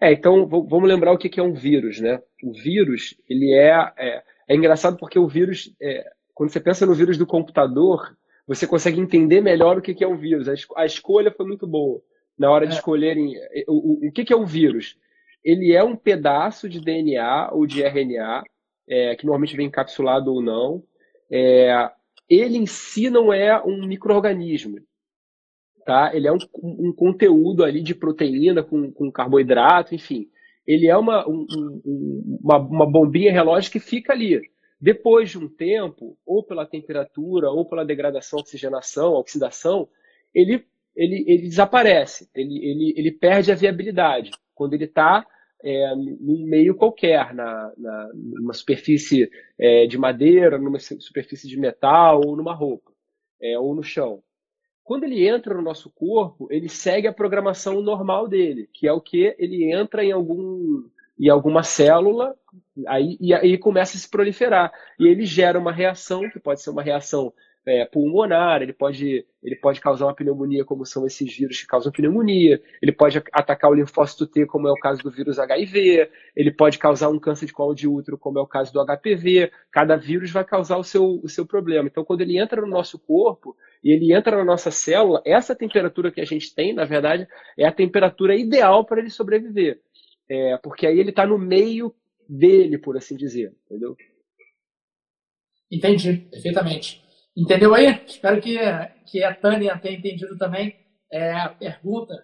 É, 0.00 0.12
então 0.12 0.46
vamos 0.48 0.88
lembrar 0.88 1.12
o 1.12 1.18
que 1.18 1.38
é 1.38 1.42
um 1.42 1.52
vírus, 1.52 2.00
né? 2.00 2.22
O 2.42 2.52
vírus, 2.52 3.14
ele 3.28 3.52
é, 3.52 3.92
é, 3.98 4.22
é 4.48 4.56
engraçado 4.56 4.96
porque 4.96 5.18
o 5.18 5.28
vírus, 5.28 5.74
é, 5.80 6.10
quando 6.32 6.50
você 6.50 6.58
pensa 6.58 6.86
no 6.86 6.94
vírus 6.94 7.18
do 7.18 7.26
computador, 7.26 8.16
você 8.46 8.66
consegue 8.66 8.98
entender 8.98 9.42
melhor 9.42 9.76
o 9.76 9.82
que 9.82 10.02
é 10.02 10.08
um 10.08 10.16
vírus. 10.16 10.48
A, 10.74 10.86
escolha 10.86 11.30
foi 11.30 11.46
muito 11.46 11.66
boa 11.66 12.00
na 12.38 12.50
hora 12.50 12.66
de 12.66 12.72
é. 12.72 12.76
escolherem 12.76 13.36
é, 13.36 13.64
o, 13.68 14.06
o, 14.06 14.08
o 14.08 14.12
que 14.12 14.32
é 14.32 14.36
um 14.36 14.46
vírus. 14.46 14.96
Ele 15.44 15.72
é 15.72 15.82
um 15.82 15.96
pedaço 15.96 16.68
de 16.68 16.80
DNA 16.80 17.50
ou 17.52 17.66
de 17.66 17.82
RNA, 17.82 18.42
é, 18.88 19.16
que 19.16 19.24
normalmente 19.24 19.56
vem 19.56 19.66
encapsulado 19.66 20.32
ou 20.32 20.42
não, 20.42 20.82
é, 21.30 21.90
ele 22.28 22.58
em 22.58 22.66
si 22.66 23.08
não 23.08 23.32
é 23.32 23.60
um 23.62 23.86
microorganismo. 23.86 24.78
Tá? 25.84 26.14
Ele 26.14 26.28
é 26.28 26.32
um, 26.32 26.38
um 26.62 26.92
conteúdo 26.92 27.64
ali 27.64 27.82
de 27.82 27.94
proteína 27.94 28.62
com, 28.62 28.92
com 28.92 29.10
carboidrato, 29.10 29.94
enfim. 29.94 30.28
Ele 30.66 30.86
é 30.86 30.96
uma, 30.96 31.28
um, 31.28 31.46
uma, 32.42 32.58
uma 32.58 32.86
bombinha 32.86 33.32
relógio 33.32 33.72
que 33.72 33.80
fica 33.80 34.12
ali. 34.12 34.40
Depois 34.80 35.30
de 35.30 35.38
um 35.38 35.48
tempo, 35.48 36.16
ou 36.24 36.44
pela 36.44 36.66
temperatura, 36.66 37.50
ou 37.50 37.68
pela 37.68 37.84
degradação, 37.84 38.38
oxigenação, 38.38 39.14
oxidação, 39.14 39.88
ele, 40.34 40.64
ele, 40.94 41.24
ele 41.26 41.48
desaparece, 41.48 42.28
ele, 42.34 42.58
ele, 42.64 42.94
ele 42.96 43.10
perde 43.10 43.50
a 43.50 43.54
viabilidade. 43.54 44.30
Quando 44.60 44.74
ele 44.74 44.84
está 44.84 45.26
é, 45.64 45.94
num 45.96 46.44
meio 46.44 46.74
qualquer, 46.74 47.32
na, 47.32 47.72
na, 47.78 48.10
numa 48.12 48.52
superfície 48.52 49.30
é, 49.58 49.86
de 49.86 49.96
madeira, 49.96 50.58
numa 50.58 50.78
superfície 50.78 51.48
de 51.48 51.58
metal 51.58 52.20
ou 52.22 52.36
numa 52.36 52.52
roupa, 52.52 52.92
é, 53.40 53.58
ou 53.58 53.74
no 53.74 53.82
chão. 53.82 54.22
Quando 54.84 55.04
ele 55.04 55.26
entra 55.26 55.54
no 55.54 55.62
nosso 55.62 55.88
corpo, 55.88 56.46
ele 56.50 56.68
segue 56.68 57.08
a 57.08 57.12
programação 57.12 57.80
normal 57.80 58.28
dele, 58.28 58.68
que 58.70 58.86
é 58.86 58.92
o 58.92 59.00
que 59.00 59.34
ele 59.38 59.72
entra 59.72 60.04
em 60.04 60.12
algum 60.12 60.84
em 61.18 61.30
alguma 61.30 61.62
célula 61.62 62.36
aí, 62.86 63.16
e 63.18 63.32
aí 63.32 63.56
começa 63.56 63.96
a 63.96 64.00
se 64.00 64.10
proliferar. 64.10 64.70
E 64.98 65.06
ele 65.06 65.24
gera 65.24 65.58
uma 65.58 65.72
reação, 65.72 66.28
que 66.28 66.38
pode 66.38 66.60
ser 66.60 66.68
uma 66.68 66.82
reação 66.82 67.32
é, 67.66 67.84
pulmonar, 67.84 68.62
ele 68.62 68.72
pode, 68.72 69.24
ele 69.42 69.56
pode 69.56 69.80
causar 69.80 70.06
uma 70.06 70.14
pneumonia, 70.14 70.64
como 70.64 70.86
são 70.86 71.06
esses 71.06 71.36
vírus 71.36 71.60
que 71.60 71.66
causam 71.66 71.92
pneumonia, 71.92 72.60
ele 72.80 72.92
pode 72.92 73.22
atacar 73.32 73.70
o 73.70 73.74
linfócito 73.74 74.26
T, 74.26 74.46
como 74.46 74.66
é 74.66 74.72
o 74.72 74.80
caso 74.80 75.02
do 75.02 75.10
vírus 75.10 75.38
HIV, 75.38 76.10
ele 76.34 76.50
pode 76.50 76.78
causar 76.78 77.10
um 77.10 77.18
câncer 77.18 77.46
de 77.46 77.52
colo 77.52 77.74
de 77.74 77.86
útero, 77.86 78.16
como 78.16 78.38
é 78.38 78.42
o 78.42 78.46
caso 78.46 78.72
do 78.72 78.84
HPV. 78.84 79.50
Cada 79.70 79.96
vírus 79.96 80.30
vai 80.30 80.44
causar 80.44 80.78
o 80.78 80.84
seu, 80.84 81.20
o 81.22 81.28
seu 81.28 81.46
problema. 81.46 81.88
Então, 81.88 82.04
quando 82.04 82.22
ele 82.22 82.38
entra 82.38 82.60
no 82.60 82.66
nosso 82.66 82.98
corpo 82.98 83.56
e 83.84 83.90
ele 83.92 84.12
entra 84.12 84.36
na 84.36 84.44
nossa 84.44 84.70
célula, 84.70 85.22
essa 85.24 85.54
temperatura 85.54 86.10
que 86.10 86.20
a 86.20 86.24
gente 86.24 86.54
tem, 86.54 86.72
na 86.72 86.84
verdade, 86.84 87.26
é 87.58 87.66
a 87.66 87.72
temperatura 87.72 88.34
ideal 88.34 88.84
para 88.84 89.00
ele 89.00 89.10
sobreviver. 89.10 89.80
É, 90.28 90.56
porque 90.58 90.86
aí 90.86 90.98
ele 90.98 91.10
está 91.10 91.26
no 91.26 91.36
meio 91.36 91.94
dele, 92.28 92.78
por 92.78 92.96
assim 92.96 93.16
dizer, 93.16 93.52
entendeu? 93.66 93.96
Entendi, 95.70 96.28
perfeitamente. 96.30 97.09
Entendeu 97.36 97.74
aí? 97.74 98.02
Espero 98.06 98.40
que, 98.40 98.58
que 99.06 99.22
a 99.22 99.34
Tânia 99.34 99.78
tenha 99.78 99.98
entendido 99.98 100.36
também 100.36 100.74
é, 101.12 101.32
a 101.32 101.48
pergunta. 101.48 102.14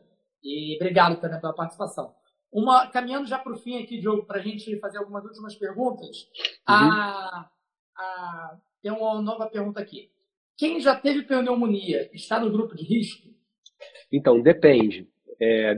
E 0.42 0.76
obrigado, 0.76 1.20
Tânia, 1.20 1.40
pela 1.40 1.54
participação. 1.54 2.14
Uma, 2.52 2.86
caminhando 2.88 3.26
já 3.26 3.38
para 3.38 3.52
o 3.52 3.58
fim 3.58 3.82
aqui, 3.82 4.00
Diogo, 4.00 4.24
para 4.24 4.38
a 4.38 4.42
gente 4.42 4.78
fazer 4.78 4.98
algumas 4.98 5.24
últimas 5.24 5.54
perguntas. 5.54 6.28
Uhum. 6.68 6.74
A, 6.74 7.50
a, 7.96 8.56
tem 8.82 8.92
uma 8.92 9.20
nova 9.20 9.46
pergunta 9.46 9.80
aqui. 9.80 10.10
Quem 10.56 10.80
já 10.80 10.94
teve 10.96 11.22
pneumonia 11.22 12.08
está 12.14 12.40
no 12.40 12.50
grupo 12.50 12.74
de 12.74 12.84
risco? 12.84 13.28
Então, 14.10 14.40
depende. 14.40 15.06
É, 15.38 15.76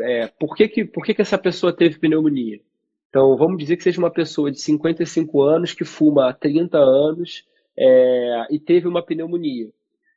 é, 0.00 0.26
por 0.28 0.54
que, 0.54 0.68
que, 0.68 0.84
por 0.84 1.04
que, 1.04 1.14
que 1.14 1.22
essa 1.22 1.38
pessoa 1.38 1.72
teve 1.72 1.98
pneumonia? 1.98 2.60
Então, 3.08 3.36
vamos 3.36 3.58
dizer 3.58 3.76
que 3.76 3.82
seja 3.82 3.98
uma 3.98 4.12
pessoa 4.12 4.52
de 4.52 4.60
55 4.60 5.42
anos 5.42 5.72
que 5.74 5.84
fuma 5.84 6.28
há 6.28 6.32
30 6.32 6.78
anos 6.78 7.44
é, 7.80 8.46
e 8.50 8.58
teve 8.58 8.86
uma 8.86 9.02
pneumonia. 9.02 9.70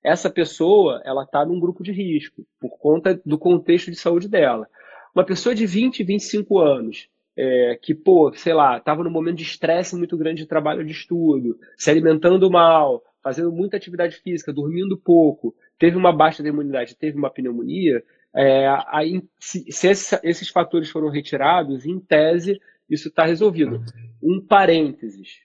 Essa 0.03 0.29
pessoa, 0.29 1.01
ela 1.05 1.23
está 1.23 1.45
num 1.45 1.59
grupo 1.59 1.81
de 1.81 1.93
risco, 1.93 2.45
por 2.59 2.77
conta 2.77 3.19
do 3.25 3.37
contexto 3.37 3.89
de 3.89 3.95
saúde 3.95 4.27
dela. 4.27 4.67
Uma 5.15 5.23
pessoa 5.23 5.55
de 5.55 5.65
20, 5.65 6.03
25 6.03 6.59
anos, 6.59 7.07
é, 7.37 7.79
que, 7.81 7.95
pô, 7.95 8.33
sei 8.35 8.53
lá, 8.53 8.77
estava 8.77 9.03
num 9.03 9.09
momento 9.09 9.37
de 9.37 9.43
estresse 9.43 9.95
muito 9.95 10.17
grande 10.17 10.41
de 10.41 10.47
trabalho 10.47 10.83
de 10.85 10.91
estudo, 10.91 11.57
se 11.77 11.89
alimentando 11.89 12.51
mal, 12.51 13.01
fazendo 13.23 13.51
muita 13.51 13.77
atividade 13.77 14.17
física, 14.17 14.51
dormindo 14.51 14.97
pouco, 14.97 15.55
teve 15.79 15.95
uma 15.95 16.11
baixa 16.11 16.43
de 16.43 16.49
imunidade, 16.49 16.97
teve 16.97 17.17
uma 17.17 17.29
pneumonia, 17.29 18.03
é, 18.35 18.67
aí, 18.87 19.23
se, 19.39 19.71
se 19.71 19.87
esses, 19.87 20.19
esses, 20.23 20.49
fatores 20.49 20.89
foram 20.89 21.09
retirados, 21.09 21.85
em 21.85 21.99
tese, 21.99 22.59
isso 22.89 23.07
está 23.07 23.25
resolvido. 23.25 23.83
Um 24.21 24.41
parênteses. 24.41 25.37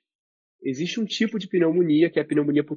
Existe 0.62 1.00
um 1.00 1.04
tipo 1.04 1.38
de 1.38 1.48
pneumonia, 1.48 2.10
que 2.10 2.18
é 2.18 2.22
a 2.22 2.24
pneumonia 2.24 2.64
por 2.64 2.76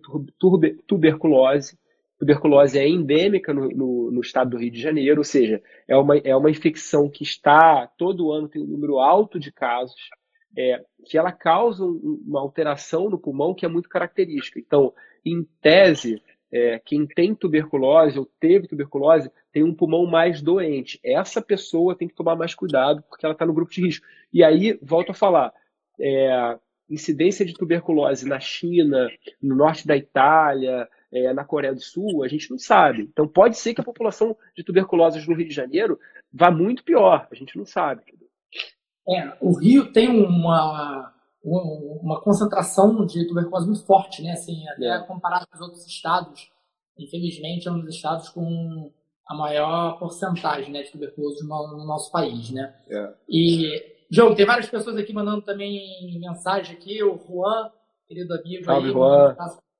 tuberculose. 0.87 1.77
Tuberculose 2.19 2.77
é 2.77 2.87
endêmica 2.87 3.53
no, 3.53 3.69
no, 3.69 4.11
no, 4.11 4.21
estado 4.21 4.51
do 4.51 4.57
Rio 4.57 4.71
de 4.71 4.79
Janeiro, 4.79 5.21
ou 5.21 5.23
seja, 5.23 5.61
é 5.87 5.97
uma, 5.97 6.17
é 6.17 6.35
uma 6.35 6.51
infecção 6.51 7.09
que 7.09 7.23
está, 7.23 7.87
todo 7.97 8.31
ano 8.31 8.47
tem 8.47 8.61
um 8.61 8.67
número 8.67 8.99
alto 8.99 9.39
de 9.39 9.51
casos, 9.51 9.99
é, 10.55 10.83
que 11.05 11.17
ela 11.17 11.31
causa 11.31 11.83
uma 11.83 12.39
alteração 12.39 13.09
no 13.09 13.17
pulmão 13.17 13.55
que 13.55 13.65
é 13.65 13.69
muito 13.69 13.89
característica. 13.89 14.59
Então, 14.59 14.93
em 15.25 15.43
tese, 15.61 16.21
é, 16.51 16.79
quem 16.79 17.07
tem 17.07 17.33
tuberculose 17.33 18.19
ou 18.19 18.29
teve 18.39 18.67
tuberculose 18.67 19.31
tem 19.51 19.63
um 19.63 19.73
pulmão 19.73 20.05
mais 20.05 20.41
doente. 20.41 20.99
Essa 21.03 21.41
pessoa 21.41 21.95
tem 21.95 22.07
que 22.07 22.15
tomar 22.15 22.35
mais 22.35 22.53
cuidado 22.53 23.01
porque 23.09 23.25
ela 23.25 23.33
está 23.33 23.45
no 23.45 23.53
grupo 23.53 23.71
de 23.71 23.81
risco. 23.81 24.05
E 24.33 24.43
aí, 24.43 24.77
volto 24.81 25.11
a 25.11 25.15
falar, 25.15 25.53
é, 25.99 26.59
incidência 26.93 27.45
de 27.45 27.53
tuberculose 27.53 28.27
na 28.27 28.39
China, 28.39 29.09
no 29.41 29.55
norte 29.55 29.87
da 29.87 29.95
Itália, 29.95 30.87
é, 31.11 31.33
na 31.33 31.43
Coreia 31.43 31.73
do 31.73 31.81
Sul, 31.81 32.23
a 32.23 32.27
gente 32.27 32.49
não 32.49 32.57
sabe. 32.57 33.03
Então 33.03 33.27
pode 33.27 33.57
ser 33.57 33.73
que 33.73 33.81
a 33.81 33.83
população 33.83 34.35
de 34.55 34.63
tuberculose 34.63 35.25
no 35.27 35.35
Rio 35.35 35.47
de 35.47 35.53
Janeiro 35.53 35.99
vá 36.33 36.49
muito 36.51 36.83
pior, 36.83 37.27
a 37.31 37.35
gente 37.35 37.57
não 37.57 37.65
sabe. 37.65 38.01
É, 39.07 39.33
o 39.41 39.57
Rio 39.57 39.91
tem 39.91 40.09
uma, 40.09 41.13
uma 41.43 42.21
concentração 42.21 43.05
de 43.05 43.27
tuberculose 43.27 43.67
muito 43.67 43.85
forte, 43.85 44.21
né? 44.21 44.31
Assim, 44.31 44.67
até 44.69 44.85
é. 44.85 44.99
comparado 44.99 45.47
com 45.47 45.55
os 45.55 45.61
outros 45.61 45.85
estados, 45.85 46.51
infelizmente 46.97 47.67
é 47.67 47.71
um 47.71 47.79
dos 47.79 47.95
estados 47.95 48.29
com 48.29 48.91
a 49.27 49.35
maior 49.35 49.97
porcentagem 49.97 50.71
né, 50.71 50.83
de 50.83 50.91
tuberculose 50.91 51.41
no, 51.47 51.77
no 51.77 51.85
nosso 51.85 52.11
país, 52.11 52.51
né? 52.51 52.75
É. 52.89 53.13
E 53.29 53.91
Diogo, 54.11 54.35
tem 54.35 54.45
várias 54.45 54.69
pessoas 54.69 54.97
aqui 54.97 55.13
mandando 55.13 55.41
também 55.41 56.19
mensagem 56.19 56.75
aqui. 56.75 57.01
O 57.01 57.17
Juan, 57.17 57.71
querido 58.05 58.33
amigo 58.33 58.65
Salve, 58.65 58.87
aí, 58.87 58.93
Juan. 58.93 59.35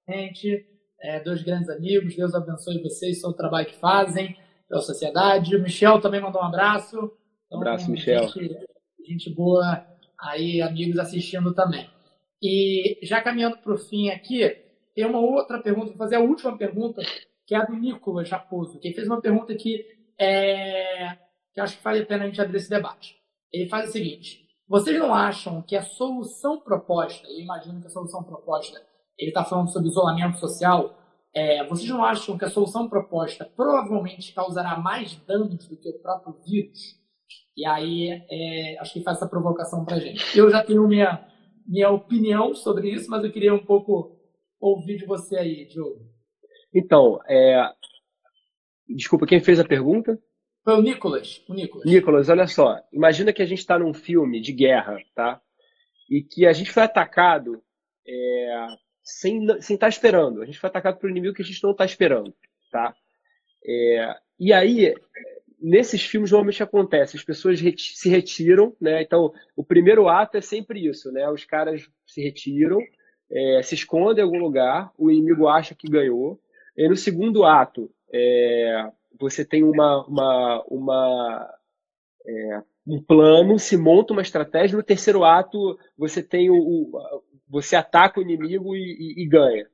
gente. 0.07 0.65
É, 1.01 1.19
dois 1.19 1.43
grandes 1.43 1.67
amigos. 1.69 2.15
Deus 2.15 2.33
abençoe 2.33 2.81
vocês, 2.81 3.21
o 3.25 3.33
trabalho 3.33 3.67
que 3.67 3.75
fazem 3.75 4.37
pela 4.69 4.79
sociedade. 4.79 5.53
O 5.53 5.61
Michel 5.61 5.99
também 5.99 6.21
mandou 6.21 6.41
um 6.41 6.45
abraço. 6.45 6.95
Então, 7.45 7.59
um 7.59 7.61
abraço, 7.61 7.91
Michel. 7.91 8.29
Gente, 8.29 8.57
gente 9.05 9.29
boa 9.35 9.85
aí, 10.17 10.61
amigos 10.61 10.97
assistindo 10.97 11.53
também. 11.53 11.89
E 12.41 12.99
já 13.03 13.21
caminhando 13.21 13.57
para 13.57 13.73
o 13.73 13.77
fim 13.77 14.11
aqui, 14.11 14.47
tem 14.95 15.05
uma 15.05 15.19
outra 15.19 15.61
pergunta, 15.61 15.89
vou 15.89 15.97
fazer 15.97 16.15
a 16.15 16.21
última 16.21 16.57
pergunta, 16.57 17.01
que 17.45 17.53
é 17.53 17.57
a 17.57 17.65
do 17.65 17.75
Nicolas 17.75 18.29
Japoso, 18.29 18.79
que 18.79 18.93
fez 18.93 19.07
uma 19.07 19.19
pergunta 19.19 19.53
que, 19.55 19.85
é, 20.17 21.17
que 21.53 21.59
acho 21.59 21.77
que 21.77 21.83
vale 21.83 22.03
a 22.03 22.05
pena 22.05 22.23
a 22.23 22.27
gente 22.27 22.39
abrir 22.39 22.55
esse 22.55 22.69
debate. 22.69 23.20
Ele 23.51 23.69
faz 23.69 23.89
o 23.89 23.91
seguinte: 23.91 24.45
vocês 24.67 24.97
não 24.97 25.13
acham 25.13 25.61
que 25.61 25.75
a 25.75 25.83
solução 25.83 26.59
proposta, 26.61 27.27
eu 27.27 27.39
imagino 27.39 27.81
que 27.81 27.87
a 27.87 27.91
solução 27.91 28.23
proposta, 28.23 28.81
ele 29.17 29.29
está 29.29 29.43
falando 29.43 29.71
sobre 29.71 29.89
isolamento 29.89 30.37
social, 30.37 30.97
é, 31.33 31.65
vocês 31.67 31.89
não 31.89 32.03
acham 32.03 32.37
que 32.37 32.45
a 32.45 32.49
solução 32.49 32.89
proposta 32.89 33.45
provavelmente 33.55 34.33
causará 34.33 34.77
mais 34.77 35.15
danos 35.25 35.67
do 35.67 35.77
que 35.77 35.89
o 35.89 36.01
próprio 36.01 36.35
vírus? 36.45 36.99
E 37.55 37.65
aí, 37.65 38.09
é, 38.29 38.77
acho 38.79 38.93
que 38.93 39.03
faz 39.03 39.17
essa 39.17 39.27
provocação 39.27 39.85
para 39.85 39.99
gente. 39.99 40.37
Eu 40.37 40.49
já 40.49 40.63
tenho 40.63 40.87
minha, 40.87 41.25
minha 41.67 41.89
opinião 41.89 42.53
sobre 42.53 42.89
isso, 42.89 43.09
mas 43.09 43.23
eu 43.23 43.31
queria 43.31 43.53
um 43.53 43.65
pouco 43.65 44.17
ouvir 44.59 44.97
de 44.97 45.05
você 45.05 45.37
aí, 45.37 45.65
Diogo. 45.67 45.99
Então, 46.73 47.19
é... 47.27 47.69
desculpa, 48.87 49.25
quem 49.25 49.41
fez 49.41 49.59
a 49.59 49.65
pergunta? 49.67 50.17
Foi 50.63 50.75
o 50.75 50.81
Nicolas. 50.81 51.43
O 51.47 51.53
Nicolas. 51.53 51.85
Nicolas, 51.85 52.29
olha 52.29 52.47
só. 52.47 52.79
Imagina 52.93 53.33
que 53.33 53.41
a 53.41 53.45
gente 53.45 53.59
está 53.59 53.79
num 53.79 53.93
filme 53.93 54.39
de 54.39 54.51
guerra, 54.53 54.97
tá? 55.15 55.41
E 56.09 56.21
que 56.21 56.45
a 56.45 56.53
gente 56.53 56.71
foi 56.71 56.83
atacado 56.83 57.63
é, 58.07 58.67
sem 59.03 59.45
estar 59.45 59.77
tá 59.77 59.89
esperando. 59.89 60.41
A 60.41 60.45
gente 60.45 60.59
foi 60.59 60.69
atacado 60.69 60.97
por 60.97 61.07
um 61.07 61.11
inimigo 61.11 61.33
que 61.33 61.41
a 61.41 61.45
gente 61.45 61.63
não 61.63 61.71
está 61.71 61.85
esperando, 61.85 62.33
tá? 62.71 62.93
É, 63.65 64.15
e 64.39 64.53
aí, 64.53 64.93
nesses 65.59 66.03
filmes 66.03 66.31
normalmente 66.31 66.63
acontece, 66.63 67.17
as 67.17 67.23
pessoas 67.23 67.59
se 67.77 68.09
retiram, 68.09 68.75
né? 68.79 69.01
Então, 69.01 69.33
o 69.55 69.63
primeiro 69.63 70.07
ato 70.07 70.37
é 70.37 70.41
sempre 70.41 70.87
isso, 70.87 71.11
né? 71.11 71.29
Os 71.29 71.45
caras 71.45 71.87
se 72.05 72.21
retiram, 72.21 72.79
é, 73.31 73.61
se 73.63 73.75
escondem 73.75 74.23
em 74.23 74.25
algum 74.25 74.39
lugar, 74.39 74.91
o 74.97 75.09
inimigo 75.09 75.47
acha 75.47 75.73
que 75.73 75.87
ganhou. 75.87 76.39
E 76.77 76.87
no 76.87 76.95
segundo 76.95 77.45
ato, 77.45 77.91
é, 78.13 78.91
você 79.21 79.45
tem 79.45 79.63
uma, 79.63 80.05
uma, 80.05 80.63
uma 80.67 81.53
é, 82.25 82.63
um 82.85 83.01
plano, 83.01 83.59
se 83.59 83.77
monta 83.77 84.13
uma 84.13 84.21
estratégia. 84.21 84.75
No 84.75 84.83
terceiro 84.83 85.23
ato, 85.23 85.77
você 85.97 86.21
tem 86.23 86.49
o, 86.49 86.55
o 86.55 87.21
você 87.47 87.75
ataca 87.75 88.19
o 88.19 88.23
inimigo 88.23 88.75
e, 88.75 88.79
e, 88.79 89.23
e 89.23 89.27
ganha. 89.27 89.67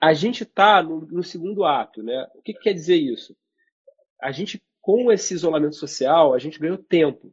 A 0.00 0.12
gente 0.12 0.42
está 0.42 0.82
no, 0.82 1.02
no, 1.02 1.22
segundo 1.22 1.64
ato, 1.64 2.02
né? 2.02 2.26
O 2.34 2.42
que, 2.42 2.52
que, 2.54 2.60
quer 2.60 2.72
dizer 2.72 2.96
isso? 2.96 3.36
A 4.20 4.32
gente, 4.32 4.62
com 4.80 5.12
esse 5.12 5.34
isolamento 5.34 5.76
social, 5.76 6.34
a 6.34 6.38
gente 6.38 6.58
ganhou 6.58 6.78
tempo. 6.78 7.32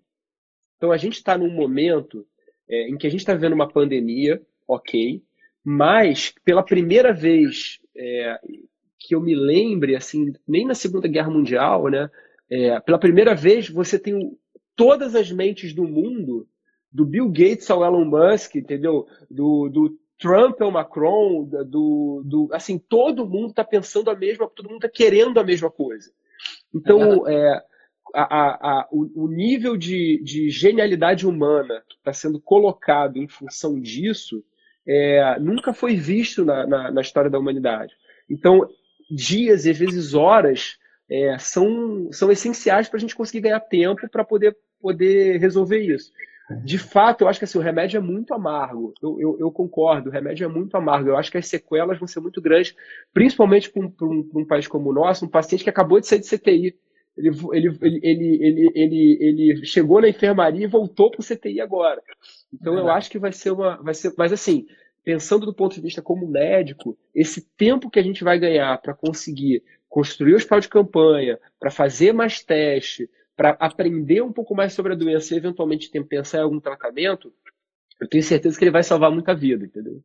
Então 0.78 0.92
a 0.92 0.98
gente 0.98 1.16
está 1.16 1.38
num 1.38 1.52
momento 1.52 2.26
é, 2.70 2.89
em 2.89 2.98
que 2.98 3.08
a 3.08 3.10
gente 3.10 3.22
está 3.22 3.34
vivendo 3.34 3.54
uma 3.54 3.72
pandemia, 3.72 4.42
ok, 4.68 5.24
mas 5.64 6.34
pela 6.44 6.64
primeira 6.64 7.14
vez 7.14 7.80
é, 7.96 8.39
que 9.02 9.16
eu 9.16 9.22
me 9.22 9.36
lembre, 9.36 9.95
assim, 9.95 10.34
nem 10.47 10.66
na 10.66 10.76
Segunda 10.76 11.08
Guerra 11.08 11.30
Mundial, 11.30 11.88
né? 11.89 12.10
É, 12.49 12.80
pela 12.82 12.99
primeira 12.99 13.34
vez 13.34 13.70
você 13.70 13.97
tem 13.97 14.38
todas 14.76 15.16
as 15.16 15.32
mentes 15.32 15.74
do 15.74 15.84
mundo, 15.84 16.47
do 16.91 17.06
Bill 17.06 17.30
Gates 17.30 17.70
ao 17.70 17.84
Elon 17.84 18.06
Musk, 18.06 18.56
entendeu? 18.56 19.08
Do, 19.30 19.70
do 19.70 19.97
Trump 20.20 20.62
ao 20.62 20.72
Macron, 20.72 21.45
do, 21.45 22.22
do 22.24 22.49
assim, 22.52 22.78
todo 22.78 23.28
mundo 23.28 23.49
está 23.49 23.64
pensando 23.64 24.10
a 24.10 24.16
mesma, 24.16 24.49
todo 24.49 24.70
mundo 24.70 24.86
está 24.86 24.89
querendo 24.89 25.39
a 25.39 25.43
mesma 25.43 25.72
coisa. 25.72 26.12
Então, 26.74 27.28
é, 27.28 27.64
a, 28.14 28.22
a, 28.22 28.49
a, 28.52 28.88
o, 28.91 29.26
o, 29.26 29.28
nível 29.28 29.78
de, 29.78 30.22
de 30.24 30.49
genialidade 30.49 31.26
humana 31.26 31.84
que 31.89 31.95
está 31.95 32.14
sendo 32.14 32.39
colocado 32.39 33.18
em 33.18 33.28
função 33.28 33.80
disso 33.80 34.43
é, 34.86 35.39
nunca 35.39 35.74
foi 35.74 35.95
visto 35.95 36.43
na, 36.43 36.68
na, 36.68 36.91
na, 36.91 37.02
história 37.02 37.30
da 37.30 37.39
humanidade. 37.39 37.93
Então, 38.30 38.68
dias 39.14 39.66
e 39.66 39.72
às 39.72 39.78
vezes 39.78 40.14
horas 40.14 40.78
é, 41.09 41.38
são, 41.38 42.09
são 42.12 42.32
essenciais 42.32 42.88
para 42.88 42.97
a 42.97 42.99
gente 43.01 43.16
conseguir 43.16 43.41
ganhar 43.41 43.59
tempo 43.59 44.07
para 44.09 44.24
poder, 44.24 44.55
poder 44.80 45.38
resolver 45.39 45.80
isso. 45.80 46.12
De 46.64 46.78
fato, 46.78 47.22
eu 47.22 47.28
acho 47.28 47.39
que 47.39 47.45
assim, 47.45 47.57
o 47.57 47.62
remédio 47.62 47.97
é 47.97 48.01
muito 48.01 48.34
amargo. 48.34 48.93
Eu, 49.01 49.20
eu, 49.20 49.38
eu, 49.39 49.51
concordo, 49.51 50.09
o 50.09 50.12
remédio 50.12 50.45
é 50.45 50.47
muito 50.47 50.76
amargo. 50.76 51.09
Eu 51.09 51.18
acho 51.18 51.32
que 51.32 51.38
as 51.38 51.47
sequelas 51.47 51.97
vão 51.97 52.07
ser 52.07 52.20
muito 52.20 52.41
grandes, 52.41 52.76
principalmente 53.14 53.70
para 53.70 53.82
um, 53.82 53.93
um, 54.01 54.32
um, 54.36 54.45
país 54.45 54.68
como 54.68 54.89
o 54.89 54.93
nosso, 54.93 55.26
um 55.26 55.30
paciente 55.30 55.64
que 55.64 55.70
acabou 55.70 55.99
de 55.99 56.07
sair 56.07 56.20
de 56.20 56.28
CTI. 56.28 56.76
Ele, 57.18 57.30
ele, 57.53 57.78
ele, 57.82 58.39
ele, 58.41 58.72
ele, 58.74 59.18
ele, 59.22 59.66
chegou 59.66 60.01
na 60.01 60.09
enfermaria 60.09 60.64
e 60.64 60.70
voltou 60.70 61.12
para 61.12 61.22
o 61.22 61.24
CTI 61.24 61.62
agora. 61.62 62.01
Então 62.53 62.78
é 62.78 62.82
eu 62.82 62.89
acho 62.89 63.09
que 63.09 63.20
vai 63.20 63.32
ser 63.32 63.51
uma. 63.51 63.78
Vai 63.82 63.93
ser, 63.93 64.14
mas 64.18 64.34
assim, 64.34 64.66
pensando 65.04 65.45
do 65.45 65.54
ponto 65.54 65.76
de 65.76 65.82
vista 65.82 66.02
como 66.02 66.28
médico, 66.28 66.97
esse 67.14 67.41
tempo 67.58 67.89
que 67.89 67.99
a 67.99 68.04
gente 68.04 68.24
vai 68.24 68.38
ganhar 68.39 68.80
para 68.82 68.93
conseguir 68.93 69.64
construir 69.89 70.34
o 70.34 70.36
hospital 70.38 70.60
de 70.60 70.70
campanha, 70.70 71.39
para 71.60 71.72
fazer 71.72 72.14
mais 72.14 72.43
teste, 72.43 73.10
para 73.36 73.52
aprender 73.60 74.22
um 74.22 74.32
pouco 74.32 74.56
mais 74.56 74.74
sobre 74.74 74.93
a 74.93 74.95
doença 74.95 75.34
e 75.34 75.38
eventualmente 75.38 75.89
pensar 76.08 76.39
em 76.39 76.43
algum 76.43 76.60
tratamento, 76.60 77.34
eu 77.99 78.08
tenho 78.08 78.24
certeza 78.24 78.58
que 78.58 78.64
ele 78.64 78.72
vai 78.72 78.84
salvar 78.84 79.12
muita 79.12 79.34
vida, 79.34 79.66
entendeu? 79.66 80.02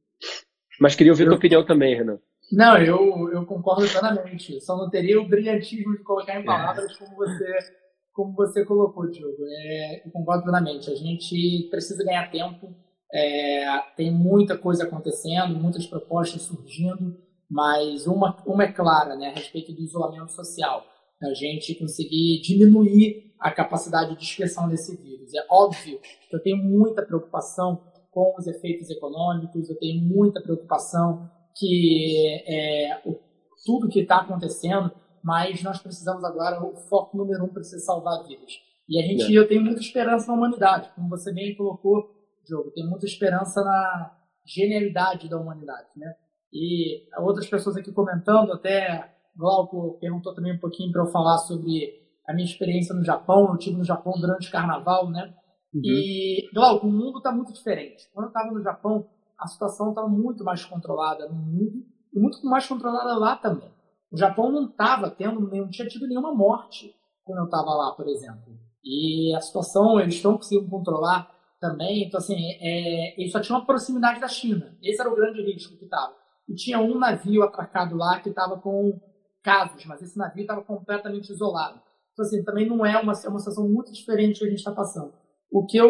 Mas 0.81 0.95
queria 0.95 1.13
ouvir 1.13 1.25
a 1.25 1.27
tua 1.29 1.37
opinião 1.37 1.65
também, 1.65 1.97
Renan. 1.97 2.19
Não, 2.53 2.79
eu, 2.79 3.31
eu 3.33 3.45
concordo 3.45 3.89
plenamente. 3.89 4.61
Só 4.61 4.77
não 4.77 4.89
teria 4.89 5.21
o 5.21 5.29
brilhantismo 5.29 5.97
de 5.97 6.03
colocar 6.03 6.39
em 6.39 6.45
palavras 6.45 6.93
é. 6.93 6.99
como 6.99 7.17
você 7.17 7.87
como 8.13 8.33
você 8.33 8.65
colocou, 8.65 9.11
Diogo. 9.11 9.45
É, 9.47 10.07
eu 10.07 10.11
concordo 10.11 10.45
plenamente. 10.45 10.91
A 10.91 10.95
gente 10.95 11.69
precisa 11.71 12.03
ganhar 12.03 12.31
tempo 12.31 12.75
é, 13.13 13.67
tem 13.97 14.13
muita 14.13 14.57
coisa 14.59 14.85
acontecendo, 14.85 15.59
muitas 15.59 15.87
propostas 15.87 16.43
surgindo, 16.43 17.17
mas 17.51 18.07
uma, 18.07 18.43
uma 18.47 18.65
é 18.65 18.73
clara, 18.73 19.15
né, 19.17 19.29
a 19.29 19.35
respeito 19.35 19.73
do 19.73 19.81
isolamento 19.81 20.33
social. 20.33 20.85
A 21.23 21.33
gente 21.33 21.75
conseguir 21.77 22.41
diminuir 22.43 23.35
a 23.41 23.51
capacidade 23.51 24.17
de 24.17 24.25
expressão 24.25 24.69
desse 24.69 24.97
vírus. 24.97 25.33
É 25.35 25.47
óbvio 25.51 25.99
que 26.29 26.35
eu 26.35 26.43
tenho 26.43 26.59
muita 26.59 27.03
preocupação 27.03 27.81
com 28.11 28.35
os 28.39 28.47
efeitos 28.47 28.91
econômicos, 28.91 29.69
eu 29.69 29.79
tenho 29.79 30.03
muita 30.03 30.41
preocupação 30.41 31.31
que 31.55 32.43
é, 32.47 33.01
o, 33.05 33.19
tudo 33.65 33.89
que 33.89 34.01
está 34.01 34.19
acontecendo, 34.19 34.91
mas 35.23 35.63
nós 35.63 35.81
precisamos 35.81 36.25
agora, 36.25 36.63
o 36.65 36.77
foco 36.89 37.17
número 37.17 37.45
um 37.45 37.49
precisa 37.49 37.85
salvar 37.85 38.27
vidas. 38.27 38.53
E 38.89 38.99
a 38.99 39.07
gente, 39.07 39.25
é. 39.25 39.39
eu 39.39 39.49
tenho 39.49 39.63
muita 39.63 39.81
esperança 39.81 40.29
na 40.29 40.35
humanidade, 40.35 40.91
como 40.95 41.09
você 41.09 41.33
bem 41.33 41.57
colocou, 41.57 42.16
jogo. 42.49 42.71
Tem 42.71 42.87
muita 42.87 43.07
esperança 43.07 43.63
na 43.63 44.17
genialidade 44.45 45.29
da 45.29 45.39
humanidade, 45.39 45.89
né? 45.97 46.15
E 46.53 47.05
outras 47.19 47.49
pessoas 47.49 47.77
aqui 47.77 47.93
comentando, 47.93 48.53
até 48.53 49.13
Glauco 49.37 49.99
perguntou 50.01 50.35
também 50.35 50.55
um 50.55 50.61
pouquinho 50.61 50.93
para 50.93 51.03
eu 51.03 51.11
falar 51.11 51.39
sobre 51.39 51.93
a 52.27 52.33
minha 52.33 52.47
experiência 52.47 52.95
no 52.95 53.05
Japão. 53.05 53.49
Eu 53.49 53.59
tive 53.59 53.77
no 53.77 53.85
Japão 53.85 54.15
durante 54.19 54.49
o 54.49 54.53
carnaval, 54.53 55.11
né? 55.11 55.35
Uhum. 55.75 55.83
E, 55.85 56.49
Glauco, 56.55 56.87
o 56.87 56.93
mundo 56.93 57.19
está 57.19 57.31
muito 57.31 57.53
diferente. 57.53 58.09
Quando 58.13 58.27
eu 58.27 58.29
estava 58.29 58.51
no 58.51 58.63
Japão, 58.63 59.07
a 59.39 59.47
situação 59.47 59.91
estava 59.91 60.09
muito 60.09 60.43
mais 60.45 60.65
controlada 60.65 61.29
no 61.29 61.35
mundo 61.35 61.85
e 62.15 62.19
muito 62.19 62.45
mais 62.47 62.67
controlada 62.67 63.17
lá 63.19 63.37
também. 63.37 63.71
O 64.11 64.17
Japão 64.17 64.51
não 64.51 64.67
estava 64.67 65.11
tendo, 65.11 65.41
não 65.41 65.69
tinha 65.69 65.89
tido 65.89 66.07
nenhuma 66.07 66.35
morte 66.35 66.95
quando 67.25 67.41
eu 67.41 67.45
estava 67.45 67.75
lá, 67.75 67.93
por 67.93 68.09
exemplo. 68.09 68.57
E 68.83 69.35
a 69.35 69.41
situação, 69.41 70.01
eles 70.01 70.15
estão 70.15 70.37
conseguindo 70.37 70.71
controlar 70.71 71.29
também. 71.61 72.05
Então, 72.05 72.19
assim, 72.19 72.37
é, 72.61 73.21
ele 73.21 73.31
só 73.31 73.41
tinha 73.41 73.57
uma 73.57 73.67
proximidade 73.67 74.21
da 74.21 74.29
China. 74.29 74.77
Esse 74.83 75.01
era 75.01 75.11
o 75.11 75.17
grande 75.17 75.43
risco 75.43 75.77
que 75.77 75.85
estava. 75.85 76.15
E 76.49 76.55
tinha 76.55 76.79
um 76.79 76.99
navio 76.99 77.43
atracado 77.43 77.97
lá 77.97 78.21
que 78.21 78.29
estava 78.29 78.59
com 78.59 79.01
casos, 79.43 79.85
mas 79.87 80.03
esse 80.03 80.19
navio 80.19 80.43
estava 80.43 80.63
completamente 80.63 81.31
isolado. 81.31 81.81
Então, 82.13 82.25
assim, 82.25 82.43
também 82.43 82.67
não 82.67 82.85
é 82.85 82.99
uma, 82.99 83.13
é 83.13 83.29
uma 83.29 83.39
situação 83.39 83.69
muito 83.69 83.93
diferente 83.93 84.39
que 84.39 84.47
a 84.47 84.49
gente 84.49 84.59
está 84.59 84.73
passando. 84.73 85.13
O 85.51 85.67
que, 85.67 85.77
eu, 85.77 85.89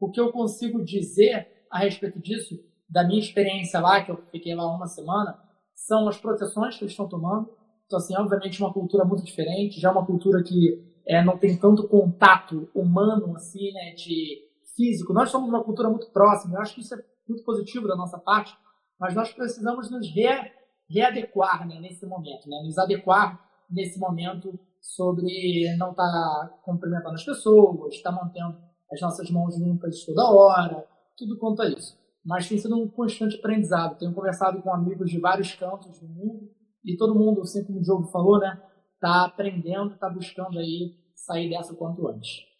o 0.00 0.10
que 0.10 0.20
eu 0.20 0.32
consigo 0.32 0.84
dizer 0.84 1.46
a 1.70 1.78
respeito 1.78 2.20
disso, 2.20 2.56
da 2.88 3.06
minha 3.06 3.20
experiência 3.20 3.80
lá, 3.80 4.02
que 4.02 4.10
eu 4.10 4.16
fiquei 4.30 4.54
lá 4.54 4.66
uma 4.74 4.86
semana, 4.86 5.38
são 5.74 6.08
as 6.08 6.18
proteções 6.18 6.76
que 6.76 6.84
eles 6.84 6.92
estão 6.92 7.08
tomando. 7.08 7.50
Então, 7.86 7.98
assim, 7.98 8.16
obviamente, 8.16 8.60
uma 8.60 8.72
cultura 8.72 9.04
muito 9.04 9.24
diferente, 9.24 9.80
já 9.80 9.90
uma 9.90 10.06
cultura 10.06 10.42
que 10.42 10.92
é, 11.06 11.22
não 11.24 11.36
tem 11.36 11.56
tanto 11.58 11.88
contato 11.88 12.68
humano, 12.74 13.36
assim, 13.36 13.72
né, 13.72 13.94
de 13.94 14.51
físico. 14.76 15.12
Nós 15.12 15.30
somos 15.30 15.48
uma 15.48 15.62
cultura 15.62 15.88
muito 15.88 16.10
próxima, 16.10 16.56
eu 16.56 16.60
acho 16.60 16.74
que 16.74 16.80
isso 16.80 16.94
é 16.94 16.98
muito 17.28 17.44
positivo 17.44 17.86
da 17.86 17.96
nossa 17.96 18.18
parte, 18.18 18.56
mas 18.98 19.14
nós 19.14 19.32
precisamos 19.32 19.90
nos 19.90 20.06
re, 20.14 20.52
readequar 20.88 21.66
né, 21.66 21.78
nesse 21.80 22.06
momento, 22.06 22.48
né, 22.48 22.62
nos 22.64 22.78
adequar 22.78 23.40
nesse 23.70 23.98
momento 23.98 24.58
sobre 24.80 25.74
não 25.76 25.90
estar 25.90 26.04
tá 26.04 26.58
cumprimentando 26.64 27.14
as 27.14 27.24
pessoas, 27.24 27.94
estar 27.94 28.12
tá 28.12 28.24
mantendo 28.24 28.58
as 28.92 29.00
nossas 29.00 29.30
mãos 29.30 29.58
limpas 29.58 30.04
toda 30.04 30.30
hora, 30.30 30.86
tudo 31.16 31.38
quanto 31.38 31.62
a 31.62 31.68
isso. 31.68 31.96
Mas 32.24 32.48
tem 32.48 32.58
sido 32.58 32.76
um 32.76 32.88
constante 32.88 33.36
aprendizado. 33.36 33.98
Tenho 33.98 34.14
conversado 34.14 34.60
com 34.62 34.72
amigos 34.72 35.10
de 35.10 35.18
vários 35.18 35.54
cantos 35.54 35.98
do 35.98 36.08
mundo 36.08 36.50
e 36.84 36.96
todo 36.96 37.18
mundo, 37.18 37.40
assim 37.40 37.64
como 37.64 37.78
o 37.78 37.82
Diogo 37.82 38.08
falou, 38.08 38.38
né, 38.38 38.60
tá 39.00 39.24
aprendendo, 39.24 39.96
tá 39.98 40.08
buscando 40.10 40.58
aí 40.58 40.96
sair 41.14 41.48
dessa 41.48 41.72
o 41.72 41.76
quanto 41.76 42.06
antes. 42.08 42.51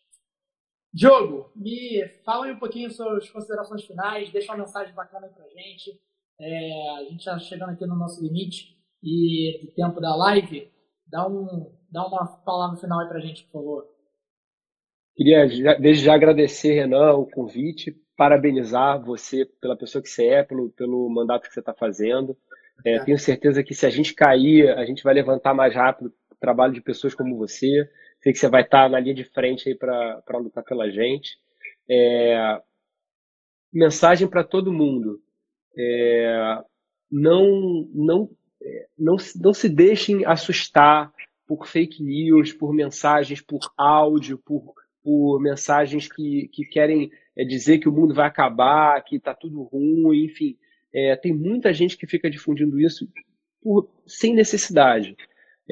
Diogo, 0.92 1.50
me 1.56 2.06
fala 2.24 2.46
aí 2.46 2.52
um 2.52 2.58
pouquinho 2.58 2.90
suas 2.90 3.30
considerações 3.30 3.84
finais, 3.84 4.30
deixa 4.30 4.52
uma 4.52 4.58
mensagem 4.58 4.94
bacana 4.94 5.26
aí 5.26 5.32
pra 5.32 5.48
gente. 5.48 5.98
É, 6.38 6.90
a 6.98 7.04
gente 7.04 7.20
está 7.20 7.38
chegando 7.38 7.70
aqui 7.70 7.86
no 7.86 7.96
nosso 7.96 8.22
limite 8.22 8.76
e 9.02 9.60
do 9.64 9.72
tempo 9.74 10.00
da 10.00 10.14
live. 10.14 10.70
Dá, 11.06 11.26
um, 11.26 11.72
dá 11.90 12.06
uma 12.06 12.26
palavra 12.44 12.76
final 12.78 13.00
aí 13.00 13.08
pra 13.08 13.20
gente, 13.20 13.44
por 13.44 13.52
favor. 13.52 13.88
Queria 15.14 15.46
desde 15.78 16.04
já 16.04 16.14
agradecer, 16.14 16.74
Renan, 16.74 17.14
o 17.14 17.26
convite, 17.26 17.94
parabenizar 18.16 19.02
você 19.02 19.46
pela 19.60 19.76
pessoa 19.76 20.02
que 20.02 20.08
você 20.08 20.26
é, 20.26 20.42
pelo, 20.42 20.70
pelo 20.70 21.08
mandato 21.08 21.48
que 21.48 21.52
você 21.52 21.60
está 21.60 21.74
fazendo. 21.74 22.36
É, 22.84 22.98
tenho 23.04 23.18
certeza 23.18 23.62
que 23.62 23.74
se 23.74 23.86
a 23.86 23.90
gente 23.90 24.14
cair, 24.14 24.70
a 24.70 24.84
gente 24.84 25.02
vai 25.02 25.14
levantar 25.14 25.54
mais 25.54 25.74
rápido 25.74 26.12
o 26.30 26.36
trabalho 26.40 26.72
de 26.72 26.80
pessoas 26.80 27.14
como 27.14 27.36
você. 27.36 27.88
Sei 28.22 28.32
que 28.32 28.38
você 28.38 28.48
vai 28.48 28.62
estar 28.62 28.88
na 28.88 29.00
linha 29.00 29.14
de 29.14 29.24
frente 29.24 29.68
aí 29.68 29.74
para 29.74 30.38
lutar 30.38 30.62
pela 30.62 30.88
gente. 30.90 31.36
É, 31.90 32.60
mensagem 33.72 34.28
para 34.28 34.44
todo 34.44 34.72
mundo. 34.72 35.20
É, 35.76 36.58
não, 37.10 37.88
não, 37.92 38.30
é, 38.62 38.86
não, 38.96 39.16
não 39.40 39.52
se 39.52 39.68
deixem 39.68 40.24
assustar 40.24 41.12
por 41.46 41.66
fake 41.66 42.02
news, 42.02 42.52
por 42.52 42.72
mensagens, 42.72 43.40
por 43.40 43.60
áudio, 43.76 44.38
por, 44.38 44.72
por 45.02 45.40
mensagens 45.40 46.10
que, 46.10 46.48
que 46.52 46.64
querem 46.64 47.10
é, 47.36 47.44
dizer 47.44 47.78
que 47.78 47.88
o 47.88 47.92
mundo 47.92 48.14
vai 48.14 48.26
acabar, 48.26 49.02
que 49.02 49.16
está 49.16 49.34
tudo 49.34 49.64
ruim, 49.64 50.24
enfim. 50.24 50.56
É, 50.94 51.16
tem 51.16 51.32
muita 51.32 51.72
gente 51.72 51.96
que 51.96 52.06
fica 52.06 52.30
difundindo 52.30 52.78
isso 52.78 53.08
por, 53.60 53.90
sem 54.06 54.34
necessidade. 54.34 55.16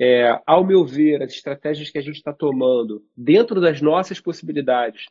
É, 0.00 0.40
ao 0.46 0.64
meu 0.64 0.82
ver, 0.82 1.22
as 1.22 1.32
estratégias 1.32 1.90
que 1.90 1.98
a 1.98 2.00
gente 2.00 2.16
está 2.16 2.32
tomando 2.32 3.04
dentro 3.14 3.60
das 3.60 3.82
nossas 3.82 4.18
possibilidades 4.18 5.04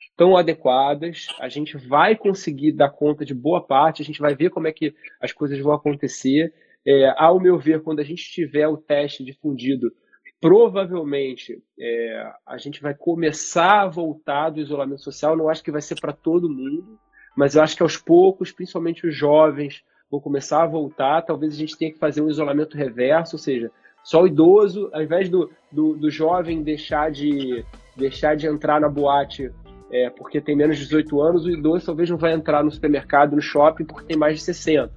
estão 0.00 0.36
adequadas, 0.36 1.28
a 1.38 1.48
gente 1.48 1.76
vai 1.76 2.16
conseguir 2.16 2.72
dar 2.72 2.90
conta 2.90 3.24
de 3.24 3.34
boa 3.34 3.64
parte, 3.64 4.02
a 4.02 4.04
gente 4.04 4.18
vai 4.18 4.34
ver 4.34 4.50
como 4.50 4.66
é 4.66 4.72
que 4.72 4.92
as 5.20 5.32
coisas 5.32 5.56
vão 5.60 5.72
acontecer. 5.72 6.52
É, 6.84 7.14
ao 7.16 7.38
meu 7.38 7.56
ver, 7.56 7.82
quando 7.82 8.00
a 8.00 8.04
gente 8.04 8.32
tiver 8.32 8.66
o 8.66 8.76
teste 8.76 9.24
difundido, 9.24 9.92
provavelmente 10.40 11.62
é, 11.78 12.32
a 12.44 12.58
gente 12.58 12.82
vai 12.82 12.94
começar 12.94 13.82
a 13.82 13.88
voltar 13.88 14.50
do 14.50 14.58
isolamento 14.58 15.02
social. 15.02 15.36
Não 15.36 15.48
acho 15.48 15.62
que 15.62 15.70
vai 15.70 15.80
ser 15.80 16.00
para 16.00 16.12
todo 16.12 16.50
mundo, 16.50 16.98
mas 17.36 17.54
eu 17.54 17.62
acho 17.62 17.76
que 17.76 17.82
aos 17.84 17.96
poucos, 17.96 18.50
principalmente 18.50 19.06
os 19.06 19.14
jovens, 19.14 19.84
vão 20.10 20.20
começar 20.20 20.64
a 20.64 20.66
voltar. 20.66 21.22
Talvez 21.22 21.54
a 21.54 21.56
gente 21.56 21.78
tenha 21.78 21.92
que 21.92 21.98
fazer 21.98 22.20
um 22.20 22.28
isolamento 22.28 22.76
reverso, 22.76 23.36
ou 23.36 23.38
seja, 23.38 23.70
só 24.04 24.22
o 24.22 24.26
idoso, 24.26 24.90
ao 24.92 25.02
invés 25.02 25.28
do, 25.28 25.50
do, 25.70 25.94
do 25.94 26.10
jovem 26.10 26.62
deixar 26.62 27.10
de, 27.10 27.64
deixar 27.96 28.36
de 28.36 28.46
entrar 28.46 28.80
na 28.80 28.88
boate 28.88 29.50
é, 29.92 30.08
porque 30.08 30.40
tem 30.40 30.56
menos 30.56 30.78
de 30.78 30.84
18 30.84 31.20
anos, 31.20 31.44
o 31.44 31.50
idoso 31.50 31.84
talvez 31.84 32.08
não 32.08 32.16
vai 32.16 32.32
entrar 32.32 32.64
no 32.64 32.70
supermercado, 32.70 33.36
no 33.36 33.42
shopping, 33.42 33.84
porque 33.84 34.06
tem 34.06 34.16
mais 34.16 34.38
de 34.38 34.42
60. 34.42 34.90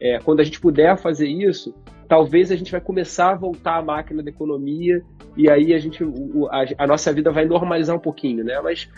É, 0.00 0.18
quando 0.20 0.40
a 0.40 0.44
gente 0.44 0.58
puder 0.58 0.96
fazer 0.96 1.28
isso, 1.28 1.74
talvez 2.08 2.50
a 2.50 2.56
gente 2.56 2.72
vai 2.72 2.80
começar 2.80 3.32
a 3.32 3.34
voltar 3.34 3.76
a 3.76 3.82
máquina 3.82 4.22
da 4.22 4.30
economia 4.30 5.02
e 5.36 5.50
aí 5.50 5.74
a 5.74 5.78
gente 5.78 6.02
a, 6.50 6.84
a 6.84 6.86
nossa 6.86 7.12
vida 7.12 7.30
vai 7.30 7.44
normalizar 7.44 7.94
um 7.94 8.00
pouquinho, 8.00 8.42
né? 8.42 8.58
Mas 8.62 8.88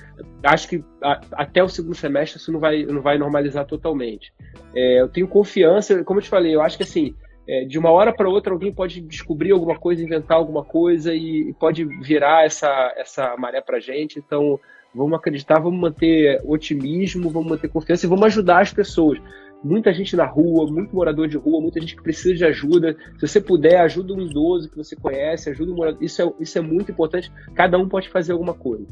acho 0.44 0.68
que 0.68 0.84
a, 1.02 1.20
até 1.32 1.64
o 1.64 1.68
segundo 1.68 1.96
semestre 1.96 2.38
isso 2.38 2.52
não 2.52 2.60
vai 2.60 2.84
não 2.84 3.02
vai 3.02 3.18
normalizar 3.18 3.66
totalmente. 3.66 4.32
É, 4.72 5.00
eu 5.00 5.08
tenho 5.08 5.26
confiança, 5.26 6.04
como 6.04 6.20
eu 6.20 6.24
te 6.24 6.30
falei, 6.30 6.54
eu 6.54 6.62
acho 6.62 6.76
que 6.76 6.84
assim 6.84 7.14
é, 7.50 7.64
de 7.64 7.78
uma 7.78 7.90
hora 7.90 8.12
para 8.12 8.28
outra 8.28 8.52
alguém 8.52 8.72
pode 8.72 9.00
descobrir 9.00 9.50
alguma 9.50 9.76
coisa, 9.76 10.04
inventar 10.04 10.36
alguma 10.36 10.64
coisa 10.64 11.12
e, 11.12 11.50
e 11.50 11.52
pode 11.54 11.84
virar 11.84 12.44
essa 12.44 12.68
essa 12.96 13.36
maré 13.36 13.60
para 13.60 13.80
gente. 13.80 14.18
Então 14.18 14.60
vamos 14.94 15.14
acreditar, 15.14 15.58
vamos 15.58 15.80
manter 15.80 16.40
otimismo, 16.44 17.28
vamos 17.28 17.50
manter 17.50 17.68
confiança 17.68 18.06
e 18.06 18.08
vamos 18.08 18.26
ajudar 18.26 18.60
as 18.60 18.72
pessoas 18.72 19.20
muita 19.62 19.92
gente 19.92 20.16
na 20.16 20.24
rua, 20.24 20.70
muito 20.70 20.94
morador 20.94 21.28
de 21.28 21.36
rua, 21.36 21.60
muita 21.60 21.80
gente 21.80 21.96
que 21.96 22.02
precisa 22.02 22.34
de 22.34 22.44
ajuda. 22.44 22.96
Se 23.18 23.26
você 23.26 23.40
puder, 23.40 23.80
ajuda 23.80 24.14
um 24.14 24.20
idoso 24.20 24.70
que 24.70 24.76
você 24.76 24.96
conhece, 24.96 25.50
ajuda 25.50 25.72
um 25.72 25.76
morador. 25.76 26.02
Isso 26.02 26.22
é, 26.22 26.32
isso 26.40 26.58
é 26.58 26.60
muito 26.60 26.90
importante. 26.90 27.30
Cada 27.54 27.78
um 27.78 27.88
pode 27.88 28.08
fazer 28.08 28.32
alguma 28.32 28.54
coisa. 28.54 28.86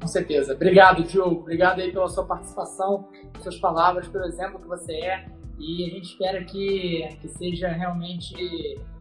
Com 0.00 0.06
certeza. 0.06 0.54
Obrigado, 0.54 1.02
Diogo. 1.04 1.40
Obrigado 1.40 1.80
aí 1.80 1.90
pela 1.90 2.08
sua 2.08 2.24
participação, 2.24 3.08
suas 3.40 3.56
palavras, 3.56 4.06
pelo 4.06 4.24
exemplo 4.24 4.60
que 4.60 4.68
você 4.68 4.92
é. 4.92 5.37
E 5.58 5.84
a 5.84 5.90
gente 5.90 6.04
espera 6.04 6.44
que, 6.44 7.08
que 7.20 7.28
seja 7.28 7.68
realmente 7.68 8.34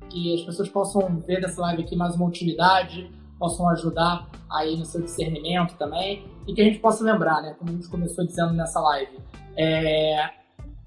que 0.09 0.33
as 0.33 0.41
pessoas 0.41 0.69
possam 0.69 1.19
ver 1.19 1.41
dessa 1.41 1.61
live 1.61 1.83
aqui 1.83 1.95
mais 1.95 2.15
uma 2.15 2.25
utilidade, 2.25 3.11
possam 3.37 3.69
ajudar 3.69 4.27
aí 4.49 4.75
no 4.77 4.85
seu 4.85 5.01
discernimento 5.01 5.75
também 5.77 6.25
e 6.47 6.53
que 6.53 6.61
a 6.61 6.63
gente 6.63 6.79
possa 6.79 7.03
lembrar, 7.03 7.41
né, 7.41 7.55
como 7.59 7.69
a 7.69 7.73
gente 7.73 7.89
começou 7.89 8.25
dizendo 8.25 8.53
nessa 8.53 8.79
live, 8.79 9.19
é, 9.55 10.29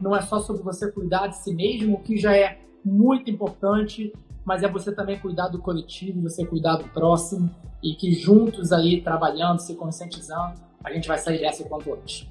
não 0.00 0.16
é 0.16 0.22
só 0.22 0.40
sobre 0.40 0.62
você 0.62 0.90
cuidar 0.90 1.28
de 1.28 1.36
si 1.36 1.54
mesmo, 1.54 2.00
que 2.00 2.16
já 2.16 2.34
é 2.34 2.58
muito 2.84 3.30
importante, 3.30 4.12
mas 4.44 4.62
é 4.62 4.68
você 4.68 4.92
também 4.92 5.18
cuidar 5.18 5.48
do 5.48 5.60
coletivo, 5.60 6.22
você 6.22 6.44
cuidar 6.46 6.76
do 6.76 6.88
próximo 6.88 7.54
e 7.82 7.94
que 7.94 8.12
juntos 8.12 8.72
aí, 8.72 9.02
trabalhando, 9.02 9.58
se 9.58 9.76
conscientizando, 9.76 10.54
a 10.82 10.92
gente 10.92 11.06
vai 11.06 11.18
sair 11.18 11.38
dessa 11.38 11.62
quanto 11.68 11.92
antes. 11.92 12.26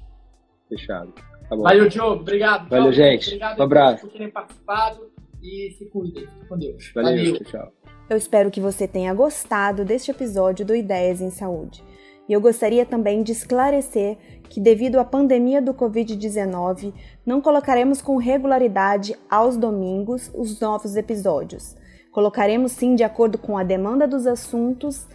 Fechado. 0.68 1.12
Tá 1.50 1.56
Valeu, 1.56 1.88
Diogo. 1.88 2.20
Obrigado. 2.20 2.68
Valeu, 2.68 2.92
gente. 2.92 3.26
Obrigado 3.26 3.58
um 3.58 3.62
abraço. 3.62 4.00
por 4.02 4.12
terem 4.12 4.30
participado 4.30 5.10
e 5.42 5.74
se 5.76 5.84
cuidem. 5.86 6.28
com 6.48 6.56
Deus. 6.56 6.92
Valeu. 6.94 7.16
Valeu. 7.16 7.44
Tchau. 7.44 7.72
Eu 8.08 8.16
espero 8.16 8.50
que 8.50 8.60
você 8.60 8.86
tenha 8.86 9.12
gostado 9.12 9.84
deste 9.84 10.12
episódio 10.12 10.64
do 10.64 10.74
Ideias 10.74 11.20
em 11.20 11.30
Saúde. 11.30 11.82
E 12.28 12.32
eu 12.32 12.40
gostaria 12.40 12.86
também 12.86 13.24
de 13.24 13.32
esclarecer 13.32 14.16
que, 14.48 14.60
devido 14.60 15.00
à 15.00 15.04
pandemia 15.04 15.60
do 15.60 15.74
Covid-19, 15.74 16.92
não 17.26 17.40
colocaremos 17.40 18.00
com 18.00 18.16
regularidade 18.16 19.16
aos 19.28 19.56
domingos 19.56 20.30
os 20.32 20.60
novos 20.60 20.94
episódios. 20.96 21.76
Colocaremos 22.12 22.70
sim 22.72 22.94
de 22.94 23.02
acordo 23.02 23.38
com 23.38 23.58
a 23.58 23.64
demanda 23.64 24.06
dos 24.06 24.26
assuntos 24.26 25.08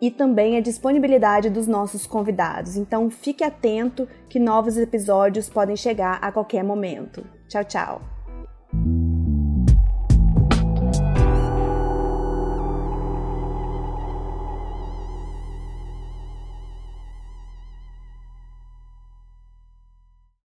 e 0.00 0.10
também 0.10 0.56
a 0.56 0.60
disponibilidade 0.60 1.50
dos 1.50 1.66
nossos 1.66 2.06
convidados. 2.06 2.76
Então 2.76 3.10
fique 3.10 3.44
atento 3.44 4.08
que 4.28 4.38
novos 4.38 4.76
episódios 4.76 5.48
podem 5.48 5.76
chegar 5.76 6.18
a 6.22 6.32
qualquer 6.32 6.64
momento. 6.64 7.24
Tchau, 7.48 7.64
tchau! 7.64 8.19